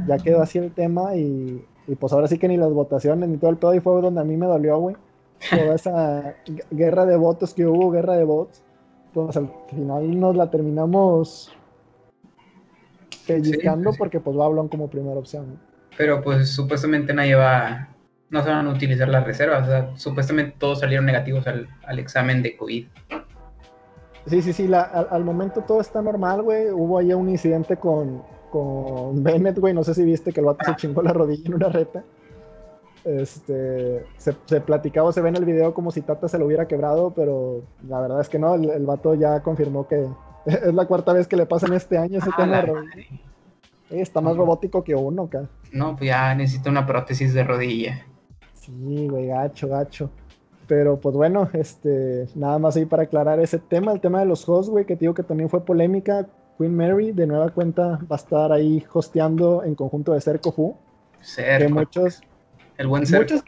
ya 0.06 0.18
quedó 0.18 0.42
así 0.42 0.58
el 0.58 0.72
tema 0.72 1.16
y, 1.16 1.64
pues 1.98 2.12
ahora 2.12 2.28
sí 2.28 2.38
que 2.38 2.48
ni 2.48 2.56
las 2.56 2.72
votaciones 2.72 3.28
ni 3.28 3.36
todo 3.38 3.50
el 3.50 3.56
pedo 3.56 3.74
y 3.74 3.80
fue 3.80 4.00
donde 4.00 4.20
a 4.20 4.24
mí 4.24 4.36
me 4.36 4.46
dolió, 4.46 4.78
güey. 4.78 4.96
Toda 5.50 5.74
esa 5.74 6.34
guerra 6.70 7.06
de 7.06 7.16
votos 7.16 7.52
que 7.52 7.66
hubo, 7.66 7.90
guerra 7.90 8.16
de 8.16 8.24
votos, 8.24 8.62
pues 9.12 9.36
al 9.36 9.50
final 9.68 10.18
nos 10.18 10.36
la 10.36 10.50
terminamos 10.50 11.52
pellizcando 13.26 13.92
porque 13.98 14.20
pues 14.20 14.36
va 14.38 14.46
a 14.46 14.68
como 14.68 14.88
primera 14.88 15.18
opción. 15.18 15.58
Pero 15.96 16.22
pues 16.22 16.50
supuestamente 16.50 17.12
nadie 17.14 17.34
va, 17.34 17.88
no 18.30 18.42
se 18.42 18.48
van 18.48 18.66
a 18.66 18.70
utilizar 18.70 19.08
las 19.08 19.24
reservas, 19.24 19.66
o 19.66 19.70
sea, 19.70 19.96
supuestamente 19.96 20.56
todos 20.58 20.80
salieron 20.80 21.06
negativos 21.06 21.46
al, 21.46 21.68
al 21.84 21.98
examen 21.98 22.42
de 22.42 22.56
COVID. 22.56 22.86
Sí, 24.26 24.40
sí, 24.40 24.52
sí, 24.52 24.70
al, 24.72 25.24
momento 25.24 25.60
todo 25.62 25.80
está 25.80 26.00
normal, 26.00 26.42
güey. 26.42 26.70
Hubo 26.70 26.98
ahí 26.98 27.12
un 27.12 27.28
incidente 27.28 27.76
con, 27.76 28.22
con 28.50 29.22
Bennett, 29.22 29.58
güey. 29.58 29.74
No 29.74 29.84
sé 29.84 29.94
si 29.94 30.04
viste 30.04 30.32
que 30.32 30.40
el 30.40 30.46
vato 30.46 30.64
se 30.64 30.76
chingó 30.76 31.02
la 31.02 31.12
rodilla 31.12 31.46
en 31.46 31.54
una 31.54 31.68
reta. 31.68 32.02
Este, 33.04 34.06
se, 34.16 34.34
se, 34.46 34.60
platicaba, 34.62 35.12
se 35.12 35.20
ve 35.20 35.28
en 35.28 35.36
el 35.36 35.44
video 35.44 35.74
como 35.74 35.90
si 35.90 36.00
Tata 36.00 36.26
se 36.26 36.38
lo 36.38 36.46
hubiera 36.46 36.66
quebrado, 36.66 37.12
pero 37.14 37.62
la 37.86 38.00
verdad 38.00 38.22
es 38.22 38.30
que 38.30 38.38
no, 38.38 38.54
el, 38.54 38.70
el 38.70 38.86
vato 38.86 39.14
ya 39.14 39.42
confirmó 39.42 39.86
que 39.86 40.08
es 40.46 40.72
la 40.72 40.86
cuarta 40.86 41.12
vez 41.12 41.26
que 41.26 41.36
le 41.36 41.44
pasa 41.44 41.66
en 41.66 41.74
este 41.74 41.98
año 41.98 42.18
ese 42.18 42.30
ah, 42.32 42.36
tema 42.36 42.56
de 42.56 42.62
rodilla. 42.62 43.06
está 43.90 44.22
más 44.22 44.36
robótico 44.36 44.82
que 44.82 44.94
uno, 44.94 45.24
acá. 45.24 45.48
No, 45.70 45.96
pues 45.96 46.08
ya 46.08 46.34
necesita 46.34 46.70
una 46.70 46.86
prótesis 46.86 47.34
de 47.34 47.44
rodilla. 47.44 48.06
Sí, 48.54 49.08
güey, 49.08 49.26
gacho, 49.26 49.68
gacho. 49.68 50.10
Pero 50.66 50.98
pues 50.98 51.14
bueno, 51.14 51.48
este, 51.52 52.26
nada 52.34 52.58
más 52.58 52.76
ahí 52.76 52.86
para 52.86 53.04
aclarar 53.04 53.40
ese 53.40 53.58
tema, 53.58 53.92
el 53.92 54.00
tema 54.00 54.20
de 54.20 54.26
los 54.26 54.48
hosts, 54.48 54.70
güey, 54.70 54.84
que 54.84 54.96
te 54.96 55.00
digo 55.00 55.14
que 55.14 55.22
también 55.22 55.48
fue 55.48 55.64
polémica. 55.64 56.26
Queen 56.58 56.76
Mary, 56.76 57.12
de 57.12 57.26
nueva 57.26 57.50
cuenta, 57.50 57.98
va 58.10 58.16
a 58.16 58.16
estar 58.16 58.52
ahí 58.52 58.84
hosteando 58.92 59.64
en 59.64 59.74
conjunto 59.74 60.12
de 60.12 60.20
Cerco 60.20 60.52
Fu. 60.52 60.76
Cerco. 61.20 61.74
muchos. 61.74 62.20
El 62.76 62.86
buen 62.86 63.06
Cerco. 63.06 63.34
Muchos, 63.34 63.42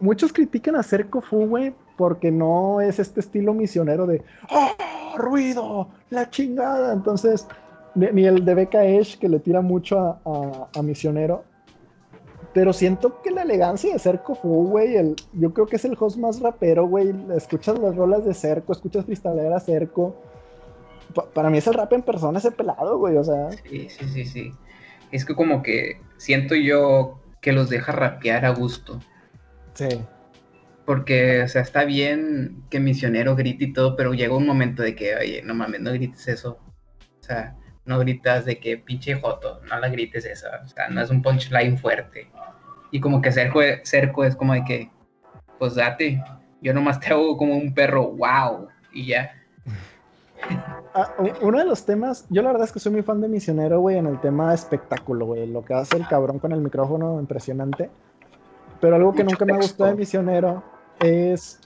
muchos 0.00 0.32
critican 0.32 0.74
a 0.76 0.82
Cerco 0.82 1.20
Fu, 1.20 1.46
güey, 1.46 1.72
porque 1.96 2.32
no 2.32 2.80
es 2.80 2.98
este 2.98 3.20
estilo 3.20 3.54
misionero 3.54 4.06
de 4.06 4.22
¡Oh, 4.50 5.16
ruido! 5.16 5.88
¡La 6.10 6.28
chingada! 6.30 6.92
Entonces, 6.92 7.46
ni 7.94 8.24
el 8.24 8.44
de 8.44 8.54
Becca 8.54 8.84
Esh, 8.84 9.18
que 9.18 9.28
le 9.28 9.40
tira 9.40 9.60
mucho 9.60 9.98
a, 10.24 10.82
Misionero. 10.82 11.44
Pero 12.54 12.72
siento 12.72 13.20
que 13.22 13.30
la 13.30 13.42
elegancia 13.42 13.92
de 13.92 13.98
Cerco 13.98 14.34
Fu, 14.34 14.68
güey, 14.68 14.96
el, 14.96 15.16
yo 15.34 15.52
creo 15.52 15.66
que 15.66 15.76
es 15.76 15.84
el 15.84 15.96
host 15.98 16.16
más 16.16 16.40
rapero, 16.40 16.86
güey. 16.86 17.14
Escuchas 17.36 17.78
las 17.78 17.94
rolas 17.94 18.24
de 18.24 18.34
Cerco, 18.34 18.72
escuchas 18.72 19.04
Cristalera 19.04 19.60
Cerco. 19.60 20.16
para 21.34 21.50
mí 21.50 21.58
es 21.58 21.66
el 21.66 21.74
rap 21.74 21.92
en 21.92 22.02
persona 22.02 22.38
ese 22.38 22.50
pelado, 22.50 22.98
güey, 22.98 23.16
o 23.16 23.24
sea. 23.24 23.52
Sí, 23.52 23.88
sí, 23.90 24.08
sí, 24.08 24.24
sí. 24.24 24.52
Es 25.12 25.24
que 25.24 25.34
como 25.34 25.62
que 25.62 26.00
siento 26.16 26.54
yo 26.54 27.20
que 27.40 27.52
los 27.52 27.68
deja 27.68 27.92
rapear 27.92 28.44
a 28.44 28.50
gusto. 28.50 28.98
Sí. 29.74 29.88
Porque, 30.84 31.42
o 31.42 31.48
sea, 31.48 31.62
está 31.62 31.84
bien 31.84 32.64
que 32.70 32.80
Misionero 32.80 33.36
grite 33.36 33.64
y 33.66 33.72
todo, 33.72 33.94
pero 33.94 34.14
llega 34.14 34.34
un 34.34 34.46
momento 34.46 34.82
de 34.82 34.94
que, 34.94 35.14
oye, 35.16 35.42
no 35.42 35.54
mames, 35.54 35.82
no 35.82 35.92
grites 35.92 36.28
eso. 36.28 36.58
O 37.20 37.22
sea, 37.22 37.56
no 37.88 37.98
gritas 37.98 38.44
de 38.44 38.58
que 38.58 38.76
pinche 38.76 39.14
joto, 39.14 39.60
no 39.68 39.80
la 39.80 39.88
grites 39.88 40.24
esa, 40.26 40.60
o 40.64 40.68
sea, 40.68 40.88
no 40.88 41.00
es 41.00 41.10
un 41.10 41.22
punchline 41.22 41.78
fuerte. 41.78 42.30
Y 42.90 43.00
como 43.00 43.20
que 43.20 43.32
cerco, 43.32 43.60
cerco 43.82 44.24
es 44.24 44.36
como 44.36 44.52
de 44.52 44.64
que, 44.64 44.90
pues 45.58 45.74
date, 45.74 46.22
yo 46.60 46.74
nomás 46.74 47.00
te 47.00 47.08
hago 47.08 47.36
como 47.36 47.56
un 47.56 47.74
perro, 47.74 48.12
wow, 48.12 48.68
y 48.92 49.06
ya. 49.06 49.32
Ah, 50.94 51.14
uno 51.40 51.58
de 51.58 51.64
los 51.64 51.84
temas, 51.84 52.26
yo 52.30 52.42
la 52.42 52.52
verdad 52.52 52.66
es 52.66 52.72
que 52.72 52.78
soy 52.78 52.92
muy 52.92 53.02
fan 53.02 53.20
de 53.20 53.28
Misionero, 53.28 53.80
güey, 53.80 53.96
en 53.96 54.06
el 54.06 54.20
tema 54.20 54.52
espectáculo, 54.52 55.26
güey, 55.26 55.46
lo 55.46 55.64
que 55.64 55.74
hace 55.74 55.96
el 55.96 56.06
cabrón 56.06 56.38
con 56.38 56.52
el 56.52 56.60
micrófono, 56.60 57.18
impresionante. 57.18 57.90
Pero 58.80 58.96
algo 58.96 59.12
que 59.12 59.24
nunca 59.24 59.44
me 59.44 59.56
gustó 59.56 59.86
de 59.86 59.94
Misionero 59.94 60.62
es 61.00 61.60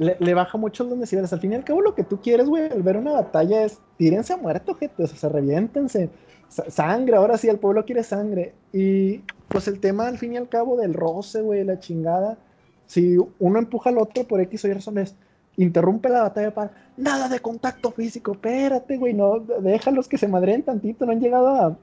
le, 0.00 0.34
baja 0.34 0.56
mucho 0.56 0.84
los 0.84 0.98
decibeles. 0.98 1.32
Al 1.32 1.40
fin 1.40 1.52
y 1.52 1.56
al 1.56 1.64
cabo, 1.64 1.82
lo 1.82 1.94
que 1.94 2.04
tú 2.04 2.20
quieres, 2.20 2.48
güey, 2.48 2.70
al 2.70 2.82
ver 2.82 2.96
una 2.96 3.12
batalla 3.12 3.64
es 3.64 3.78
tírense 3.98 4.32
a 4.32 4.38
muerto, 4.38 4.74
gente. 4.74 5.04
O 5.04 5.06
sea, 5.06 5.16
se 5.18 5.28
reviéntense. 5.28 6.08
sangre, 6.48 7.16
ahora 7.16 7.36
sí, 7.36 7.48
el 7.48 7.58
pueblo 7.58 7.84
quiere 7.84 8.02
sangre. 8.02 8.54
Y 8.72 9.18
pues 9.48 9.68
el 9.68 9.78
tema, 9.78 10.08
al 10.08 10.16
fin 10.16 10.32
y 10.32 10.36
al 10.38 10.48
cabo, 10.48 10.76
del 10.78 10.94
roce, 10.94 11.42
güey, 11.42 11.64
la 11.64 11.78
chingada. 11.78 12.38
Si 12.86 13.18
uno 13.38 13.58
empuja 13.58 13.90
al 13.90 13.98
otro 13.98 14.24
por 14.24 14.40
X 14.40 14.64
o 14.64 14.68
Y 14.68 14.72
razones, 14.72 15.14
interrumpe 15.56 16.08
la 16.08 16.22
batalla 16.22 16.54
para 16.54 16.72
nada 16.96 17.28
de 17.28 17.40
contacto 17.40 17.90
físico. 17.90 18.32
Espérate, 18.32 18.96
güey, 18.96 19.12
no, 19.12 19.38
déjalos 19.38 20.08
que 20.08 20.16
se 20.16 20.28
madreen 20.28 20.62
tantito. 20.62 21.04
No 21.04 21.12
han 21.12 21.20
llegado 21.20 21.48
a 21.48 21.76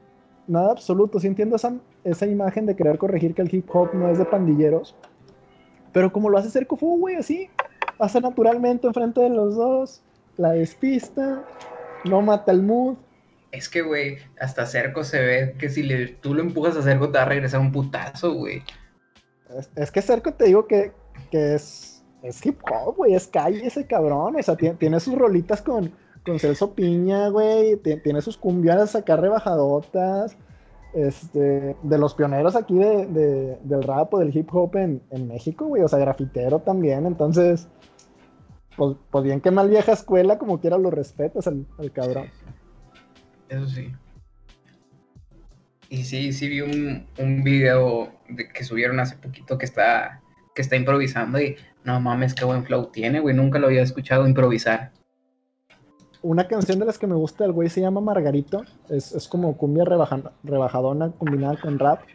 nada 0.48 0.72
absoluto. 0.72 1.20
Sí 1.20 1.28
entiendo 1.28 1.56
esa, 1.56 1.76
esa 2.04 2.26
imagen 2.26 2.66
de 2.66 2.76
querer 2.76 2.98
corregir 2.98 3.36
que 3.36 3.44
el 3.44 3.54
hip 3.54 3.70
hop 3.72 3.94
no 3.94 4.10
es 4.10 4.18
de 4.18 4.26
pandilleros. 4.26 4.96
Pero 5.94 6.12
como 6.12 6.30
lo 6.30 6.38
hace 6.38 6.50
Cerco 6.50 6.78
Fu, 6.78 6.98
güey, 7.00 7.16
así, 7.16 7.50
pasa 7.98 8.20
naturalmente 8.20 8.88
enfrente 8.88 9.22
de 9.22 9.30
los 9.30 9.56
dos, 9.56 10.02
la 10.38 10.52
despista, 10.52 11.44
no 12.06 12.22
mata 12.22 12.52
el 12.52 12.62
mood. 12.62 12.96
Es 13.52 13.70
que, 13.70 13.82
güey, 13.82 14.18
hasta 14.40 14.66
Cerco 14.66 15.04
se 15.04 15.20
ve 15.20 15.56
que 15.58 15.70
si 15.70 15.84
le, 15.84 16.08
tú 16.08 16.34
lo 16.34 16.42
empujas 16.42 16.76
a 16.76 16.84
Cerco 16.84 17.10
te 17.10 17.18
va 17.18 17.24
a 17.24 17.28
regresar 17.28 17.60
un 17.60 17.72
putazo, 17.72 18.34
güey. 18.34 18.62
Es, 19.76 19.92
que 19.92 20.02
Cerco 20.02 20.34
te 20.34 20.46
digo 20.46 20.68
que, 20.68 20.92
es, 21.32 22.04
es 22.22 22.46
hip 22.46 22.60
hop, 22.70 22.98
güey, 22.98 23.14
es 23.14 23.28
calle 23.28 23.66
ese 23.66 23.88
cabrón, 23.88 24.36
o 24.36 24.44
sea, 24.44 24.56
tiene, 24.56 25.00
sus 25.00 25.16
rolitas 25.16 25.62
con, 25.62 25.92
con 26.26 26.38
Celso 26.40 26.74
Piña, 26.74 27.30
güey, 27.30 27.78
tiene 27.78 28.22
sus 28.22 28.38
cumbias 28.38 28.96
acá 28.96 29.16
rebajadotas, 29.16 30.38
este, 30.98 31.76
de 31.84 31.98
los 32.00 32.16
pioneros 32.16 32.56
aquí 32.56 32.74
de, 32.74 33.58
del 33.62 33.84
rap 33.84 34.16
o 34.16 34.18
del 34.18 34.36
hip 34.36 34.50
hop 34.52 34.76
en, 34.78 35.28
México, 35.28 35.66
güey, 35.66 35.84
o 35.84 35.88
sea, 35.88 36.00
grafitero 36.00 36.60
también, 36.60 37.06
entonces, 37.06 37.68
pues, 38.76 38.98
pues, 39.12 39.24
bien 39.24 39.40
que 39.40 39.52
mal 39.52 39.70
vieja 39.70 39.92
escuela, 39.92 40.40
como 40.40 40.60
quiera 40.60 40.80
lo 40.80 40.90
respetas 40.90 41.46
al, 41.46 41.68
cabrón. 41.94 42.32
Eso 43.48 43.68
sí. 43.68 43.92
Y 45.90 46.04
sí, 46.04 46.34
sí 46.34 46.50
vi 46.50 46.62
un, 46.62 47.06
un 47.20 47.44
video 47.44 48.12
de 48.28 48.50
que 48.50 48.64
subieron 48.64 49.00
hace 49.00 49.18
poquito 49.18 49.60
que 49.60 49.66
está, 49.66 50.22
que 50.56 50.64
está 50.64 50.76
improvisando 50.76 51.40
y 51.40 51.58
no 51.84 52.02
mames, 52.02 52.34
qué 52.34 52.44
buen 52.44 52.66
flow 52.66 52.88
tiene, 52.88 53.20
güey, 53.20 53.36
nunca 53.36 53.60
lo 53.60 53.68
había 53.68 53.84
escuchado 53.84 54.28
improvisar 54.28 54.92
una 56.22 56.48
canción 56.48 56.80
de 56.80 56.86
las 56.86 56.98
que 56.98 57.08
me 57.08 57.16
gusta 57.16 57.44
del 57.44 57.54
güey 57.54 57.70
se 57.70 57.82
llama 57.82 58.02
Margarito. 58.02 58.64
Es, 58.90 59.28
como 59.28 59.58
cumbia 59.58 59.86
rebajadona 59.86 61.12
combinada 61.12 61.60
con 61.60 61.80
rap. 61.80 62.02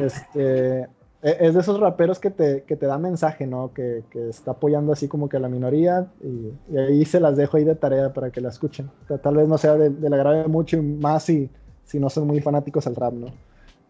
Este, 0.00 0.86
e, 1.22 1.36
es 1.40 1.54
de 1.54 1.60
esos 1.60 1.80
raperos 1.80 2.20
que 2.20 2.30
te, 2.30 2.62
que 2.62 2.76
te 2.76 2.86
da 2.86 2.98
mensaje, 2.98 3.46
¿no? 3.46 3.74
Que, 3.74 4.04
está 4.30 4.52
apoyando 4.52 4.92
así 4.92 5.08
como 5.08 5.28
que 5.28 5.36
a 5.36 5.40
la 5.40 5.48
minoría. 5.48 6.06
Y, 6.22 6.78
ahí 6.78 7.04
se 7.04 7.20
las 7.20 7.36
dejo 7.36 7.56
ahí 7.56 7.64
de 7.64 7.74
tarea 7.74 8.12
para 8.12 8.30
que 8.30 8.40
la 8.40 8.48
escuchen. 8.48 8.90
tal 9.22 9.36
vez 9.36 9.48
no 9.48 9.58
sea 9.58 9.74
de, 9.74 10.08
la 10.08 10.16
grave 10.16 10.46
mucho 10.46 10.76
y 10.76 10.82
más 10.82 11.24
si, 11.24 11.50
si 11.84 11.98
no 11.98 12.08
son 12.08 12.28
muy 12.28 12.40
fanáticos 12.40 12.86
al 12.86 12.94
rap, 12.94 13.12
¿no? 13.12 13.26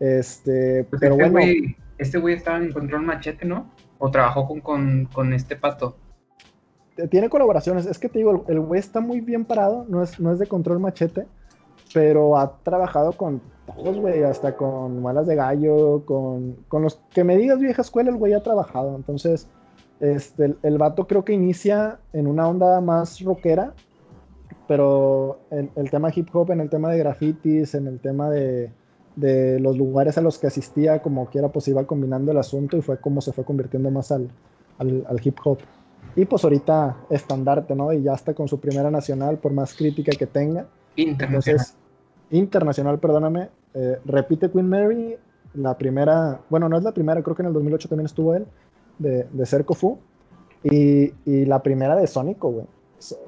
Este, 0.00 0.84
pues 0.84 1.00
pero 1.00 1.14
este 1.14 1.30
bueno. 1.30 1.74
este 1.98 2.18
güey 2.18 2.34
estaba 2.34 2.58
en 2.58 2.72
Control 2.72 3.02
Machete, 3.02 3.44
¿no? 3.44 3.70
O 3.98 4.10
trabajó 4.10 4.48
con, 4.48 4.60
con, 4.60 5.06
con 5.12 5.32
este 5.32 5.56
pato 5.56 5.96
tiene 7.10 7.28
colaboraciones. 7.28 7.86
Es 7.86 7.98
que 7.98 8.08
te 8.08 8.18
digo, 8.18 8.44
el 8.48 8.60
güey 8.60 8.80
está 8.80 9.00
muy 9.00 9.20
bien 9.20 9.44
parado, 9.44 9.84
no 9.88 10.02
es, 10.02 10.18
no 10.18 10.32
es 10.32 10.38
de 10.38 10.46
control 10.46 10.80
machete, 10.80 11.26
pero 11.92 12.36
ha 12.36 12.58
trabajado 12.62 13.12
con 13.12 13.40
todos, 13.66 13.98
güey, 13.98 14.22
hasta 14.22 14.56
con 14.56 15.02
Malas 15.02 15.26
de 15.26 15.34
Gallo, 15.34 16.04
con, 16.04 16.56
los 16.70 17.00
que 17.12 17.24
me 17.24 17.36
digas 17.36 17.58
vieja 17.58 17.82
escuela, 17.82 18.10
el 18.10 18.16
güey 18.16 18.32
ha 18.32 18.42
trabajado. 18.42 18.96
Entonces, 18.96 19.48
este, 20.00 20.56
el, 20.62 20.78
vato 20.78 21.06
creo 21.06 21.24
que 21.24 21.32
inicia 21.32 21.98
en 22.12 22.26
una 22.26 22.48
onda 22.48 22.80
más 22.80 23.20
rockera, 23.20 23.74
pero 24.68 25.40
el, 25.50 25.70
el 25.76 25.90
tema 25.90 26.10
hip 26.14 26.28
hop, 26.34 26.50
en 26.50 26.60
el 26.60 26.70
tema 26.70 26.90
de 26.90 26.98
grafitis, 26.98 27.74
en 27.74 27.86
el 27.86 28.00
tema 28.00 28.30
de, 28.30 28.70
de 29.16 29.58
los 29.60 29.76
lugares 29.76 30.18
a 30.18 30.20
los 30.20 30.38
que 30.38 30.46
asistía, 30.46 31.00
como 31.02 31.26
quiera, 31.26 31.48
pues 31.48 31.66
iba 31.68 31.84
combinando 31.86 32.32
el 32.32 32.38
asunto 32.38 32.76
y 32.76 32.82
fue 32.82 32.98
como 32.98 33.20
se 33.20 33.32
fue 33.32 33.44
convirtiendo 33.44 33.90
más 33.90 34.12
al, 34.12 34.30
al 34.78 35.20
hip 35.22 35.38
hop. 35.44 35.58
Y 36.16 36.24
pues 36.24 36.42
ahorita 36.44 36.96
estandarte, 37.10 37.74
¿no? 37.74 37.92
Y 37.92 38.02
ya 38.02 38.14
está 38.14 38.32
con 38.34 38.48
su 38.48 38.58
primera 38.58 38.90
nacional, 38.90 39.36
por 39.36 39.52
más 39.52 39.74
crítica 39.74 40.12
que 40.12 40.26
tenga. 40.26 40.66
Internacional. 40.96 41.66
internacional, 42.30 42.98
perdóname. 42.98 43.50
Eh, 43.74 43.98
repite 44.06 44.50
Queen 44.50 44.68
Mary, 44.68 45.16
la 45.54 45.76
primera, 45.76 46.40
bueno, 46.48 46.70
no 46.70 46.78
es 46.78 46.82
la 46.82 46.92
primera, 46.92 47.22
creo 47.22 47.36
que 47.36 47.42
en 47.42 47.48
el 47.48 47.52
2008 47.52 47.88
también 47.90 48.06
estuvo 48.06 48.34
él, 48.34 48.46
de, 48.98 49.28
de 49.30 49.46
Cerco 49.46 49.74
Fu. 49.74 49.98
Y, 50.64 51.12
y, 51.26 51.44
la 51.44 51.62
primera 51.62 51.94
de 51.94 52.06
Sónico, 52.06 52.50
güey. 52.50 52.66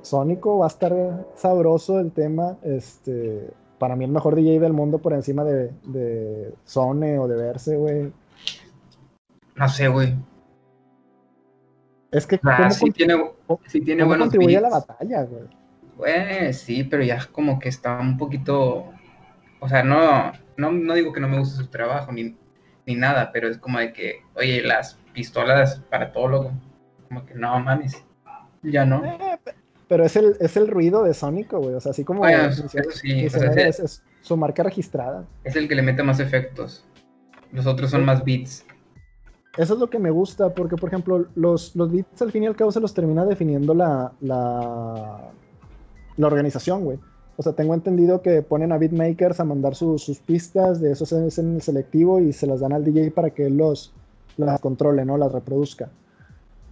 Sónico 0.03 0.59
va 0.59 0.65
a 0.65 0.69
estar 0.69 1.27
sabroso 1.37 2.01
el 2.01 2.11
tema. 2.11 2.57
Este, 2.63 3.51
para 3.79 3.95
mí 3.95 4.05
el 4.05 4.11
mejor 4.11 4.35
DJ 4.35 4.59
del 4.59 4.73
mundo 4.73 4.99
por 4.99 5.13
encima 5.13 5.45
de, 5.45 5.71
de 5.85 6.55
Sone 6.65 7.19
o 7.19 7.29
de 7.29 7.37
Verse, 7.37 7.77
güey. 7.77 8.13
No 9.55 9.69
sé, 9.69 9.89
güey. 9.89 10.15
Es 12.11 12.27
que 12.27 12.41
ah, 12.45 12.71
sí 12.71 12.91
tiene, 12.91 13.15
sí 13.67 13.81
tiene 13.83 14.05
buenos 14.05 14.27
contribuye 14.29 14.57
a 14.57 14.63
la 14.63 14.71
batalla, 14.71 15.23
güey. 15.25 15.45
Pues 15.97 16.61
sí, 16.61 16.85
pero 16.85 17.03
ya 17.03 17.19
como 17.33 17.59
que 17.59 17.69
está 17.69 17.99
un 17.99 18.17
poquito. 18.17 18.93
O 19.61 19.69
sea, 19.69 19.83
no, 19.83 20.33
no, 20.57 20.95
digo 20.95 21.13
que 21.13 21.21
no 21.21 21.29
me 21.29 21.39
guste 21.39 21.57
su 21.57 21.67
trabajo 21.67 22.13
ni, 22.13 22.37
ni 22.87 22.95
nada, 22.95 23.31
pero 23.33 23.49
es 23.49 23.59
como 23.59 23.79
de 23.79 23.93
que, 23.93 24.23
oye, 24.35 24.63
las 24.63 24.99
pistolas 25.13 25.81
para 25.91 26.13
todo 26.13 26.29
lo. 26.29 26.53
Como 27.09 27.27
que 27.27 27.35
no 27.35 27.59
mames. 27.61 28.03
Ya 28.63 28.85
no. 28.85 29.05
Eh, 29.05 29.39
pero 29.89 30.05
es 30.05 30.17
el, 30.17 30.37
es 30.41 30.57
el 30.57 30.69
ruido 30.69 31.03
de 31.03 31.15
Sónico, 31.15 31.59
güey. 31.59 31.75
O 31.75 31.81
sea, 31.81 31.91
así 31.91 32.05
como. 32.05 32.25
sí, 32.93 33.27
es, 33.27 34.03
su 34.21 34.37
marca 34.37 34.63
registrada. 34.63 35.27
Es 35.45 35.57
el 35.57 35.69
que 35.69 35.75
le 35.75 35.83
mete 35.83 36.03
más 36.03 36.21
efectos. 36.21 36.85
Los 37.53 37.67
otros 37.67 37.91
son 37.91 38.05
más 38.05 38.25
beats. 38.25 38.65
Eso 39.57 39.75
es 39.75 39.81
lo 39.81 39.91
que 39.91 39.99
me 39.99 40.11
gusta, 40.11 40.55
porque 40.55 40.77
por 40.77 40.89
ejemplo, 40.89 41.27
los, 41.35 41.75
los 41.75 41.91
beats 41.91 42.23
al 42.23 42.31
fin 42.31 42.45
y 42.45 42.47
al 42.47 42.57
cabo 42.57 42.71
se 42.71 42.81
los 42.81 42.95
termina 42.95 43.25
definiendo 43.25 43.75
la, 43.75 44.13
la, 44.21 45.31
la 46.17 46.27
organización, 46.27 46.85
güey. 46.85 46.99
O 47.37 47.43
sea, 47.43 47.53
tengo 47.53 47.75
entendido 47.75 48.21
que 48.21 48.43
ponen 48.43 48.73
a 48.73 48.79
beatmakers 48.79 49.39
a 49.39 49.45
mandar 49.45 49.77
sus 49.77 50.21
pistas, 50.27 50.81
de 50.81 50.91
esos 50.93 51.13
es 51.13 51.39
en 51.39 51.55
el 51.55 51.63
selectivo 51.63 52.21
y 52.21 52.33
se 52.33 52.49
las 52.49 52.61
dan 52.61 52.73
al 52.73 52.85
DJ 52.85 53.13
para 53.13 53.31
que 53.31 53.49
los, 53.49 53.93
las 54.37 54.61
controle, 54.61 55.05
¿no? 55.05 55.17
Las 55.17 55.33
reproduzca. 55.33 55.89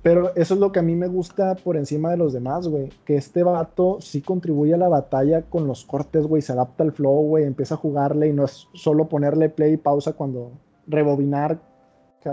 Pero 0.02 0.34
eso 0.36 0.54
es 0.54 0.60
lo 0.60 0.70
que 0.70 0.78
a 0.78 0.82
mí 0.82 0.94
me 0.94 1.08
gusta 1.08 1.56
por 1.56 1.76
encima 1.76 2.10
de 2.10 2.16
los 2.16 2.32
demás, 2.32 2.68
güey. 2.68 2.90
Que 3.04 3.16
este 3.16 3.42
vato 3.42 3.98
sí 4.00 4.22
contribuye 4.22 4.74
a 4.74 4.76
la 4.76 4.88
batalla 4.88 5.42
con 5.42 5.66
los 5.66 5.84
cortes, 5.84 6.26
güey. 6.26 6.42
Se 6.42 6.52
adapta 6.52 6.84
al 6.84 6.92
flow, 6.92 7.22
güey. 7.22 7.44
Empieza 7.44 7.74
a 7.74 7.78
jugarle 7.78 8.28
y 8.28 8.32
no 8.32 8.44
es 8.44 8.68
solo 8.72 9.08
ponerle 9.08 9.48
play 9.48 9.72
y 9.72 9.76
pausa 9.76 10.12
cuando 10.12 10.52
rebobinar 10.86 11.60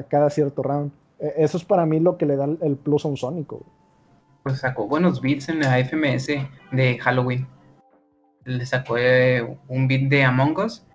cada 0.02 0.32
cierto 0.32 0.64
round. 0.64 0.92
E, 1.20 1.34
eso 1.38 1.58
es 1.58 1.64
para 1.64 1.86
mí 1.86 2.00
lo 2.00 2.18
que 2.18 2.26
le 2.26 2.36
da 2.36 2.46
el 2.46 2.76
plus 2.78 3.06
a 3.06 3.10
un 3.10 3.18
Sónico. 3.18 3.64
Pues 4.42 4.60
sacó 4.60 4.88
buenos 4.88 5.22
beats 5.22 5.50
en 5.50 5.60
la 5.60 5.78
FMS 5.78 6.28
de 6.72 6.98
Halloween. 7.00 7.48
Le 8.46 8.66
sacó 8.66 8.98
eh, 8.98 9.58
un 9.68 9.88
beat 9.88 10.10
de 10.10 10.24
Among 10.24 10.58
Us 10.58 10.86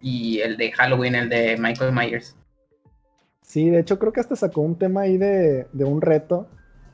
y 0.00 0.38
el 0.40 0.56
de 0.56 0.70
Halloween, 0.72 1.14
el 1.16 1.28
de 1.28 1.56
Michael 1.58 1.92
Myers. 1.92 2.36
Sí, 3.42 3.68
de 3.68 3.80
hecho 3.80 3.98
creo 3.98 4.12
que 4.12 4.20
hasta 4.20 4.36
sacó 4.36 4.62
un 4.62 4.76
tema 4.78 5.02
ahí 5.02 5.18
de, 5.18 5.66
de 5.72 5.84
un 5.84 6.00
reto, 6.00 6.46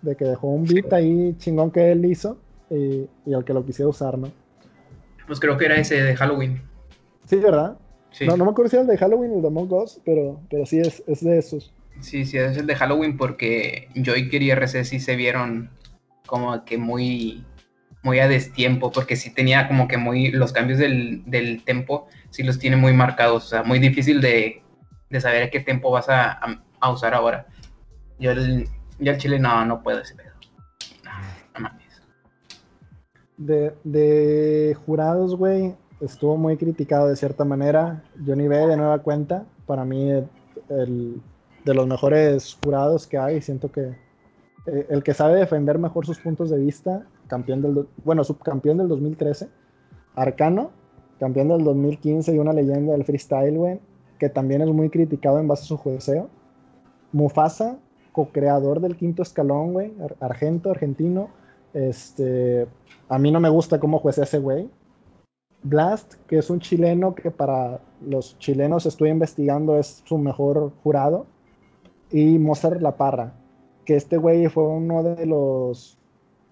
de 0.02 0.16
que 0.16 0.24
dejó 0.24 0.48
un 0.48 0.64
beat 0.64 0.92
ahí 0.92 1.36
chingón 1.38 1.70
que 1.70 1.92
él 1.92 2.04
hizo 2.04 2.38
y, 2.70 3.08
y 3.26 3.34
al 3.34 3.44
que 3.44 3.52
lo 3.52 3.64
quisiera 3.64 3.88
usar, 3.88 4.18
¿no? 4.18 4.30
Pues 5.26 5.38
creo 5.38 5.56
que 5.56 5.66
era 5.66 5.76
ese 5.76 6.02
de 6.02 6.16
Halloween. 6.16 6.60
Sí, 7.26 7.36
¿verdad? 7.36 7.78
Sí. 8.12 8.26
No, 8.26 8.36
no 8.36 8.44
me 8.44 8.50
acuerdo 8.50 8.70
si 8.70 8.76
era 8.76 8.82
el 8.82 8.88
de 8.88 8.98
Halloween 8.98 9.32
o 9.32 9.36
el 9.36 9.42
de 9.42 9.48
Among 9.48 9.72
Us, 9.72 10.00
pero, 10.04 10.40
pero 10.50 10.66
sí 10.66 10.80
es, 10.80 11.02
es 11.06 11.22
de 11.22 11.38
esos. 11.38 11.72
Sí, 12.00 12.24
sí, 12.24 12.38
es 12.38 12.56
el 12.56 12.66
de 12.66 12.74
Halloween 12.74 13.16
porque 13.16 13.88
Joyker 13.94 14.42
y 14.42 14.50
RC 14.50 14.84
sí 14.84 15.00
se 15.00 15.16
vieron 15.16 15.70
como 16.26 16.64
que 16.64 16.78
muy, 16.78 17.44
muy 18.02 18.18
a 18.20 18.28
destiempo, 18.28 18.90
porque 18.90 19.16
sí 19.16 19.30
tenía 19.34 19.68
como 19.68 19.88
que 19.88 19.96
muy, 19.96 20.30
los 20.30 20.52
cambios 20.52 20.78
del, 20.78 21.22
del 21.26 21.62
tempo, 21.64 22.08
sí 22.30 22.42
los 22.42 22.58
tiene 22.58 22.76
muy 22.76 22.92
marcados, 22.92 23.46
o 23.46 23.48
sea, 23.48 23.62
muy 23.62 23.78
difícil 23.78 24.20
de, 24.20 24.62
de 25.10 25.20
saber 25.20 25.50
qué 25.50 25.60
tempo 25.60 25.90
vas 25.90 26.08
a, 26.08 26.32
a, 26.32 26.62
a 26.80 26.90
usar 26.90 27.14
ahora. 27.14 27.46
Yo 28.18 28.30
el, 28.30 28.68
yo 28.98 29.12
el 29.12 29.18
chile 29.18 29.38
no, 29.38 29.64
no 29.64 29.82
puedo 29.82 30.00
ese 30.00 30.14
pedo. 30.14 30.32
No, 31.04 31.10
no 31.54 31.60
mames. 31.60 32.02
De, 33.36 33.74
de 33.84 34.76
jurados, 34.86 35.36
güey, 35.36 35.74
estuvo 36.00 36.36
muy 36.36 36.56
criticado 36.56 37.08
de 37.08 37.16
cierta 37.16 37.44
manera. 37.44 38.02
Johnny 38.24 38.48
B 38.48 38.56
de 38.56 38.76
nueva 38.76 39.00
cuenta, 39.00 39.44
para 39.66 39.84
mí 39.84 40.10
el, 40.68 41.20
de 41.64 41.74
los 41.74 41.86
mejores 41.86 42.58
jurados 42.62 43.06
que 43.06 43.18
hay, 43.18 43.40
siento 43.40 43.70
que 43.70 43.94
eh, 44.66 44.86
el 44.88 45.02
que 45.02 45.14
sabe 45.14 45.38
defender 45.38 45.78
mejor 45.78 46.06
sus 46.06 46.18
puntos 46.18 46.50
de 46.50 46.58
vista, 46.58 47.06
campeón 47.26 47.62
del, 47.62 47.86
bueno, 48.04 48.24
subcampeón 48.24 48.78
del 48.78 48.88
2013, 48.88 49.48
Arcano, 50.14 50.70
campeón 51.18 51.48
del 51.48 51.64
2015 51.64 52.34
y 52.34 52.38
una 52.38 52.52
leyenda 52.52 52.92
del 52.92 53.04
freestyle, 53.04 53.56
güey, 53.56 53.80
que 54.18 54.28
también 54.28 54.62
es 54.62 54.68
muy 54.68 54.90
criticado 54.90 55.38
en 55.38 55.48
base 55.48 55.64
a 55.64 55.66
su 55.66 55.76
jueceo. 55.76 56.28
Mufasa, 57.12 57.78
co-creador 58.12 58.80
del 58.80 58.96
quinto 58.96 59.22
escalón, 59.22 59.72
güey, 59.72 59.92
ar 60.02 60.16
argento, 60.20 60.70
argentino. 60.70 61.28
Este, 61.72 62.66
a 63.08 63.18
mí 63.18 63.30
no 63.30 63.40
me 63.40 63.48
gusta 63.48 63.78
cómo 63.78 63.98
juecea 63.98 64.24
ese 64.24 64.38
güey. 64.38 64.68
Blast, 65.62 66.14
que 66.26 66.38
es 66.38 66.48
un 66.50 66.60
chileno 66.60 67.14
que 67.14 67.30
para 67.30 67.80
los 68.00 68.38
chilenos 68.38 68.86
estoy 68.86 69.10
investigando 69.10 69.78
es 69.78 70.02
su 70.04 70.18
mejor 70.18 70.72
jurado. 70.82 71.26
Y 72.10 72.38
Mozart 72.38 72.80
La 72.80 72.96
Parra, 72.96 73.34
que 73.84 73.96
este 73.96 74.16
güey 74.16 74.48
fue 74.48 74.66
uno 74.66 75.02
de 75.02 75.26
los 75.26 75.98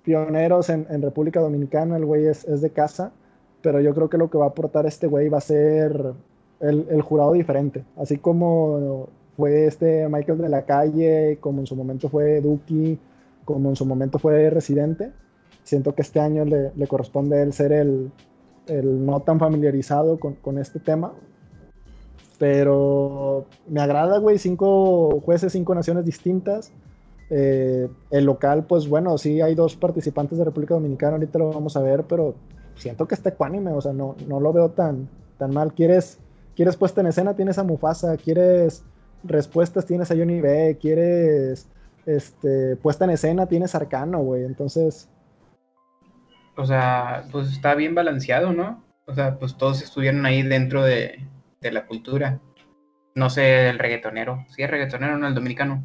pioneros 0.04 0.70
en, 0.70 1.02
República 1.02 1.40
Dominicana, 1.40 1.96
el 1.96 2.04
güey 2.04 2.26
es, 2.26 2.44
de 2.44 2.70
casa, 2.70 3.12
pero 3.60 3.80
yo 3.80 3.94
creo 3.94 4.08
que 4.08 4.18
lo 4.18 4.30
que 4.30 4.38
va 4.38 4.46
a 4.46 4.48
aportar 4.48 4.86
este 4.86 5.06
güey 5.06 5.28
va 5.28 5.38
a 5.38 5.42
ser 5.42 6.14
el, 6.60 7.02
jurado 7.02 7.32
diferente, 7.32 7.84
así 7.96 8.18
como 8.18 9.08
fue 9.36 9.66
este 9.66 10.08
Michael 10.08 10.38
de 10.38 10.48
la 10.48 10.62
Calle, 10.62 11.38
como 11.40 11.60
en 11.60 11.66
su 11.66 11.76
momento 11.76 12.08
fue 12.08 12.40
Duki, 12.40 12.98
como 13.44 13.68
en 13.68 13.76
su 13.76 13.84
momento 13.84 14.18
fue 14.18 14.48
Residente, 14.48 15.12
siento 15.62 15.94
que 15.94 16.02
este 16.02 16.20
año 16.20 16.44
le, 16.44 16.70
le 16.74 16.86
corresponde 16.86 17.38
a 17.38 17.42
él 17.42 17.52
ser 17.52 17.72
el, 17.72 18.10
el 18.68 19.04
no 19.04 19.20
tan 19.20 19.38
familiarizado 19.38 20.18
con, 20.18 20.34
con, 20.34 20.58
este 20.58 20.78
tema. 20.78 21.12
Pero 22.38 23.46
me 23.66 23.80
agrada, 23.80 24.18
güey, 24.18 24.38
cinco 24.38 25.20
jueces, 25.24 25.52
cinco 25.52 25.74
naciones 25.74 26.04
distintas. 26.04 26.72
Eh, 27.30 27.88
el 28.10 28.24
local, 28.24 28.64
pues 28.66 28.88
bueno, 28.88 29.18
sí 29.18 29.40
hay 29.40 29.54
dos 29.54 29.76
participantes 29.76 30.38
de 30.38 30.44
República 30.44 30.74
Dominicana, 30.74 31.14
ahorita 31.14 31.38
lo 31.38 31.50
vamos 31.50 31.76
a 31.76 31.82
ver, 31.82 32.04
pero 32.04 32.34
siento 32.74 33.06
que 33.06 33.14
está 33.14 33.30
ecuánime, 33.30 33.72
o 33.72 33.80
sea, 33.80 33.92
no, 33.92 34.16
no 34.26 34.40
lo 34.40 34.52
veo 34.52 34.70
tan, 34.70 35.08
tan 35.36 35.52
mal. 35.52 35.74
¿Quieres, 35.74 36.18
quieres 36.56 36.76
puesta 36.76 37.00
en 37.00 37.08
escena, 37.08 37.34
tienes 37.34 37.58
a 37.58 37.64
Mufasa, 37.64 38.16
quieres 38.16 38.82
respuestas, 39.24 39.84
tienes 39.84 40.10
a 40.10 40.16
Johnny 40.16 40.40
B, 40.40 40.78
quieres 40.80 41.66
este, 42.06 42.76
puesta 42.76 43.04
en 43.04 43.10
escena, 43.10 43.46
tienes 43.46 43.74
a 43.74 43.78
Arcano, 43.78 44.20
güey, 44.20 44.44
entonces 44.44 45.08
o 46.58 46.66
sea, 46.66 47.24
pues 47.30 47.52
está 47.52 47.74
bien 47.74 47.94
balanceado, 47.94 48.52
¿no? 48.52 48.84
O 49.06 49.14
sea, 49.14 49.38
pues 49.38 49.56
todos 49.56 49.80
estuvieron 49.80 50.26
ahí 50.26 50.42
dentro 50.42 50.82
de, 50.82 51.24
de 51.60 51.72
la 51.72 51.86
cultura. 51.86 52.40
No 53.14 53.30
sé, 53.30 53.68
el 53.68 53.78
reggaetonero. 53.78 54.44
Sí, 54.48 54.62
el 54.62 54.68
reggaetonero, 54.68 55.16
no 55.16 55.28
el 55.28 55.34
dominicano. 55.34 55.84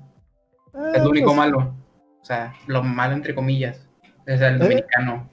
Ah, 0.73 0.91
es 0.95 1.03
lo 1.03 1.11
único 1.11 1.27
pues... 1.27 1.37
malo. 1.37 1.75
O 2.21 2.25
sea, 2.25 2.53
lo 2.67 2.83
malo 2.83 3.13
entre 3.13 3.35
comillas. 3.35 3.87
Es 4.25 4.41
el 4.41 4.57
dominicano. 4.57 5.29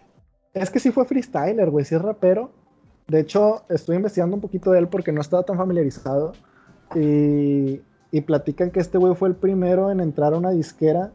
Eh, 0.52 0.60
es 0.60 0.70
que 0.70 0.78
sí 0.78 0.90
fue 0.90 1.06
freestyler, 1.06 1.70
güey, 1.70 1.84
sí 1.84 1.94
es 1.94 2.02
rapero. 2.02 2.52
De 3.08 3.20
hecho, 3.20 3.64
estoy 3.70 3.96
investigando 3.96 4.36
un 4.36 4.42
poquito 4.42 4.72
de 4.72 4.78
él 4.78 4.88
porque 4.88 5.12
no 5.12 5.20
estaba 5.20 5.42
tan 5.42 5.56
familiarizado. 5.56 6.32
Y, 6.94 7.80
y 8.10 8.20
platican 8.20 8.70
que 8.70 8.80
este 8.80 8.98
güey 8.98 9.14
fue 9.14 9.30
el 9.30 9.36
primero 9.36 9.90
en 9.90 10.00
entrar 10.00 10.34
a 10.34 10.38
una 10.38 10.50
disquera 10.50 11.12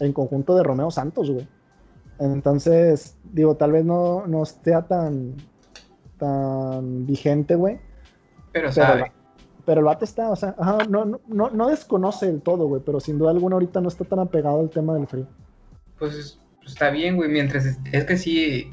en 0.00 0.12
conjunto 0.12 0.56
de 0.56 0.62
Romeo 0.62 0.90
Santos, 0.90 1.30
güey. 1.30 1.46
Entonces, 2.18 3.16
digo, 3.32 3.56
tal 3.56 3.72
vez 3.72 3.84
no, 3.84 4.26
no 4.26 4.44
sea 4.44 4.82
tan, 4.82 5.36
tan 6.18 7.06
vigente, 7.06 7.54
güey. 7.54 7.78
Pero 8.52 8.72
sabe. 8.72 9.02
Pero, 9.02 9.12
pero 9.64 9.80
el 9.80 9.84
vato 9.84 10.04
está, 10.04 10.30
o 10.30 10.36
sea, 10.36 10.54
ajá, 10.58 10.78
no, 10.88 11.04
no, 11.04 11.20
no, 11.28 11.50
no 11.50 11.68
desconoce 11.68 12.28
el 12.28 12.40
todo, 12.40 12.66
güey, 12.66 12.82
pero 12.84 13.00
sin 13.00 13.18
duda 13.18 13.30
alguna 13.30 13.54
ahorita 13.54 13.80
no 13.80 13.88
está 13.88 14.04
tan 14.04 14.18
apegado 14.18 14.60
al 14.60 14.70
tema 14.70 14.94
del 14.94 15.06
free. 15.06 15.26
Pues, 15.98 16.40
pues 16.56 16.70
está 16.72 16.90
bien, 16.90 17.16
güey, 17.16 17.28
mientras, 17.28 17.66
es 17.92 18.04
que 18.04 18.16
sí, 18.16 18.70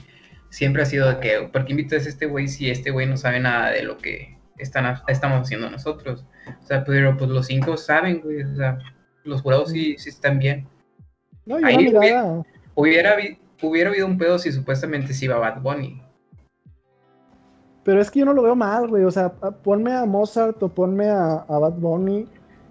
siempre 0.49 0.83
ha 0.83 0.85
sido 0.85 1.09
de 1.09 1.19
que, 1.19 1.49
¿por 1.51 1.65
qué 1.65 1.71
invitas 1.71 2.05
a 2.05 2.09
este 2.09 2.25
güey 2.27 2.47
si 2.47 2.69
este 2.69 2.91
güey 2.91 3.07
no 3.07 3.17
sabe 3.17 3.41
nada 3.41 3.71
de 3.71 3.83
lo 3.83 3.97
que 3.97 4.37
están, 4.57 5.01
estamos 5.07 5.41
haciendo 5.41 5.69
nosotros? 5.69 6.25
O 6.63 6.65
sea, 6.65 6.85
pero 6.85 7.17
pues 7.17 7.29
los 7.29 7.47
cinco 7.47 7.75
saben, 7.75 8.21
güey, 8.21 8.43
o 8.43 8.55
sea, 8.55 8.79
los 9.25 9.41
jurados 9.41 9.71
sí, 9.71 9.97
sí 9.97 10.09
están 10.09 10.39
bien. 10.39 10.65
No, 11.45 11.59
yo 11.59 11.67
Ahí, 11.67 11.77
mirada... 11.77 12.41
Hubiera, 12.75 13.15
hubiera 13.61 13.89
habido 13.89 14.05
un 14.05 14.17
pedo 14.17 14.37
si 14.37 14.51
supuestamente 14.51 15.13
se 15.13 15.25
iba 15.25 15.37
Bad 15.37 15.61
Bunny. 15.61 16.01
Pero 17.83 18.01
es 18.01 18.11
que 18.11 18.19
yo 18.19 18.25
no 18.25 18.33
lo 18.33 18.41
veo 18.41 18.55
mal, 18.55 18.87
güey. 18.87 19.03
O 19.03 19.11
sea, 19.11 19.31
ponme 19.31 19.93
a 19.93 20.05
Mozart 20.05 20.61
o 20.61 20.69
ponme 20.69 21.09
a, 21.09 21.45
a 21.47 21.59
Bad 21.59 21.73
Bunny. 21.73 22.27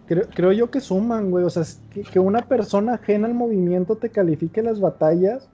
Creo, 0.06 0.28
creo, 0.34 0.52
yo 0.52 0.70
que 0.70 0.80
suman, 0.80 1.30
güey. 1.30 1.44
O 1.44 1.50
sea, 1.50 1.62
que, 1.90 2.02
que, 2.02 2.18
una 2.18 2.40
persona 2.42 2.94
ajena 2.94 3.26
al 3.26 3.34
movimiento 3.34 3.96
te 3.96 4.10
califique 4.10 4.62
las 4.62 4.80
batallas 4.80 5.48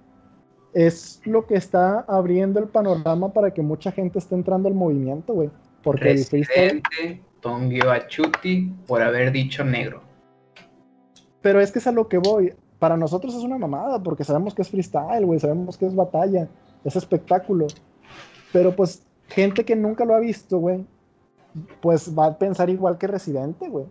es 0.73 1.21
lo 1.25 1.47
que 1.47 1.57
está 1.57 2.01
abriendo 2.09 2.59
el 2.59 2.69
panorama 2.69 3.33
para 3.33 3.53
que 3.53 3.63
mucha 3.63 3.93
gente 3.93 4.19
esté 4.19 4.35
entrando 4.35 4.69
al 4.69 4.75
movimiento, 4.75 5.35
güey. 5.35 5.51
Porque 5.83 6.05
Residente 6.05 6.89
el 7.03 7.21
Tonguio 7.41 7.91
a 7.91 8.07
Chuti 8.07 8.73
por 8.87 9.03
haber 9.03 9.33
dicho 9.33 9.65
negro. 9.65 10.03
Pero 11.43 11.61
es 11.61 11.73
que 11.73 11.79
es 11.79 11.87
a 11.87 11.93
lo 11.93 12.09
que 12.09 12.19
voy 12.19 12.53
para 12.81 12.97
nosotros 12.97 13.35
es 13.35 13.45
una 13.45 13.59
mamada, 13.59 14.03
porque 14.03 14.25
sabemos 14.25 14.55
que 14.55 14.63
es 14.63 14.71
freestyle, 14.71 15.25
güey, 15.25 15.39
sabemos 15.39 15.77
que 15.77 15.87
es 15.87 15.95
batalla, 15.95 16.49
es 16.83 16.97
espectáculo. 16.97 17.67
Pero 18.53 18.75
pues 18.75 19.03
gente 19.29 19.65
que 19.65 19.77
nunca 19.77 20.05
lo 20.05 20.15
ha 20.15 20.19
visto, 20.19 20.59
güey, 20.59 20.85
pues 21.81 22.17
va 22.19 22.27
a 22.27 22.39
pensar 22.39 22.71
igual 22.71 22.99
que 22.99 23.07
Residente, 23.07 23.69
güey. 23.69 23.85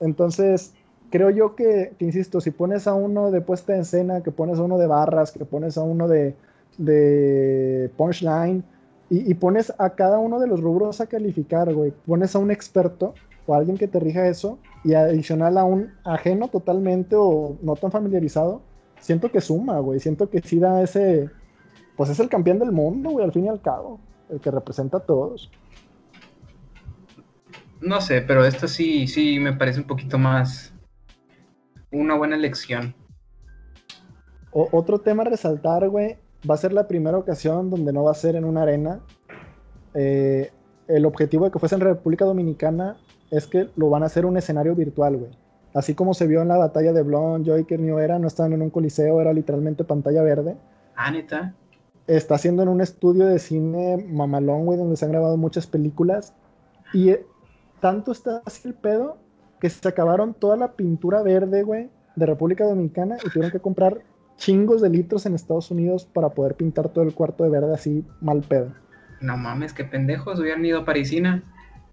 Entonces, 0.00 0.74
creo 1.10 1.30
yo 1.30 1.56
que, 1.56 1.94
que, 1.98 2.04
insisto, 2.04 2.42
si 2.42 2.50
pones 2.50 2.86
a 2.86 2.92
uno 2.92 3.30
de 3.30 3.40
puesta 3.40 3.74
en 3.74 3.80
escena, 3.80 4.22
que 4.22 4.30
pones 4.30 4.58
a 4.58 4.62
uno 4.62 4.76
de 4.76 4.86
barras, 4.86 5.32
que 5.32 5.46
pones 5.46 5.78
a 5.78 5.82
uno 5.82 6.06
de, 6.06 6.36
de 6.76 7.90
punchline, 7.96 8.62
y, 9.08 9.30
y, 9.30 9.34
pones 9.34 9.72
a 9.78 9.90
cada 9.90 10.18
uno 10.18 10.40
de 10.40 10.48
los 10.48 10.60
rubros 10.60 11.00
a 11.00 11.06
calificar, 11.06 11.72
güey, 11.72 11.92
pones 12.06 12.34
a 12.34 12.40
un 12.40 12.50
experto 12.50 13.14
o 13.46 13.54
alguien 13.54 13.76
que 13.76 13.88
te 13.88 14.00
rija 14.00 14.28
eso, 14.28 14.58
y 14.84 14.94
adicional 14.94 15.58
a 15.58 15.64
un 15.64 15.92
ajeno 16.04 16.48
totalmente 16.48 17.16
o 17.16 17.56
no 17.62 17.74
tan 17.76 17.90
familiarizado, 17.90 18.62
siento 19.00 19.30
que 19.30 19.40
suma, 19.40 19.78
güey. 19.80 20.00
Siento 20.00 20.30
que 20.30 20.40
sí 20.40 20.58
da 20.58 20.82
ese. 20.82 21.30
Pues 21.96 22.10
es 22.10 22.20
el 22.20 22.28
campeón 22.28 22.58
del 22.58 22.72
mundo, 22.72 23.10
güey, 23.10 23.24
al 23.24 23.32
fin 23.32 23.46
y 23.46 23.48
al 23.48 23.60
cabo. 23.60 24.00
El 24.28 24.40
que 24.40 24.50
representa 24.50 24.98
a 24.98 25.00
todos. 25.00 25.50
No 27.80 28.00
sé, 28.00 28.22
pero 28.22 28.44
esto 28.44 28.68
sí, 28.68 29.06
sí 29.06 29.38
me 29.38 29.52
parece 29.52 29.80
un 29.80 29.86
poquito 29.86 30.18
más. 30.18 30.72
Una 31.90 32.16
buena 32.16 32.36
elección. 32.36 32.94
O, 34.52 34.68
otro 34.72 35.00
tema 35.00 35.22
a 35.22 35.26
resaltar, 35.26 35.88
güey, 35.88 36.16
va 36.48 36.54
a 36.54 36.58
ser 36.58 36.72
la 36.72 36.88
primera 36.88 37.18
ocasión 37.18 37.70
donde 37.70 37.92
no 37.92 38.04
va 38.04 38.12
a 38.12 38.14
ser 38.14 38.36
en 38.36 38.44
una 38.44 38.62
arena. 38.62 39.00
Eh, 39.94 40.50
el 40.88 41.04
objetivo 41.04 41.44
de 41.44 41.50
que 41.50 41.58
fuese 41.58 41.74
en 41.74 41.80
República 41.80 42.24
Dominicana 42.24 42.96
es 43.30 43.46
que 43.46 43.68
lo 43.76 43.90
van 43.90 44.02
a 44.02 44.06
hacer 44.06 44.26
un 44.26 44.36
escenario 44.36 44.74
virtual, 44.74 45.16
güey. 45.16 45.30
Así 45.74 45.94
como 45.94 46.14
se 46.14 46.26
vio 46.26 46.42
en 46.42 46.48
la 46.48 46.56
batalla 46.56 46.92
de 46.92 47.02
Blonde, 47.02 47.50
Joker, 47.50 47.78
New 47.78 47.98
Era, 47.98 48.18
no 48.18 48.26
estaban 48.26 48.52
en 48.54 48.62
un 48.62 48.70
coliseo, 48.70 49.20
era 49.20 49.32
literalmente 49.32 49.84
pantalla 49.84 50.22
verde. 50.22 50.56
Ah, 50.94 51.10
neta. 51.10 51.54
Está 52.06 52.36
haciendo 52.36 52.62
en 52.62 52.68
un 52.68 52.80
estudio 52.80 53.26
de 53.26 53.38
cine 53.38 54.06
mamalón, 54.08 54.64
güey, 54.64 54.78
donde 54.78 54.96
se 54.96 55.04
han 55.04 55.12
grabado 55.12 55.36
muchas 55.36 55.66
películas. 55.66 56.32
Y 56.94 57.10
eh, 57.10 57.26
tanto 57.80 58.12
está 58.12 58.42
así 58.46 58.68
el 58.68 58.74
pedo 58.74 59.18
que 59.60 59.68
se 59.68 59.86
acabaron 59.86 60.34
toda 60.34 60.56
la 60.56 60.72
pintura 60.72 61.22
verde, 61.22 61.62
güey, 61.62 61.90
de 62.14 62.26
República 62.26 62.64
Dominicana 62.64 63.16
y 63.24 63.28
tuvieron 63.28 63.50
que 63.50 63.60
comprar 63.60 64.02
chingos 64.36 64.80
de 64.82 64.90
litros 64.90 65.26
en 65.26 65.34
Estados 65.34 65.70
Unidos 65.70 66.06
para 66.06 66.30
poder 66.30 66.54
pintar 66.54 66.88
todo 66.90 67.04
el 67.04 67.14
cuarto 67.14 67.44
de 67.44 67.50
verde 67.50 67.74
así 67.74 68.04
mal 68.20 68.42
pedo. 68.42 68.72
No 69.20 69.36
mames, 69.36 69.72
qué 69.72 69.84
pendejos, 69.84 70.38
hubieran 70.38 70.64
ido 70.64 70.80
a 70.80 70.84
Parisina. 70.84 71.42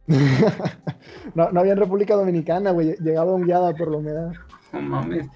no, 1.36 1.51
no 1.51 1.60
había 1.60 1.74
en 1.74 1.80
República 1.80 2.16
Dominicana, 2.16 2.72
güey. 2.72 2.95
Llegaba 2.97 3.38
guiada 3.39 3.74
por 3.74 3.91
la 3.91 3.97
humedad. 3.97 4.34
No 4.72 4.82
mames. 4.82 5.28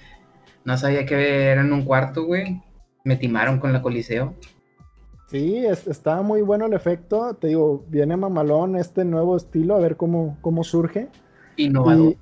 No 0.65 0.77
sabía 0.77 1.05
que 1.05 1.45
era 1.45 1.61
en 1.61 1.71
un 1.71 1.85
cuarto, 1.85 2.25
güey. 2.25 2.61
Me 3.03 3.15
timaron 3.15 3.59
con 3.59 3.71
la 3.71 3.81
Coliseo. 3.81 4.35
Sí, 5.27 5.65
está 5.65 6.21
muy 6.21 6.41
bueno 6.41 6.65
el 6.65 6.73
efecto. 6.73 7.33
Te 7.35 7.47
digo, 7.47 7.85
viene 7.87 8.15
mamalón 8.17 8.75
este 8.75 9.05
nuevo 9.05 9.35
estilo, 9.35 9.75
a 9.75 9.79
ver 9.79 9.97
cómo, 9.97 10.37
cómo 10.41 10.63
surge. 10.63 11.09
Innovador. 11.57 12.15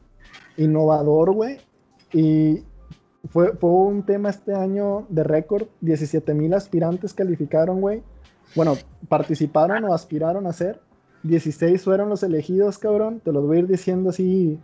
innovador, 0.58 1.32
güey. 1.34 1.58
Y 2.14 2.64
fue, 3.30 3.54
fue 3.54 3.70
un 3.70 4.04
tema 4.04 4.30
este 4.30 4.54
año 4.54 5.06
de 5.10 5.24
récord. 5.24 5.68
17 5.82 6.34
mil 6.34 6.54
aspirantes 6.54 7.14
calificaron, 7.14 7.82
güey. 7.82 8.04
Bueno, 8.56 8.76
participaron 9.08 9.84
o 9.86 9.94
aspiraron 9.94 10.48
a 10.48 10.54
ser. 10.54 10.82
16 11.26 11.84
fueron 11.84 12.10
los 12.10 12.24
elegidos, 12.24 12.78
cabrón. 12.78 13.20
Te 13.24 13.32
los 13.32 13.46
voy 13.46 13.58
a 13.58 13.60
ir 13.62 13.68
diciendo 13.68 14.12
así 14.12 14.60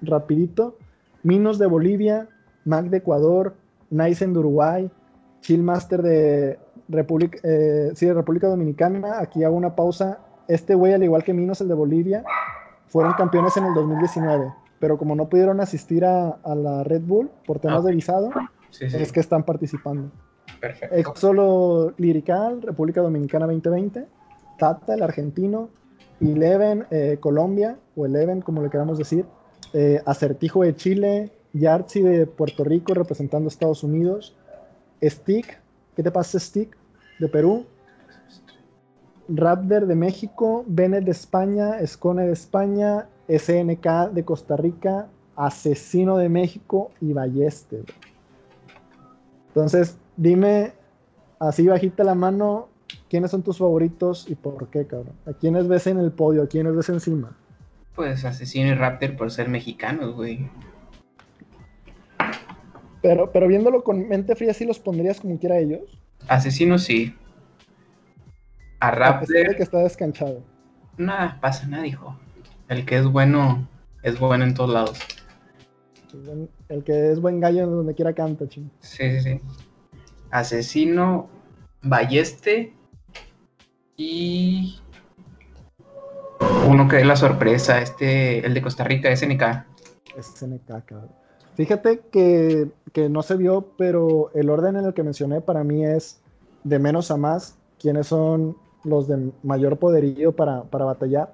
rapidito. 0.00 0.76
Minos 1.22 1.58
de 1.58 1.66
Bolivia, 1.66 2.28
Mac 2.64 2.86
de 2.86 2.98
Ecuador, 2.98 3.54
Nice 3.90 4.26
de 4.26 4.38
Uruguay, 4.38 4.90
Chillmaster 5.40 6.02
de 6.02 6.58
República, 6.88 7.38
eh, 7.42 7.90
sí, 7.94 8.06
de 8.06 8.14
República 8.14 8.48
Dominicana. 8.48 9.20
Aquí 9.20 9.42
hago 9.44 9.56
una 9.56 9.74
pausa. 9.74 10.18
Este 10.46 10.74
güey, 10.74 10.92
al 10.92 11.02
igual 11.02 11.24
que 11.24 11.32
Minos, 11.32 11.60
el 11.60 11.68
de 11.68 11.74
Bolivia, 11.74 12.24
fueron 12.88 13.14
campeones 13.14 13.56
en 13.56 13.64
el 13.64 13.74
2019. 13.74 14.52
Pero 14.78 14.98
como 14.98 15.16
no 15.16 15.28
pudieron 15.28 15.60
asistir 15.60 16.04
a, 16.04 16.38
la 16.44 16.84
Red 16.84 17.02
Bull 17.02 17.30
por 17.46 17.58
temas 17.58 17.84
de 17.84 17.92
visado, 17.92 18.30
es 18.80 19.12
que 19.12 19.20
están 19.20 19.44
participando. 19.44 20.10
Perfecto. 20.60 21.12
solo 21.16 21.94
Lirical, 21.96 22.62
República 22.62 23.00
Dominicana 23.00 23.46
2020, 23.46 24.06
Tata, 24.58 24.94
el 24.94 25.02
argentino, 25.02 25.68
Eleven, 26.20 26.86
eh, 26.90 27.18
Colombia, 27.20 27.78
o 27.96 28.06
Eleven, 28.06 28.40
como 28.40 28.62
le 28.62 28.70
queramos 28.70 28.98
decir, 28.98 29.26
eh, 29.72 30.00
Acertijo 30.06 30.62
de 30.62 30.74
Chile, 30.74 31.32
Yartzi 31.52 32.02
de 32.02 32.26
Puerto 32.26 32.64
Rico, 32.64 32.94
representando 32.94 33.46
a 33.46 33.48
Estados 33.48 33.82
Unidos, 33.82 34.36
Stick, 35.02 35.60
¿qué 35.96 36.02
te 36.02 36.10
pasa, 36.10 36.38
Stick? 36.38 36.76
De 37.20 37.28
Perú, 37.28 37.64
Raptor 39.28 39.86
de 39.86 39.94
México, 39.94 40.64
Bennett 40.66 41.04
de 41.04 41.12
España, 41.12 41.78
Escone 41.80 42.26
de 42.26 42.32
España, 42.32 43.08
SNK 43.28 44.10
de 44.12 44.24
Costa 44.24 44.56
Rica, 44.56 45.08
Asesino 45.36 46.18
de 46.18 46.28
México 46.28 46.90
y 47.00 47.12
Balleste. 47.12 47.84
Entonces, 49.48 49.96
dime 50.16 50.72
así 51.38 51.66
bajita 51.66 52.04
la 52.04 52.14
mano, 52.14 52.68
¿quiénes 53.08 53.30
son 53.30 53.42
tus 53.42 53.58
favoritos 53.58 54.28
y 54.28 54.34
por 54.34 54.68
qué, 54.68 54.86
cabrón? 54.86 55.14
¿A 55.26 55.32
quiénes 55.32 55.68
ves 55.68 55.86
en 55.86 55.98
el 55.98 56.12
podio? 56.12 56.42
¿A 56.42 56.46
quiénes 56.46 56.74
ves 56.74 56.88
encima? 56.88 57.36
Pues 57.94 58.24
Asesino 58.24 58.68
y 58.68 58.74
Raptor 58.74 59.16
por 59.16 59.30
ser 59.30 59.48
mexicanos, 59.48 60.14
güey. 60.14 60.48
Pero, 63.02 63.30
pero 63.30 63.46
viéndolo 63.46 63.84
con 63.84 64.08
mente 64.08 64.34
fría, 64.34 64.54
¿sí 64.54 64.64
los 64.64 64.78
pondrías 64.78 65.20
como 65.20 65.38
quiera 65.38 65.58
ellos? 65.58 66.00
Asesino 66.26 66.78
sí. 66.78 67.14
A 68.80 68.90
Raptor. 68.90 69.56
que 69.56 69.62
está 69.62 69.78
descanchado. 69.78 70.42
Nada, 70.96 71.38
pasa 71.40 71.66
nada, 71.66 71.86
hijo. 71.86 72.18
El 72.68 72.86
que 72.86 72.96
es 72.96 73.06
bueno, 73.06 73.68
es 74.02 74.18
bueno 74.18 74.44
en 74.44 74.54
todos 74.54 74.70
lados. 74.70 74.98
El 76.68 76.84
que 76.84 77.10
es 77.12 77.20
buen 77.20 77.40
gallo 77.40 77.66
donde 77.66 77.94
quiera 77.94 78.12
canta, 78.12 78.48
ching. 78.48 78.70
Sí, 78.80 79.10
sí, 79.10 79.20
sí. 79.20 79.40
Asesino, 80.30 81.28
Balleste 81.82 82.72
y 83.96 84.80
uno 86.68 86.88
que 86.88 87.00
es 87.00 87.06
la 87.06 87.16
sorpresa, 87.16 87.80
este, 87.80 88.44
el 88.44 88.54
de 88.54 88.62
Costa 88.62 88.84
Rica, 88.84 89.14
SNK. 89.14 89.42
SNK, 90.20 90.84
cabrón. 90.84 91.10
Fíjate 91.54 92.00
que, 92.10 92.70
no 93.08 93.22
se 93.22 93.36
vio, 93.36 93.68
pero 93.78 94.30
el 94.34 94.50
orden 94.50 94.76
en 94.76 94.86
el 94.86 94.94
que 94.94 95.02
mencioné 95.02 95.40
para 95.40 95.62
mí 95.62 95.84
es 95.84 96.20
de 96.64 96.78
menos 96.78 97.10
a 97.10 97.16
más, 97.16 97.56
quiénes 97.78 98.08
son 98.08 98.56
los 98.82 99.06
de 99.06 99.30
mayor 99.42 99.78
poderío 99.78 100.32
para, 100.32 100.62
batallar. 100.62 101.32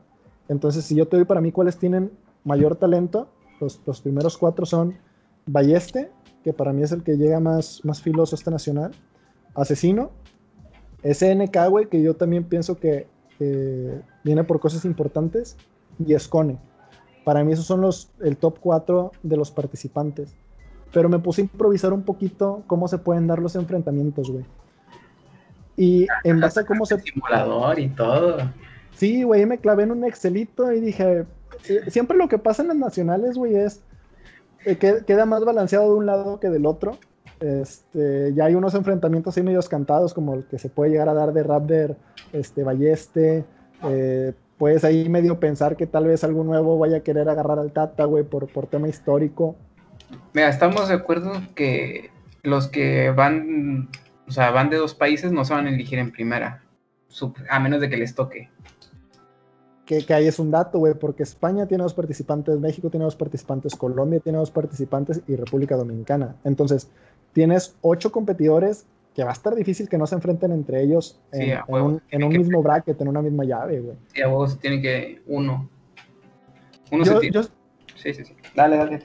Entonces, 0.48 0.84
si 0.84 0.94
yo 0.94 1.08
te 1.08 1.16
doy 1.16 1.24
para 1.24 1.40
mí 1.40 1.52
cuáles 1.52 1.78
tienen 1.78 2.10
mayor 2.44 2.76
talento, 2.76 3.28
los, 3.60 3.80
los, 3.86 4.00
primeros 4.00 4.36
cuatro 4.36 4.66
son 4.66 4.94
Balleste, 5.46 6.10
que 6.44 6.52
para 6.52 6.72
mí 6.72 6.82
es 6.82 6.92
el 6.92 7.02
que 7.02 7.16
llega 7.16 7.40
más, 7.40 7.84
más 7.84 8.02
filoso 8.02 8.34
a 8.34 8.38
este 8.38 8.50
nacional, 8.50 8.92
Asesino, 9.54 10.10
SNK, 11.02 11.68
güey, 11.68 11.86
que 11.86 12.02
yo 12.02 12.14
también 12.14 12.44
pienso 12.44 12.78
que 12.78 13.06
viene 14.22 14.44
por 14.44 14.60
cosas 14.60 14.84
importantes, 14.84 15.56
y 16.04 16.14
Escone. 16.14 16.58
Para 17.24 17.44
mí 17.44 17.52
esos 17.52 17.66
son 17.66 17.80
los, 17.80 18.10
el 18.20 18.36
top 18.36 18.58
4 18.60 19.12
de 19.22 19.36
los 19.36 19.50
participantes. 19.50 20.34
Pero 20.92 21.08
me 21.08 21.18
puse 21.18 21.42
a 21.42 21.44
improvisar 21.44 21.92
un 21.92 22.02
poquito 22.02 22.64
cómo 22.66 22.88
se 22.88 22.98
pueden 22.98 23.26
dar 23.26 23.38
los 23.38 23.54
enfrentamientos, 23.54 24.30
güey. 24.30 24.44
Y 25.76 26.06
en 26.24 26.40
base 26.40 26.60
a 26.60 26.66
cómo 26.66 26.84
se... 26.84 26.98
Simulador 27.00 27.78
y 27.78 27.88
todo. 27.90 28.38
Sí, 28.96 29.22
güey, 29.22 29.46
me 29.46 29.58
clavé 29.58 29.84
en 29.84 29.92
un 29.92 30.04
Excelito 30.04 30.72
y 30.72 30.80
dije, 30.80 31.24
siempre 31.88 32.18
lo 32.18 32.28
que 32.28 32.38
pasa 32.38 32.62
en 32.62 32.68
las 32.68 32.76
nacionales, 32.76 33.36
güey, 33.36 33.54
es 33.54 33.82
eh, 34.66 34.76
que 34.76 35.04
queda 35.06 35.24
más 35.24 35.44
balanceado 35.44 35.90
de 35.90 35.96
un 35.96 36.06
lado 36.06 36.40
que 36.40 36.50
del 36.50 36.66
otro. 36.66 36.98
Este, 37.40 38.34
ya 38.34 38.44
hay 38.44 38.54
unos 38.54 38.74
enfrentamientos 38.74 39.34
así 39.34 39.42
medios 39.42 39.68
cantados, 39.68 40.12
como 40.12 40.34
el 40.34 40.44
que 40.44 40.58
se 40.58 40.68
puede 40.68 40.90
llegar 40.90 41.08
a 41.08 41.14
dar 41.14 41.32
de 41.32 41.42
Raptor, 41.42 41.96
este, 42.32 42.62
Balleste. 42.62 43.44
Eh, 43.84 44.34
puedes 44.58 44.84
ahí 44.84 45.08
medio 45.08 45.40
pensar 45.40 45.76
que 45.76 45.86
tal 45.86 46.06
vez 46.06 46.22
algo 46.22 46.44
nuevo 46.44 46.78
vaya 46.78 46.98
a 46.98 47.00
querer 47.00 47.28
agarrar 47.28 47.58
al 47.58 47.72
Tata, 47.72 48.04
güey, 48.04 48.24
por, 48.24 48.46
por 48.48 48.66
tema 48.66 48.88
histórico. 48.88 49.56
Mira, 50.34 50.48
estamos 50.48 50.88
de 50.88 50.94
acuerdo 50.94 51.32
que 51.54 52.10
los 52.42 52.68
que 52.68 53.10
van, 53.10 53.88
o 54.28 54.30
sea, 54.30 54.50
van 54.50 54.70
de 54.70 54.76
dos 54.76 54.94
países 54.94 55.32
no 55.32 55.44
se 55.44 55.54
van 55.54 55.66
a 55.66 55.70
elegir 55.70 55.98
en 55.98 56.10
primera, 56.10 56.62
a 57.48 57.58
menos 57.58 57.80
de 57.80 57.88
que 57.88 57.96
les 57.96 58.14
toque. 58.14 58.50
Que, 59.90 60.06
que 60.06 60.14
ahí 60.14 60.28
es 60.28 60.38
un 60.38 60.52
dato, 60.52 60.78
güey, 60.78 60.94
porque 60.94 61.24
España 61.24 61.66
tiene 61.66 61.82
dos 61.82 61.94
participantes, 61.94 62.60
México 62.60 62.90
tiene 62.90 63.02
dos 63.02 63.16
participantes, 63.16 63.74
Colombia 63.74 64.20
tiene 64.20 64.38
dos 64.38 64.52
participantes 64.52 65.20
y 65.26 65.34
República 65.34 65.74
Dominicana. 65.74 66.36
Entonces, 66.44 66.88
tienes 67.32 67.74
ocho 67.80 68.12
competidores 68.12 68.86
que 69.16 69.24
va 69.24 69.30
a 69.30 69.32
estar 69.32 69.52
difícil 69.52 69.88
que 69.88 69.98
no 69.98 70.06
se 70.06 70.14
enfrenten 70.14 70.52
entre 70.52 70.80
ellos 70.80 71.20
en, 71.32 71.58
un, 71.68 72.28
mismo 72.28 72.62
bracket, 72.62 73.00
en 73.00 73.08
una 73.08 73.20
misma 73.20 73.42
llave, 73.42 73.80
güey. 73.80 73.96
Sí, 74.14 74.22
a 74.22 74.28
vos 74.28 74.60
tiene 74.60 74.80
que 74.80 75.22
uno. 75.26 75.68
Uno 76.92 77.04
se 77.04 77.18
tiene. 77.18 77.42
sí, 77.96 78.14
sí, 78.14 78.24
sí. 78.24 78.36
Dale, 78.54 78.76
dale. 78.76 79.02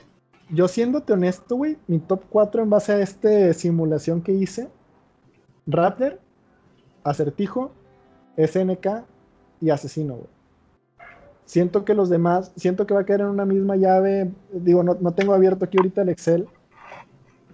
Yo 0.51 0.67
siéndote 0.67 1.13
honesto, 1.13 1.55
güey, 1.55 1.77
mi 1.87 1.97
top 1.97 2.25
4 2.29 2.61
en 2.61 2.69
base 2.69 2.91
a 2.91 3.01
esta 3.01 3.51
simulación 3.53 4.21
que 4.21 4.33
hice, 4.33 4.69
Raptor, 5.65 6.21
Acertijo, 7.03 7.71
SNK 8.37 9.03
y 9.61 9.71
Asesino, 9.71 10.17
güey. 10.17 10.34
Siento 11.45 11.85
que 11.85 11.93
los 11.93 12.09
demás, 12.09 12.51
siento 12.55 12.87
que 12.87 12.93
va 12.93 13.01
a 13.01 13.05
caer 13.05 13.21
en 13.21 13.27
una 13.27 13.45
misma 13.45 13.75
llave. 13.75 14.31
Digo, 14.51 14.83
no, 14.83 14.97
no 14.99 15.13
tengo 15.13 15.33
abierto 15.33 15.65
aquí 15.65 15.77
ahorita 15.77 16.01
el 16.01 16.09
Excel, 16.09 16.47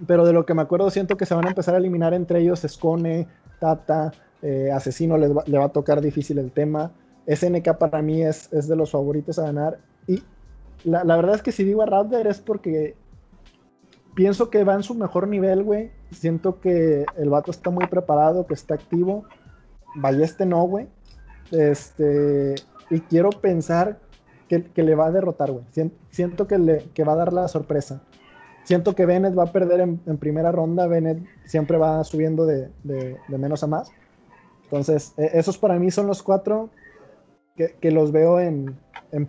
pero 0.07 0.25
de 0.25 0.33
lo 0.33 0.45
que 0.45 0.53
me 0.53 0.61
acuerdo 0.61 0.89
siento 0.89 1.17
que 1.17 1.25
se 1.25 1.35
van 1.35 1.45
a 1.45 1.49
empezar 1.49 1.75
a 1.75 1.77
eliminar 1.77 2.13
entre 2.13 2.39
ellos 2.39 2.63
Escone, 2.63 3.27
Tata, 3.59 4.11
eh, 4.41 4.71
Asesino 4.71 5.17
le 5.17 5.57
va 5.57 5.65
a 5.65 5.69
tocar 5.69 6.01
difícil 6.01 6.39
el 6.39 6.51
tema. 6.51 6.91
SNK 7.27 7.77
para 7.77 8.01
mí 8.01 8.21
es, 8.23 8.49
de 8.49 8.75
los 8.75 8.91
favoritos 8.91 9.39
a 9.39 9.43
ganar. 9.43 9.79
Y 10.07 10.23
la, 10.83 11.03
verdad 11.03 11.35
es 11.35 11.41
que 11.41 11.51
si 11.51 11.63
digo 11.63 11.81
a 11.81 11.85
Raptor 11.85 12.27
es 12.27 12.39
porque 12.39 12.95
pienso 14.15 14.49
que 14.49 14.63
va 14.63 14.73
en 14.73 14.83
su 14.83 14.95
mejor 14.95 15.27
nivel, 15.27 15.63
güey. 15.63 15.91
Siento 16.11 16.59
que 16.59 17.05
el 17.17 17.29
vato 17.29 17.51
está 17.51 17.69
muy 17.69 17.87
preparado, 17.87 18.47
que 18.47 18.53
está 18.53 18.73
activo. 18.73 19.25
Balleste 19.95 20.45
no, 20.45 20.63
güey. 20.63 20.87
Este, 21.51 22.55
y 22.91 22.99
quiero 23.01 23.31
pensar 23.31 23.99
que, 24.47 24.69
le 24.75 24.95
va 24.95 25.07
a 25.07 25.11
derrotar, 25.11 25.51
güey. 25.51 25.63
Siento, 26.09 26.45
que, 26.45 26.59
le, 26.59 26.89
que 26.93 27.03
va 27.03 27.13
a 27.13 27.15
dar 27.15 27.33
la 27.33 27.47
sorpresa 27.47 28.01
siento 28.63 28.95
que 28.95 29.05
Bennett 29.05 29.37
va 29.37 29.43
a 29.43 29.51
perder 29.51 29.81
en, 29.81 30.17
primera 30.17 30.51
ronda. 30.51 30.87
Bennett 30.87 31.23
siempre 31.45 31.77
va 31.77 32.03
subiendo 32.03 32.45
de, 32.45 32.69
menos 33.27 33.63
a 33.63 33.67
más. 33.67 33.91
Entonces, 34.63 35.13
e, 35.17 35.31
esos 35.33 35.57
para 35.57 35.77
mí 35.79 35.91
son 35.91 36.07
los 36.07 36.23
cuatro 36.23 36.69
que, 37.55 37.91
los 37.91 38.11
veo 38.11 38.39
en, 38.39 38.77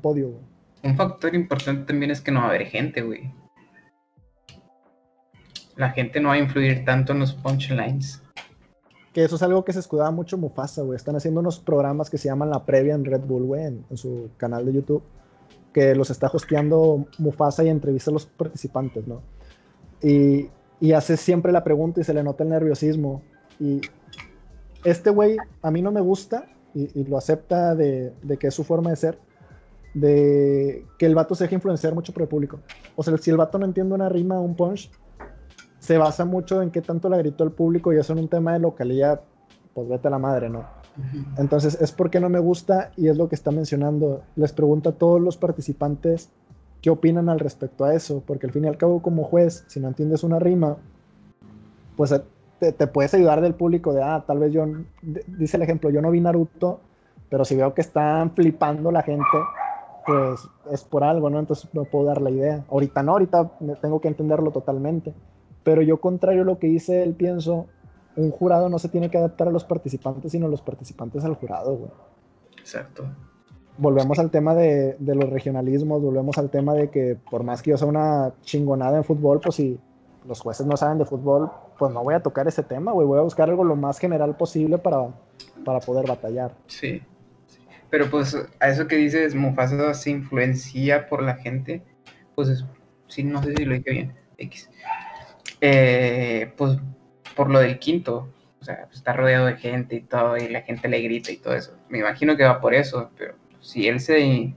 podio. 0.00 0.38
Un 0.82 0.96
factor 0.96 1.34
importante 1.34 1.84
también 1.84 2.10
es 2.10 2.20
que 2.20 2.30
no 2.30 2.40
va 2.40 2.46
a 2.46 2.48
haber 2.50 2.66
gente, 2.66 3.02
güey. 3.02 3.32
La 5.76 5.90
gente 5.90 6.20
no 6.20 6.28
va 6.28 6.34
a 6.34 6.38
influir 6.38 6.84
tanto 6.84 7.12
en 7.12 7.20
los 7.20 7.32
punchlines. 7.32 8.21
Que 9.12 9.24
eso 9.24 9.36
es 9.36 9.42
algo 9.42 9.64
que 9.64 9.72
se 9.72 9.80
escudaba 9.80 10.10
mucho 10.10 10.38
Mufasa, 10.38 10.82
güey. 10.82 10.96
Están 10.96 11.16
haciendo 11.16 11.40
unos 11.40 11.58
programas 11.58 12.08
que 12.08 12.18
se 12.18 12.28
llaman 12.28 12.50
La 12.50 12.64
Previa 12.64 12.94
en 12.94 13.04
Red 13.04 13.22
Bull, 13.22 13.44
güey, 13.44 13.64
en 13.64 13.96
su 13.96 14.30
canal 14.38 14.64
de 14.64 14.72
YouTube 14.72 15.02
que 15.72 15.94
los 15.94 16.10
está 16.10 16.30
hosteando 16.32 17.06
Mufasa 17.18 17.64
y 17.64 17.68
entrevista 17.68 18.10
a 18.10 18.14
los 18.14 18.26
participantes, 18.26 19.06
¿no? 19.06 19.22
Y, 20.02 20.50
hace 20.94 21.16
siempre 21.16 21.52
la 21.52 21.62
pregunta 21.62 22.00
y 22.00 22.04
se 22.04 22.12
le 22.12 22.24
nota 22.24 22.42
el 22.42 22.50
nerviosismo. 22.50 23.22
Y 23.60 23.80
este 24.84 25.10
güey 25.10 25.36
a 25.62 25.70
mí 25.70 25.80
no 25.80 25.92
me 25.92 26.00
gusta 26.00 26.46
y, 26.74 27.04
lo 27.04 27.16
acepta 27.16 27.74
de, 27.74 28.12
que 28.38 28.48
es 28.48 28.54
su 28.54 28.64
forma 28.64 28.90
de 28.90 28.96
ser, 28.96 29.18
de 29.94 30.84
que 30.98 31.06
el 31.06 31.14
vato 31.14 31.34
se 31.34 31.44
deje 31.44 31.54
influenciar 31.54 31.94
mucho 31.94 32.12
por 32.12 32.22
el 32.22 32.28
público. 32.28 32.58
O 32.96 33.02
sea, 33.02 33.16
si 33.16 33.30
el 33.30 33.36
vato 33.36 33.58
no 33.58 33.64
entiende 33.64 33.94
una 33.94 34.08
rima 34.08 34.38
o 34.38 34.42
un 34.42 34.56
punch, 34.56 34.90
se 35.82 35.98
basa 35.98 36.24
mucho 36.24 36.62
en 36.62 36.70
qué 36.70 36.80
tanto 36.80 37.08
la 37.08 37.16
gritó 37.16 37.42
el 37.42 37.50
público 37.50 37.92
y 37.92 37.98
eso 37.98 38.12
en 38.12 38.20
un 38.20 38.28
tema 38.28 38.52
de 38.52 38.60
localidad, 38.60 39.20
pues 39.74 39.88
vete 39.88 40.06
a 40.06 40.12
la 40.12 40.18
madre, 40.20 40.48
¿no? 40.48 40.64
Entonces 41.36 41.76
es 41.80 41.90
porque 41.90 42.20
no 42.20 42.28
me 42.28 42.38
gusta 42.38 42.92
y 42.96 43.08
es 43.08 43.16
lo 43.16 43.28
que 43.28 43.34
está 43.34 43.50
mencionando. 43.50 44.22
Les 44.36 44.52
pregunto 44.52 44.90
a 44.90 44.92
todos 44.92 45.20
los 45.20 45.36
participantes 45.36 46.30
qué 46.82 46.90
opinan 46.90 47.28
al 47.28 47.40
respecto 47.40 47.84
a 47.84 47.94
eso, 47.94 48.22
porque 48.24 48.46
al 48.46 48.52
fin 48.52 48.64
y 48.64 48.68
al 48.68 48.76
cabo 48.76 49.02
como 49.02 49.24
juez, 49.24 49.64
si 49.66 49.80
no 49.80 49.88
entiendes 49.88 50.22
una 50.22 50.38
rima, 50.38 50.76
pues 51.96 52.12
eh, 52.12 52.22
te, 52.60 52.70
te 52.70 52.86
puedes 52.86 53.12
ayudar 53.14 53.40
del 53.40 53.54
público 53.54 53.92
de, 53.92 54.04
ah, 54.04 54.22
tal 54.24 54.38
vez 54.38 54.52
yo, 54.52 54.64
dice 55.26 55.56
el 55.56 55.64
ejemplo, 55.64 55.90
yo 55.90 56.00
no 56.00 56.12
vi 56.12 56.20
Naruto, 56.20 56.78
pero 57.28 57.44
si 57.44 57.56
veo 57.56 57.74
que 57.74 57.80
están 57.80 58.30
flipando 58.30 58.92
la 58.92 59.02
gente, 59.02 59.26
pues 60.06 60.48
es 60.70 60.84
por 60.84 61.02
algo, 61.02 61.28
¿no? 61.28 61.40
Entonces 61.40 61.68
no 61.72 61.86
puedo 61.86 62.04
dar 62.04 62.22
la 62.22 62.30
idea. 62.30 62.64
Ahorita 62.70 63.02
no, 63.02 63.12
ahorita 63.12 63.50
tengo 63.80 64.00
que 64.00 64.06
entenderlo 64.06 64.52
totalmente. 64.52 65.12
Pero 65.64 65.82
yo, 65.82 66.00
contrario 66.00 66.42
a 66.42 66.44
lo 66.44 66.58
que 66.58 66.66
dice 66.66 67.02
él, 67.02 67.14
pienso, 67.14 67.66
un 68.16 68.30
jurado 68.30 68.68
no 68.68 68.78
se 68.78 68.88
tiene 68.88 69.10
que 69.10 69.18
adaptar 69.18 69.48
a 69.48 69.52
los 69.52 69.64
participantes, 69.64 70.32
sino 70.32 70.48
los 70.48 70.62
participantes 70.62 71.24
al 71.24 71.34
jurado, 71.34 71.76
güey. 71.76 71.90
Exacto. 72.58 73.04
Volvemos 73.78 74.18
al 74.18 74.30
tema 74.30 74.54
de, 74.54 74.96
de, 74.98 75.14
los 75.14 75.30
regionalismos, 75.30 76.02
volvemos 76.02 76.36
al 76.38 76.50
tema 76.50 76.74
de 76.74 76.90
que 76.90 77.16
por 77.30 77.42
más 77.42 77.62
que 77.62 77.70
yo 77.70 77.78
sea 77.78 77.88
una 77.88 78.32
chingonada 78.42 78.98
en 78.98 79.04
fútbol, 79.04 79.40
pues 79.40 79.54
si 79.54 79.80
los 80.26 80.40
jueces 80.40 80.66
no 80.66 80.76
saben 80.76 80.98
de 80.98 81.04
fútbol, 81.04 81.50
pues 81.78 81.92
no 81.92 82.02
voy 82.02 82.14
a 82.14 82.22
tocar 82.22 82.46
ese 82.46 82.62
tema, 82.62 82.92
güey. 82.92 83.06
Voy 83.06 83.18
a 83.18 83.22
buscar 83.22 83.48
algo 83.48 83.64
lo 83.64 83.76
más 83.76 83.98
general 83.98 84.36
posible 84.36 84.78
para, 84.78 85.08
para 85.64 85.80
poder 85.80 86.06
batallar. 86.06 86.54
Sí. 86.66 87.02
Pero 87.90 88.08
pues 88.08 88.36
a 88.60 88.68
eso 88.68 88.86
que 88.86 88.96
dices, 88.96 89.34
Mufasa 89.34 89.92
se 89.94 90.10
influencia 90.10 91.08
por 91.08 91.22
la 91.22 91.34
gente, 91.34 91.82
pues 92.34 92.64
sí, 93.08 93.24
no 93.24 93.42
sé 93.42 93.54
si 93.54 93.64
lo 93.64 93.74
dije 93.74 93.90
bien, 93.90 94.14
X. 94.38 94.70
Eh, 95.62 96.52
pues 96.56 96.76
por 97.34 97.48
lo 97.48 97.60
del 97.60 97.78
quinto, 97.78 98.28
o 98.60 98.64
sea, 98.64 98.84
pues, 98.84 98.96
está 98.96 99.14
rodeado 99.14 99.46
de 99.46 99.56
gente 99.56 99.96
y 99.96 100.02
todo, 100.02 100.36
y 100.36 100.48
la 100.48 100.62
gente 100.62 100.88
le 100.88 101.00
grita 101.00 101.30
y 101.30 101.38
todo 101.38 101.54
eso. 101.54 101.76
Me 101.88 102.00
imagino 102.00 102.36
que 102.36 102.44
va 102.44 102.60
por 102.60 102.74
eso, 102.74 103.10
pero 103.16 103.34
si 103.60 103.88
él 103.88 104.00
se, 104.00 104.54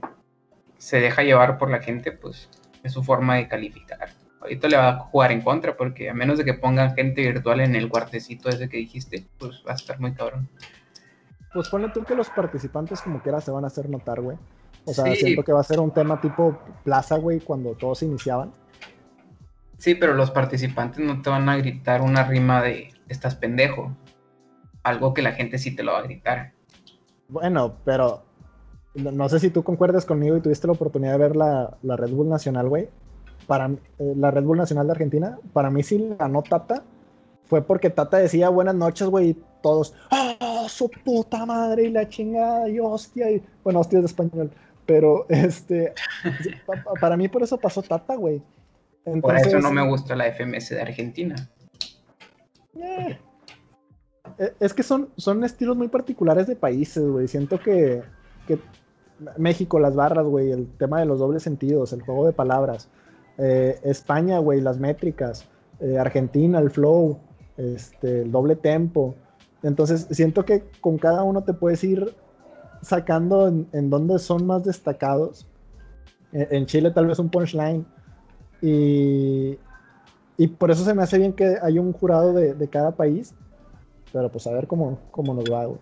se 0.76 1.00
deja 1.00 1.22
llevar 1.22 1.58
por 1.58 1.70
la 1.70 1.80
gente, 1.80 2.12
pues 2.12 2.50
es 2.82 2.92
su 2.92 3.02
forma 3.02 3.36
de 3.36 3.48
calificar. 3.48 4.10
Ahorita 4.40 4.68
le 4.68 4.76
va 4.76 4.88
a 4.88 4.98
jugar 4.98 5.32
en 5.32 5.40
contra, 5.40 5.76
porque 5.76 6.10
a 6.10 6.14
menos 6.14 6.38
de 6.38 6.44
que 6.44 6.54
pongan 6.54 6.94
gente 6.94 7.22
virtual 7.22 7.60
en 7.60 7.74
el 7.74 7.88
cuartecito 7.88 8.48
ese 8.48 8.68
que 8.68 8.76
dijiste, 8.76 9.24
pues 9.38 9.62
va 9.66 9.72
a 9.72 9.76
estar 9.76 9.98
muy 9.98 10.12
cabrón 10.12 10.48
pues 11.56 11.70
pone 11.70 11.88
tú 11.88 12.04
que 12.04 12.14
los 12.14 12.28
participantes 12.28 13.00
como 13.00 13.22
quiera 13.22 13.40
se 13.40 13.50
van 13.50 13.64
a 13.64 13.68
hacer 13.68 13.88
notar, 13.88 14.20
güey. 14.20 14.36
O 14.84 14.92
sea, 14.92 15.12
siento 15.14 15.42
que 15.42 15.52
va 15.52 15.60
a 15.60 15.64
ser 15.64 15.80
un 15.80 15.90
tema 15.90 16.20
tipo 16.20 16.58
plaza, 16.84 17.16
güey, 17.16 17.40
cuando 17.40 17.72
todos 17.72 18.02
iniciaban. 18.02 18.52
Sí, 19.78 19.94
pero 19.94 20.14
los 20.14 20.30
participantes 20.30 21.04
no 21.04 21.22
te 21.22 21.30
van 21.30 21.48
a 21.48 21.56
gritar 21.56 22.00
una 22.00 22.24
rima 22.24 22.62
de 22.62 22.92
estás 23.08 23.34
pendejo. 23.34 23.94
Algo 24.82 25.14
que 25.14 25.22
la 25.22 25.32
gente 25.32 25.58
sí 25.58 25.74
te 25.74 25.82
lo 25.82 25.92
va 25.92 25.98
a 25.98 26.02
gritar. 26.02 26.52
Bueno, 27.28 27.76
pero 27.84 28.22
no 28.94 29.28
sé 29.28 29.40
si 29.40 29.50
tú 29.50 29.62
concuerdas 29.62 30.04
conmigo 30.04 30.36
y 30.36 30.40
tuviste 30.40 30.66
la 30.66 30.72
oportunidad 30.72 31.12
de 31.12 31.18
ver 31.18 31.36
la, 31.36 31.76
Red 31.82 32.10
Bull 32.10 32.28
Nacional, 32.28 32.68
güey. 32.68 32.88
Para 33.46 33.66
eh, 33.66 34.14
la 34.16 34.30
Red 34.30 34.44
Bull 34.44 34.58
Nacional 34.58 34.86
de 34.86 34.92
Argentina, 34.92 35.38
para 35.52 35.70
mí 35.70 35.82
sí 35.82 36.14
ganó 36.18 36.42
Tata. 36.42 36.82
Fue 37.44 37.62
porque 37.62 37.90
Tata 37.90 38.16
decía 38.16 38.48
buenas 38.48 38.74
noches, 38.74 39.08
güey, 39.08 39.36
todos, 39.62 39.94
¡ah, 40.10 40.66
su 40.68 40.90
puta 40.90 41.46
madre! 41.46 41.84
Y 41.84 41.90
la 41.90 42.08
chingada, 42.08 42.68
y 42.68 42.80
hostia, 42.80 43.30
y 43.30 43.42
bueno, 43.62 43.80
hostia 43.80 43.98
es 43.98 44.02
de 44.02 44.06
español, 44.06 44.50
pero 44.84 45.26
este, 45.28 45.92
para 47.00 47.16
mí 47.16 47.28
por 47.28 47.42
eso 47.42 47.56
pasó 47.56 47.82
Tata, 47.82 48.16
güey. 48.16 48.42
Por 49.20 49.36
eso 49.36 49.58
no 49.60 49.72
me 49.72 49.86
gusta 49.86 50.16
la 50.16 50.32
FMS 50.32 50.70
de 50.70 50.80
Argentina. 50.80 51.36
Eh, 52.74 53.18
e, 54.38 54.52
es 54.60 54.74
que 54.74 54.82
son, 54.82 55.10
son 55.16 55.44
estilos 55.44 55.76
muy 55.76 55.88
particulares 55.88 56.46
de 56.46 56.56
países, 56.56 57.04
güey. 57.04 57.28
Siento 57.28 57.58
que, 57.58 58.02
que 58.46 58.58
México, 59.36 59.78
las 59.78 59.94
barras, 59.94 60.26
güey, 60.26 60.50
el 60.50 60.66
tema 60.76 61.00
de 61.00 61.06
los 61.06 61.18
dobles 61.18 61.42
sentidos, 61.42 61.92
el 61.92 62.02
juego 62.02 62.26
de 62.26 62.32
palabras. 62.32 62.88
Eh, 63.38 63.78
España, 63.84 64.38
güey, 64.38 64.60
las 64.60 64.78
métricas. 64.78 65.46
Eh, 65.80 65.98
Argentina, 65.98 66.58
el 66.58 66.70
flow, 66.70 67.18
este, 67.56 68.22
el 68.22 68.32
doble 68.32 68.56
tempo. 68.56 69.14
Entonces, 69.62 70.06
siento 70.10 70.44
que 70.44 70.64
con 70.80 70.98
cada 70.98 71.22
uno 71.22 71.44
te 71.44 71.52
puedes 71.52 71.82
ir 71.84 72.14
sacando 72.82 73.48
en, 73.48 73.68
en 73.72 73.90
dónde 73.90 74.18
son 74.18 74.46
más 74.46 74.64
destacados. 74.64 75.46
En, 76.32 76.66
Chile 76.66 76.90
tal 76.90 77.06
vez 77.06 77.18
un 77.18 77.30
punchline. 77.30 77.86
Y, 78.66 79.58
y 80.36 80.48
por 80.48 80.72
eso 80.72 80.84
se 80.84 80.92
me 80.92 81.02
hace 81.02 81.18
bien 81.18 81.32
que 81.32 81.56
hay 81.62 81.78
un 81.78 81.92
jurado 81.92 82.32
de, 82.32 82.68
cada 82.68 82.90
país. 82.90 83.32
Pero 84.12 84.30
pues 84.30 84.46
a 84.48 84.52
ver 84.52 84.66
cómo, 84.66 84.98
cómo 85.12 85.34
nos 85.34 85.44
va, 85.44 85.66
güey. 85.66 85.78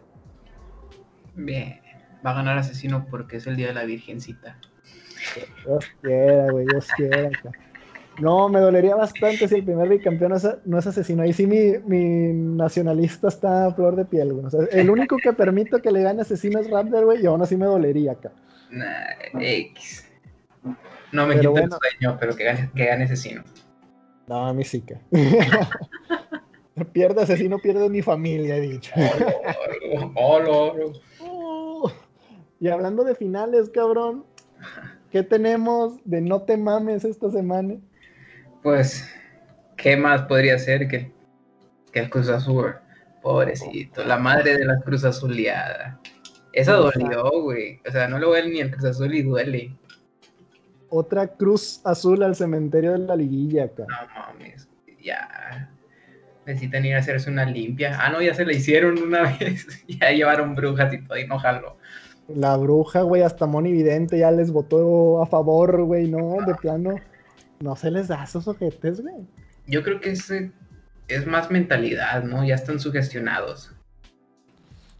Bien, 1.34 1.80
va 2.24 2.32
a 2.32 2.34
ganar 2.34 2.58
asesino 2.58 3.06
porque 3.10 3.38
es 3.38 3.46
el 3.46 3.56
día 3.56 3.68
de 3.68 3.74
la 3.74 3.84
virgencita. 3.84 4.58
Dios 5.64 5.84
quiera, 6.02 6.50
güey, 6.50 6.66
Dios 6.66 6.86
quiera. 6.94 7.30
No, 8.20 8.48
me 8.50 8.60
dolería 8.60 8.94
bastante 8.94 9.48
si 9.48 9.54
el 9.54 9.64
primer 9.64 9.88
bicampeón 9.88 10.34
no 10.66 10.78
es, 10.78 10.86
asesino. 10.86 11.22
Ahí 11.22 11.32
sí 11.32 11.46
mi, 11.46 12.32
nacionalista 12.56 13.28
está 13.28 13.66
a 13.66 13.74
flor 13.74 13.96
de 13.96 14.04
piel, 14.04 14.34
güey. 14.34 14.46
el 14.72 14.90
único 14.90 15.16
que 15.16 15.32
permito 15.32 15.80
que 15.80 15.90
le 15.90 16.02
gane 16.02 16.20
asesino 16.20 16.60
es 16.60 16.70
Raptor, 16.70 17.06
güey, 17.06 17.22
y 17.22 17.26
aún 17.26 17.40
así 17.40 17.56
me 17.56 17.66
dolería 17.66 18.12
acá. 18.12 18.30
Nah, 18.70 19.40
X. 19.40 20.03
No 21.14 21.28
me 21.28 21.36
quito 21.36 21.56
el 21.56 21.70
sueño, 21.70 22.16
pero 22.18 22.34
que 22.34 22.42
gane, 22.42 22.70
que 22.74 22.86
gane 22.86 23.04
asesino. 23.04 23.44
No, 24.26 24.46
a 24.46 24.52
mí 24.52 24.64
sí 24.64 24.82
que. 24.82 24.98
pierde 26.92 27.22
asesino, 27.22 27.58
pierde 27.60 27.88
mi 27.88 28.02
familia, 28.02 28.56
he 28.56 28.60
dicho. 28.60 28.92
Oh, 30.16 31.90
y 32.60 32.68
hablando 32.68 33.04
de 33.04 33.14
finales, 33.14 33.70
cabrón, 33.70 34.24
¿qué 35.10 35.22
tenemos 35.22 35.98
de 36.04 36.20
no 36.20 36.42
te 36.42 36.56
mames 36.56 37.04
esta 37.04 37.30
semana? 37.30 37.76
pues, 38.62 39.08
¿qué 39.76 39.96
más 39.96 40.22
podría 40.22 40.58
ser 40.58 40.88
que, 40.88 41.12
que 41.92 42.00
el 42.00 42.10
Cruz 42.10 42.28
Azul? 42.28 42.74
Pobrecito, 43.22 44.04
la 44.04 44.16
madre 44.16 44.56
de 44.56 44.64
la 44.64 44.80
Cruz 44.80 45.04
Azuleada. 45.04 46.00
Esa 46.52 46.74
dolió, 46.74 47.30
güey. 47.42 47.80
O 47.86 47.90
sea, 47.90 48.08
no 48.08 48.18
le 48.18 48.26
duele 48.26 48.50
ni 48.50 48.60
el 48.60 48.70
Cruz 48.70 48.84
Azul 48.84 49.14
y 49.14 49.22
duele. 49.22 49.76
Otra 50.96 51.26
Cruz 51.26 51.80
Azul 51.84 52.22
al 52.22 52.36
cementerio 52.36 52.92
de 52.92 52.98
la 52.98 53.16
liguilla 53.16 53.64
acá. 53.64 53.84
No 53.88 53.96
mames, 54.14 54.68
ya. 55.02 55.68
Necesitan 56.46 56.84
ir 56.84 56.94
a 56.94 56.98
hacerse 56.98 57.28
una 57.30 57.44
limpia. 57.44 57.98
Ah, 58.00 58.10
no, 58.10 58.22
ya 58.22 58.32
se 58.32 58.44
la 58.46 58.52
hicieron 58.52 59.02
una 59.02 59.22
vez. 59.40 59.66
ya 59.88 60.12
llevaron 60.12 60.54
brujas 60.54 60.92
y 60.94 61.02
todo 61.04 61.18
y 61.18 61.26
no 61.26 61.40
jalo. 61.40 61.78
La 62.28 62.56
bruja, 62.56 63.02
güey, 63.02 63.22
hasta 63.22 63.44
Moni 63.46 63.72
Vidente 63.72 64.18
ya 64.18 64.30
les 64.30 64.52
votó 64.52 65.20
a 65.20 65.26
favor, 65.26 65.82
güey, 65.82 66.06
¿no? 66.08 66.36
De 66.46 66.54
plano 66.54 66.94
no 67.58 67.74
se 67.74 67.90
les 67.90 68.06
da 68.06 68.20
a 68.20 68.24
esos 68.24 68.46
ojetes, 68.46 69.00
güey. 69.00 69.26
Yo 69.66 69.82
creo 69.82 70.00
que 70.00 70.10
es, 70.10 70.32
es 71.08 71.26
más 71.26 71.50
mentalidad, 71.50 72.22
¿no? 72.22 72.44
Ya 72.44 72.54
están 72.54 72.78
sugestionados. 72.78 73.74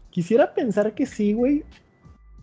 Quisiera 0.09 0.53
pensar 0.53 0.93
que 0.93 1.05
sí, 1.05 1.31
güey. 1.31 1.63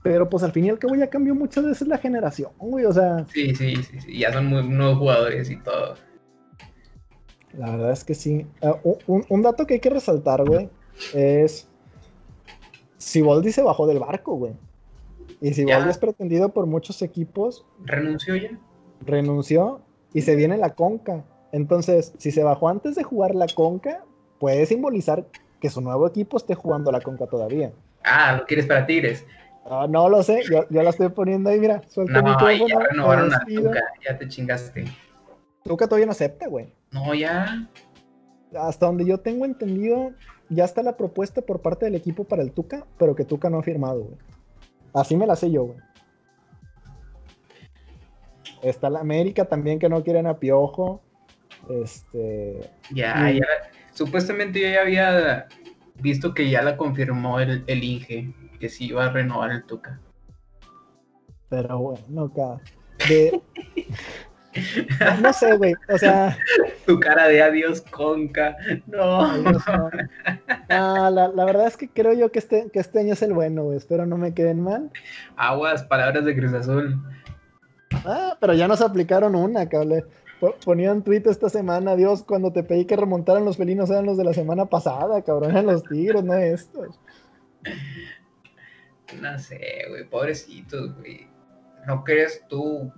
Pero 0.03 0.29
pues 0.29 0.43
al 0.43 0.53
fin 0.53 0.67
y 0.67 0.71
al 0.71 0.79
cabo 0.79 0.97
ya 0.97 1.09
cambió 1.09 1.35
muchas 1.35 1.65
veces 1.65 1.87
la 1.87 1.99
generación, 1.99 2.51
güey. 2.59 2.85
O 2.85 2.93
sea. 2.93 3.25
Sí, 3.33 3.55
sí, 3.55 3.77
sí, 3.77 4.01
sí. 4.01 4.19
Ya 4.19 4.33
son 4.33 4.47
muy 4.47 4.67
nuevos 4.69 4.99
jugadores 4.99 5.51
y 5.51 5.57
todo. 5.57 5.95
La 7.53 7.71
verdad 7.71 7.93
es 7.93 8.03
que 8.03 8.15
sí. 8.15 8.47
Ah, 8.63 8.77
un, 9.07 9.43
dato 9.43 9.67
que 9.67 9.75
hay 9.75 9.81
que 9.81 9.91
resaltar, 9.91 10.45
güey, 10.45 10.69
es. 11.15 11.69
Siboldi 12.99 13.53
se 13.53 13.63
bajó 13.63 13.87
del 13.87 13.99
barco, 13.99 14.35
güey. 14.35 14.55
Y 15.41 15.55
Siboldi 15.55 15.91
es 15.91 15.99
pretendido 15.99 16.49
por 16.49 16.67
muchos 16.67 17.03
equipos. 17.03 17.65
¿Renunció 17.85 18.37
ya? 18.37 18.59
Renunció 19.05 19.83
y 20.15 20.23
se 20.23 20.37
viene 20.37 20.57
la 20.57 20.75
conca. 20.75 21.25
Entonces, 21.53 22.13
si 22.19 22.31
se 22.31 22.43
bajó 22.43 22.69
antes 22.69 22.95
de 22.95 23.03
jugar 23.03 23.35
la 23.35 23.47
conca, 23.47 24.05
puede 24.39 24.67
simbolizar 24.67 25.27
que 25.61 25.69
su 25.69 25.81
nuevo 25.81 26.07
equipo 26.07 26.37
esté 26.37 26.55
jugando 26.55 26.91
la 26.91 27.01
conca 27.01 27.27
todavía. 27.27 27.73
Ah, 28.05 28.37
¿lo 28.39 28.47
quieres 28.47 28.67
para 28.67 28.87
Tigres? 28.87 29.27
Ah, 29.65 29.87
no 29.89 30.09
lo 30.09 30.23
sé, 30.23 30.43
yo, 30.51 30.67
la 30.71 30.91
estoy 30.91 31.09
poniendo 31.11 31.51
ahí, 31.51 31.61
mira. 31.61 31.83
Suelta 31.89 32.21
no, 32.21 32.51
ya 32.51 32.79
renovaron 32.79 33.33
a 33.33 33.41
Tuca, 33.45 33.83
ya 34.05 34.19
te 34.19 34.29
chingaste. 34.29 34.85
Tuca 35.65 35.87
todavía 35.87 36.07
no 36.07 36.13
acepta, 36.13 36.49
güey. 36.49 36.73
No, 36.91 37.15
ya. 37.15 37.69
Hasta 38.59 38.87
donde 38.87 39.07
yo 39.07 39.19
tengo 39.19 39.45
entendido, 39.45 40.13
ya 40.49 40.65
está 40.65 40.83
la 40.83 40.97
propuesta 40.97 41.43
por 41.43 41.63
parte 41.63 41.87
del 41.87 41.95
equipo 41.95 42.25
para 42.25 42.43
el 42.43 42.53
Tuca, 42.53 42.87
pero 42.99 43.15
que 43.15 43.25
Tuca 43.25 43.49
no 43.51 43.61
ha 43.61 43.63
firmado, 43.63 44.03
güey. 44.03 44.19
Así 44.95 45.17
me 45.17 45.27
la 45.27 45.37
sé 45.37 45.51
yo, 45.51 45.65
güey. 45.65 45.79
Está 48.63 48.91
la 48.91 49.01
América 49.01 49.45
también 49.45 49.79
que 49.79 49.89
no 49.89 50.03
quieren 50.03 50.27
a 50.27 50.39
Piojo. 50.39 51.03
Este. 51.69 52.71
Ya, 52.93 53.31
ya. 53.31 53.47
Supuestamente 53.93 54.61
yo 54.61 54.69
ya 54.69 54.81
había 54.83 55.49
visto 56.01 56.35
que 56.35 56.51
ya 56.51 56.63
la 56.63 56.77
confirmó 56.77 57.41
el, 57.41 57.65
el 57.67 57.85
Inge, 57.85 58.33
que 58.63 58.69
sí 58.69 58.87
iba 58.87 59.05
a 59.05 59.11
renovar 59.11 59.51
el 59.51 59.65
Tuca. 59.65 59.99
Pero 61.49 61.79
bueno, 61.81 62.23
acá. 62.27 62.63
De... 63.09 63.43
No 65.21 65.33
sé, 65.33 65.57
güey. 65.57 65.75
O 65.93 65.99
sea. 65.99 66.39
Tu 66.87 67.01
cara 67.01 67.27
de 67.27 67.43
adiós, 67.43 67.81
conca. 67.91 68.57
No. 68.87 69.21
Ah, 70.69 71.11
la, 71.11 71.45
verdad 71.45 71.67
es 71.67 71.77
que 71.77 71.89
creo 71.89 72.13
yo 72.13 72.31
que 72.31 72.39
este, 72.39 72.71
que 72.71 72.79
este 72.79 73.01
año 73.01 73.15
es 73.15 73.23
el 73.23 73.33
bueno, 73.33 73.65
güey. 73.65 73.79
Espero 73.79 74.07
no 74.07 74.17
me 74.17 74.33
queden 74.33 74.61
mal. 74.61 74.93
Aguas, 75.35 75.83
palabras 75.83 76.25
de 76.25 76.37
Cruz 76.37 76.53
Azul. 76.53 77.03
Ah, 78.05 78.37
pero 78.41 78.55
ya 78.55 78.69
nos 78.69 78.81
aplicaron 78.81 79.35
una, 79.35 79.69
cabrón. 79.69 80.05
Ponía 80.65 80.93
un 80.93 81.03
tweet 81.03 81.23
esta 81.27 81.49
semana, 81.49 81.97
Dios, 81.97 82.23
cuando 82.23 82.53
te 82.53 82.63
pedí 82.63 82.85
que 82.85 82.97
remontaran 82.97 83.45
los 83.45 83.57
felinos 83.57 83.91
eran 83.91 84.07
los 84.07 84.17
de 84.19 84.25
la 84.25 84.35
semana 84.35 84.67
pasada, 84.67 85.23
cabrón, 85.23 85.51
eran 85.51 85.67
los 85.67 85.83
tigres, 85.83 86.23
no 86.23 86.35
estos. 86.35 87.01
No 89.21 89.39
sé, 89.39 89.85
güey, 89.89 90.05
pobrecitos, 90.09 90.95
güey. 90.99 91.27
¿No 91.87 92.05
crees 92.05 92.45
tú 92.49 92.93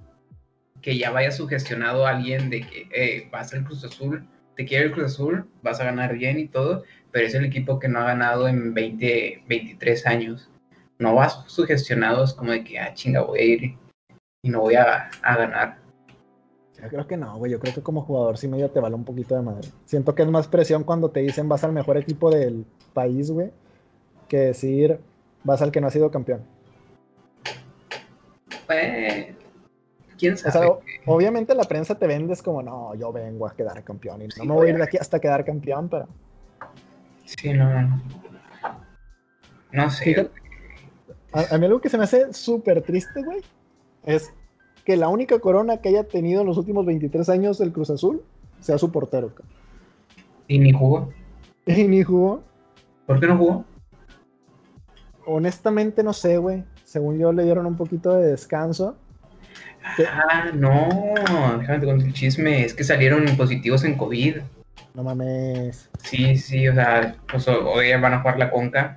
que 0.85 0.99
ya 0.99 1.11
vaya 1.11 1.31
sugestionado 1.31 2.07
a 2.07 2.11
alguien 2.11 2.51
de 2.51 2.61
que 2.61 3.29
vas 3.33 3.55
al 3.55 3.65
Cruz 3.65 3.83
Azul, 3.85 4.29
te 4.55 4.67
quiere 4.67 4.85
el 4.85 4.93
Cruz 4.93 5.15
Azul, 5.15 5.49
vas 5.63 5.81
a 5.81 5.85
ganar 5.85 6.15
bien 6.15 6.39
y 6.39 6.47
todo, 6.47 6.85
pero 7.11 7.27
es 7.27 7.35
el 7.35 7.47
equipo 7.47 7.79
que 7.79 7.89
no 7.89 8.01
ha 8.01 8.05
ganado 8.05 8.49
en 8.49 8.75
20, 8.75 9.45
23 9.49 10.07
años. 10.07 10.51
No 10.99 11.15
vas 11.15 11.43
sugestionado, 11.47 12.23
es 12.23 12.35
como 12.35 12.53
de 12.53 12.63
que, 12.63 12.79
ah, 12.79 12.93
chinga, 12.93 13.23
voy 13.23 13.39
a 13.39 13.45
ir 13.45 13.79
y 14.43 14.51
no 14.51 14.61
voy 14.61 14.75
a, 14.75 15.11
ganar. 15.23 15.79
Yo 16.77 16.89
creo 16.89 17.07
que 17.07 17.17
no, 17.17 17.39
güey. 17.39 17.51
Yo 17.51 17.59
creo 17.59 17.73
que 17.73 17.83
como 17.83 18.03
jugador 18.03 18.37
sí 18.37 18.47
medio 18.47 18.71
te 18.71 18.79
vale 18.79 18.95
un 18.95 19.05
poquito 19.05 19.35
de 19.35 19.41
madre. 19.41 19.69
Siento 19.87 20.15
que 20.15 20.23
es 20.23 20.29
más 20.29 20.49
presión 20.49 20.85
cuando 20.85 21.09
te 21.09 21.21
dicen 21.21 21.49
vas 21.49 21.65
al 21.65 21.73
mejor 21.73 21.97
equipo 21.97 22.31
del 22.31 22.67
país, 22.93 23.31
güey, 23.31 23.51
que 24.29 24.37
decir 24.37 25.01
vas 25.45 25.63
al 25.63 25.71
que 25.71 25.81
no 25.81 25.87
ha 25.87 25.91
sido 25.91 26.11
campeón. 26.11 26.43
Pues, 28.67 29.35
quién 30.19 30.37
sabe. 30.37 30.73
obviamente 31.07 31.55
la 31.55 31.65
prensa 31.65 31.95
te 31.97 32.07
vendes 32.07 32.43
como, 32.43 32.63
no, 32.63 32.95
yo 32.95 33.13
vengo 33.13 33.47
a 33.47 33.55
quedar 33.55 33.83
campeón 33.85 34.23
y 34.23 34.29
no 34.39 34.45
me 34.45 34.53
voy 34.55 34.67
a 34.69 34.71
ir 34.71 34.77
de 34.77 34.85
aquí 34.85 34.97
hasta 34.97 35.21
quedar 35.21 35.45
campeón, 35.45 35.89
pero. 35.89 36.09
Sí, 37.27 37.53
no. 37.53 38.03
No 39.73 39.91
sé. 39.91 40.31
a, 41.33 41.59
mí 41.59 41.67
algo 41.67 41.81
que 41.81 41.89
se 41.89 41.99
me 41.99 42.05
hace 42.05 42.33
súper 42.33 42.83
triste, 42.83 43.23
güey, 43.23 43.41
es 44.05 44.33
que 44.85 44.97
la 44.97 45.09
única 45.09 45.39
corona 45.41 45.79
que 45.79 45.89
haya 45.89 46.05
tenido 46.05 46.43
en 46.43 46.47
los 46.47 46.59
últimos 46.59 46.87
23 46.87 47.29
años 47.29 47.61
el 47.61 47.73
Cruz 47.73 47.91
Azul 47.91 48.23
sea 48.61 48.79
su 48.79 48.93
portero. 48.93 49.33
¿Y 50.47 50.59
ni 50.59 50.73
jugó? 50.73 51.13
¿Y 51.67 51.85
ni 51.85 52.03
jugó? 52.03 52.43
¿Por 53.07 53.21
qué 53.21 53.27
no 53.27 53.37
jugó? 53.37 53.65
Honestamente 55.27 56.03
no 56.03 56.13
sé, 56.13 56.39
güey. 56.39 56.65
Según 56.85 57.19
yo 57.19 57.33
le 57.33 57.45
dieron 57.45 57.67
un 57.67 57.77
poquito 57.77 58.17
de 58.17 58.29
descanso. 58.29 58.97
Ah, 60.07 60.51
no, 60.55 61.59
déjame 61.59 61.79
te 61.79 61.87
contar 61.87 62.07
el 62.07 62.13
chisme. 62.15 62.65
Es 62.65 62.75
que 62.75 62.85
salieron 62.85 63.25
positivos 63.37 63.85
en 63.85 63.97
COVID. 63.97 64.37
No 64.95 65.03
mames. 65.03 65.91
Sí, 66.03 66.37
sí, 66.37 66.69
o 66.69 66.75
sea, 66.75 67.17
pues 67.29 67.49
hoy 67.49 67.93
van 68.01 68.15
a 68.15 68.21
jugar 68.21 68.39
la 68.39 68.51
conca 68.51 68.97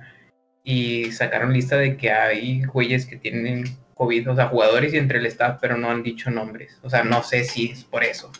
y 0.62 1.10
sacaron 1.12 1.52
lista 1.52 1.76
de 1.76 1.96
que 1.96 2.12
hay 2.12 2.62
güeyes 2.64 3.06
que 3.06 3.16
tienen 3.16 3.64
COVID, 3.94 4.30
o 4.30 4.34
sea, 4.36 4.48
jugadores 4.48 4.94
y 4.94 4.98
entre 4.98 5.18
el 5.18 5.26
staff, 5.26 5.58
pero 5.60 5.76
no 5.76 5.90
han 5.90 6.02
dicho 6.02 6.30
nombres. 6.30 6.78
O 6.82 6.90
sea, 6.90 7.02
no 7.04 7.22
sé 7.22 7.44
si 7.44 7.70
es 7.70 7.84
por 7.84 8.04
eso. 8.04 8.30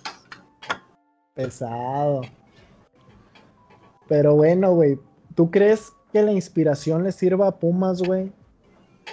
Pesado. 1.34 2.22
Pero 4.08 4.34
bueno, 4.36 4.72
güey, 4.72 4.98
¿tú 5.34 5.50
crees 5.50 5.92
que 6.12 6.22
la 6.22 6.32
inspiración 6.32 7.04
le 7.04 7.12
sirva 7.12 7.48
a 7.48 7.56
Pumas, 7.56 8.02
güey, 8.02 8.32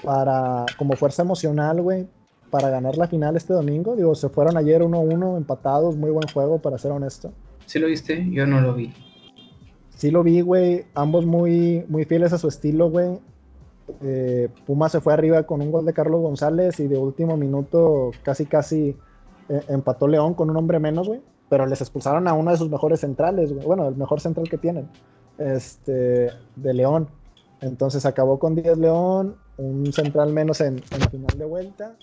para 0.04 0.66
como 0.78 0.96
fuerza 0.96 1.24
emocional, 1.24 1.82
güey, 1.82 2.08
para 2.50 2.70
ganar 2.70 2.98
la 2.98 3.08
final 3.08 3.36
este 3.36 3.54
domingo? 3.54 3.96
Digo, 3.96 4.16
se 4.16 4.30
fueron 4.30 4.58
ayer 4.58 4.82
1-1 4.82 5.38
empatados, 5.38 5.96
muy 5.96 6.12
buen 6.12 6.28
juego, 6.30 6.60
para 6.60 6.78
ser 6.78 6.92
honesto. 6.92 7.32
¿Sí 7.66 7.80
lo 7.80 7.88
viste? 7.88 8.26
Yo 8.32 8.46
no 8.46 8.62
lo 8.62 8.74
vi. 8.74 8.94
Sí 9.90 10.12
lo 10.12 10.24
vi, 10.24 10.42
güey, 10.42 10.86
ambos 10.94 11.26
muy, 11.26 11.86
muy 11.88 12.06
fieles 12.06 12.34
a 12.34 12.38
su 12.38 12.48
estilo, 12.48 12.90
güey. 12.90 13.20
Eh, 14.02 14.50
Puma 14.66 14.90
se 14.90 15.00
fue 15.00 15.14
arriba 15.14 15.44
con 15.44 15.62
un 15.62 15.72
gol 15.72 15.86
de 15.86 15.94
Carlos 15.94 16.22
González 16.22 16.80
y 16.80 16.88
de 16.88 16.98
último 16.98 17.38
minuto 17.38 18.12
casi 18.24 18.46
casi 18.46 18.98
eh, 19.48 19.62
empató 19.70 20.08
León 20.08 20.34
con 20.34 20.50
un 20.50 20.58
hombre 20.58 20.80
menos, 20.80 21.08
güey. 21.08 21.22
Pero 21.50 21.66
les 21.66 21.80
expulsaron 21.82 22.28
a 22.28 22.34
uno 22.34 22.52
de 22.52 22.58
sus 22.58 22.70
mejores 22.70 23.02
centrales, 23.02 23.54
Bueno, 23.64 23.88
el 23.88 23.96
mejor 23.96 24.20
central 24.20 24.50
que 24.50 24.58
tienen. 24.58 24.90
Este, 25.38 26.32
de 26.56 26.74
León. 26.74 27.10
Entonces 27.62 28.06
acabó 28.06 28.40
con 28.40 28.56
10 28.56 28.78
León, 28.78 29.38
un 29.58 29.92
central 29.92 30.32
menos 30.32 30.62
en, 30.62 30.82
final 30.84 31.38
de 31.38 31.46
vuelta. 31.46 31.96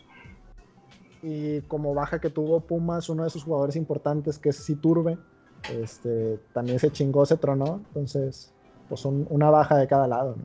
Y 1.22 1.60
como 1.62 1.94
baja 1.94 2.20
que 2.20 2.30
tuvo 2.30 2.60
Pumas, 2.60 3.08
uno 3.08 3.24
de 3.24 3.30
sus 3.30 3.44
jugadores 3.44 3.76
importantes, 3.76 4.38
que 4.38 4.48
es 4.48 4.64
Citurbe, 4.64 5.18
este, 5.72 6.40
también 6.52 6.78
se 6.78 6.90
chingó, 6.90 7.24
se 7.24 7.36
tronó. 7.36 7.80
Entonces, 7.88 8.52
pues 8.88 9.04
una 9.04 9.50
baja 9.50 9.76
de 9.76 9.86
cada 9.86 10.08
lado. 10.08 10.36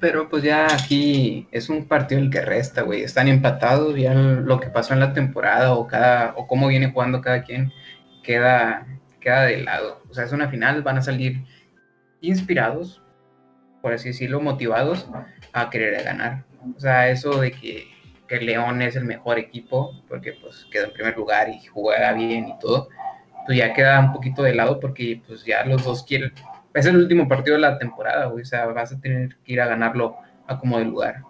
Pero 0.00 0.28
pues 0.28 0.44
ya 0.44 0.66
aquí 0.72 1.48
es 1.50 1.68
un 1.68 1.86
partido 1.86 2.20
el 2.20 2.30
que 2.30 2.40
resta, 2.40 2.82
güey. 2.82 3.02
Están 3.02 3.28
empatados, 3.28 3.96
ya 3.96 4.14
lo 4.14 4.60
que 4.60 4.68
pasó 4.68 4.94
en 4.94 5.00
la 5.00 5.12
temporada 5.12 5.74
o 5.74 5.86
cada 5.86 6.34
o 6.36 6.46
cómo 6.46 6.68
viene 6.68 6.92
jugando 6.92 7.20
cada 7.20 7.42
quien 7.42 7.72
queda 8.22 8.86
queda 9.20 9.42
de 9.42 9.62
lado. 9.62 10.00
O 10.08 10.14
sea, 10.14 10.24
es 10.24 10.32
una 10.32 10.48
final, 10.48 10.82
van 10.82 10.98
a 10.98 11.02
salir 11.02 11.44
inspirados, 12.20 13.02
por 13.82 13.92
así 13.92 14.08
decirlo, 14.08 14.40
motivados 14.40 15.08
a 15.52 15.70
querer 15.70 16.02
ganar. 16.04 16.44
O 16.76 16.80
sea, 16.80 17.08
eso 17.08 17.40
de 17.40 17.52
que, 17.52 17.86
que 18.26 18.40
León 18.40 18.82
es 18.82 18.96
el 18.96 19.04
mejor 19.04 19.38
equipo, 19.38 19.92
porque 20.08 20.32
pues 20.32 20.66
quedó 20.70 20.86
en 20.86 20.92
primer 20.92 21.16
lugar 21.16 21.48
y 21.48 21.64
juega 21.66 22.12
bien 22.12 22.48
y 22.48 22.58
todo, 22.58 22.88
pues 23.46 23.58
ya 23.58 23.72
queda 23.72 24.00
un 24.00 24.12
poquito 24.12 24.42
de 24.42 24.54
lado 24.54 24.80
porque 24.80 25.22
pues 25.26 25.44
ya 25.44 25.64
los 25.64 25.84
dos 25.84 26.02
quieren, 26.02 26.32
es 26.74 26.86
el 26.86 26.96
último 26.96 27.28
partido 27.28 27.56
de 27.56 27.62
la 27.62 27.78
temporada. 27.78 28.28
O 28.28 28.44
sea, 28.44 28.66
vas 28.66 28.92
a 28.92 29.00
tener 29.00 29.36
que 29.44 29.52
ir 29.54 29.60
a 29.60 29.66
ganarlo 29.66 30.16
a 30.46 30.58
como 30.58 30.78
de 30.78 30.84
lugar. 30.84 31.22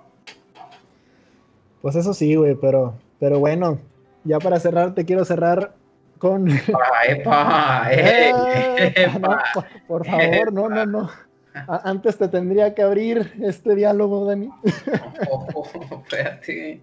Pues 1.82 1.97
eso 1.97 2.12
sí, 2.12 2.34
güey, 2.34 2.57
pero, 2.57 2.95
pero 3.20 3.39
bueno, 3.39 3.78
ya 4.24 4.39
para 4.39 4.59
cerrar, 4.59 4.95
te 4.95 5.05
quiero 5.05 5.24
cerrar 5.24 5.74
con. 6.18 6.48
¡Epa! 6.48 7.90
epa, 7.90 9.42
por, 9.88 10.06
favor, 10.06 10.52
no, 10.52 10.68
no, 10.68 10.86
no. 10.86 11.10
Antes 11.66 12.18
te 12.18 12.28
tendría 12.28 12.74
que 12.74 12.82
abrir 12.82 13.32
este 13.40 13.74
diálogo, 13.74 14.26
Dani. 14.26 14.50
oh, 15.30 15.64
espérate. 16.02 16.80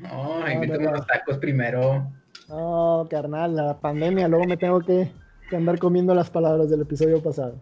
No, 0.00 0.50
invítame 0.52 0.88
unos 0.88 1.06
tacos 1.06 1.38
primero. 1.38 2.10
No, 2.48 3.06
carnal, 3.08 3.54
la 3.54 3.78
pandemia, 3.78 4.28
luego 4.28 4.44
me 4.46 4.56
tengo 4.56 4.80
que 4.80 5.10
andar 5.52 5.78
comiendo 5.78 6.14
las 6.14 6.30
palabras 6.30 6.70
del 6.70 6.82
episodio 6.82 7.22
pasado. 7.22 7.60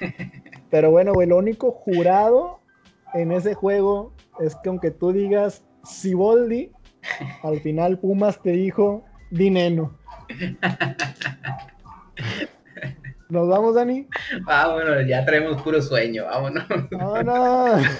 Pero 0.70 0.90
bueno, 0.90 1.12
güey, 1.12 1.28
lo 1.28 1.38
único 1.38 1.72
jurado 1.72 2.60
en 3.14 3.32
ese 3.32 3.54
juego 3.54 4.12
es 4.40 4.54
que 4.56 4.68
aunque 4.68 4.90
tú 4.90 5.12
digas 5.12 5.64
Siboldi, 5.84 6.70
al 7.42 7.60
final 7.60 7.98
Pumas 7.98 8.40
te 8.42 8.50
dijo 8.50 9.04
Dineno. 9.30 9.98
¿Nos 13.28 13.48
vamos, 13.48 13.76
Dani? 13.76 14.08
Bueno, 14.44 15.00
ya 15.02 15.24
traemos 15.24 15.62
puro 15.62 15.80
sueño, 15.80 16.24
vámonos. 16.24 16.64
Vámonos. 16.90 17.86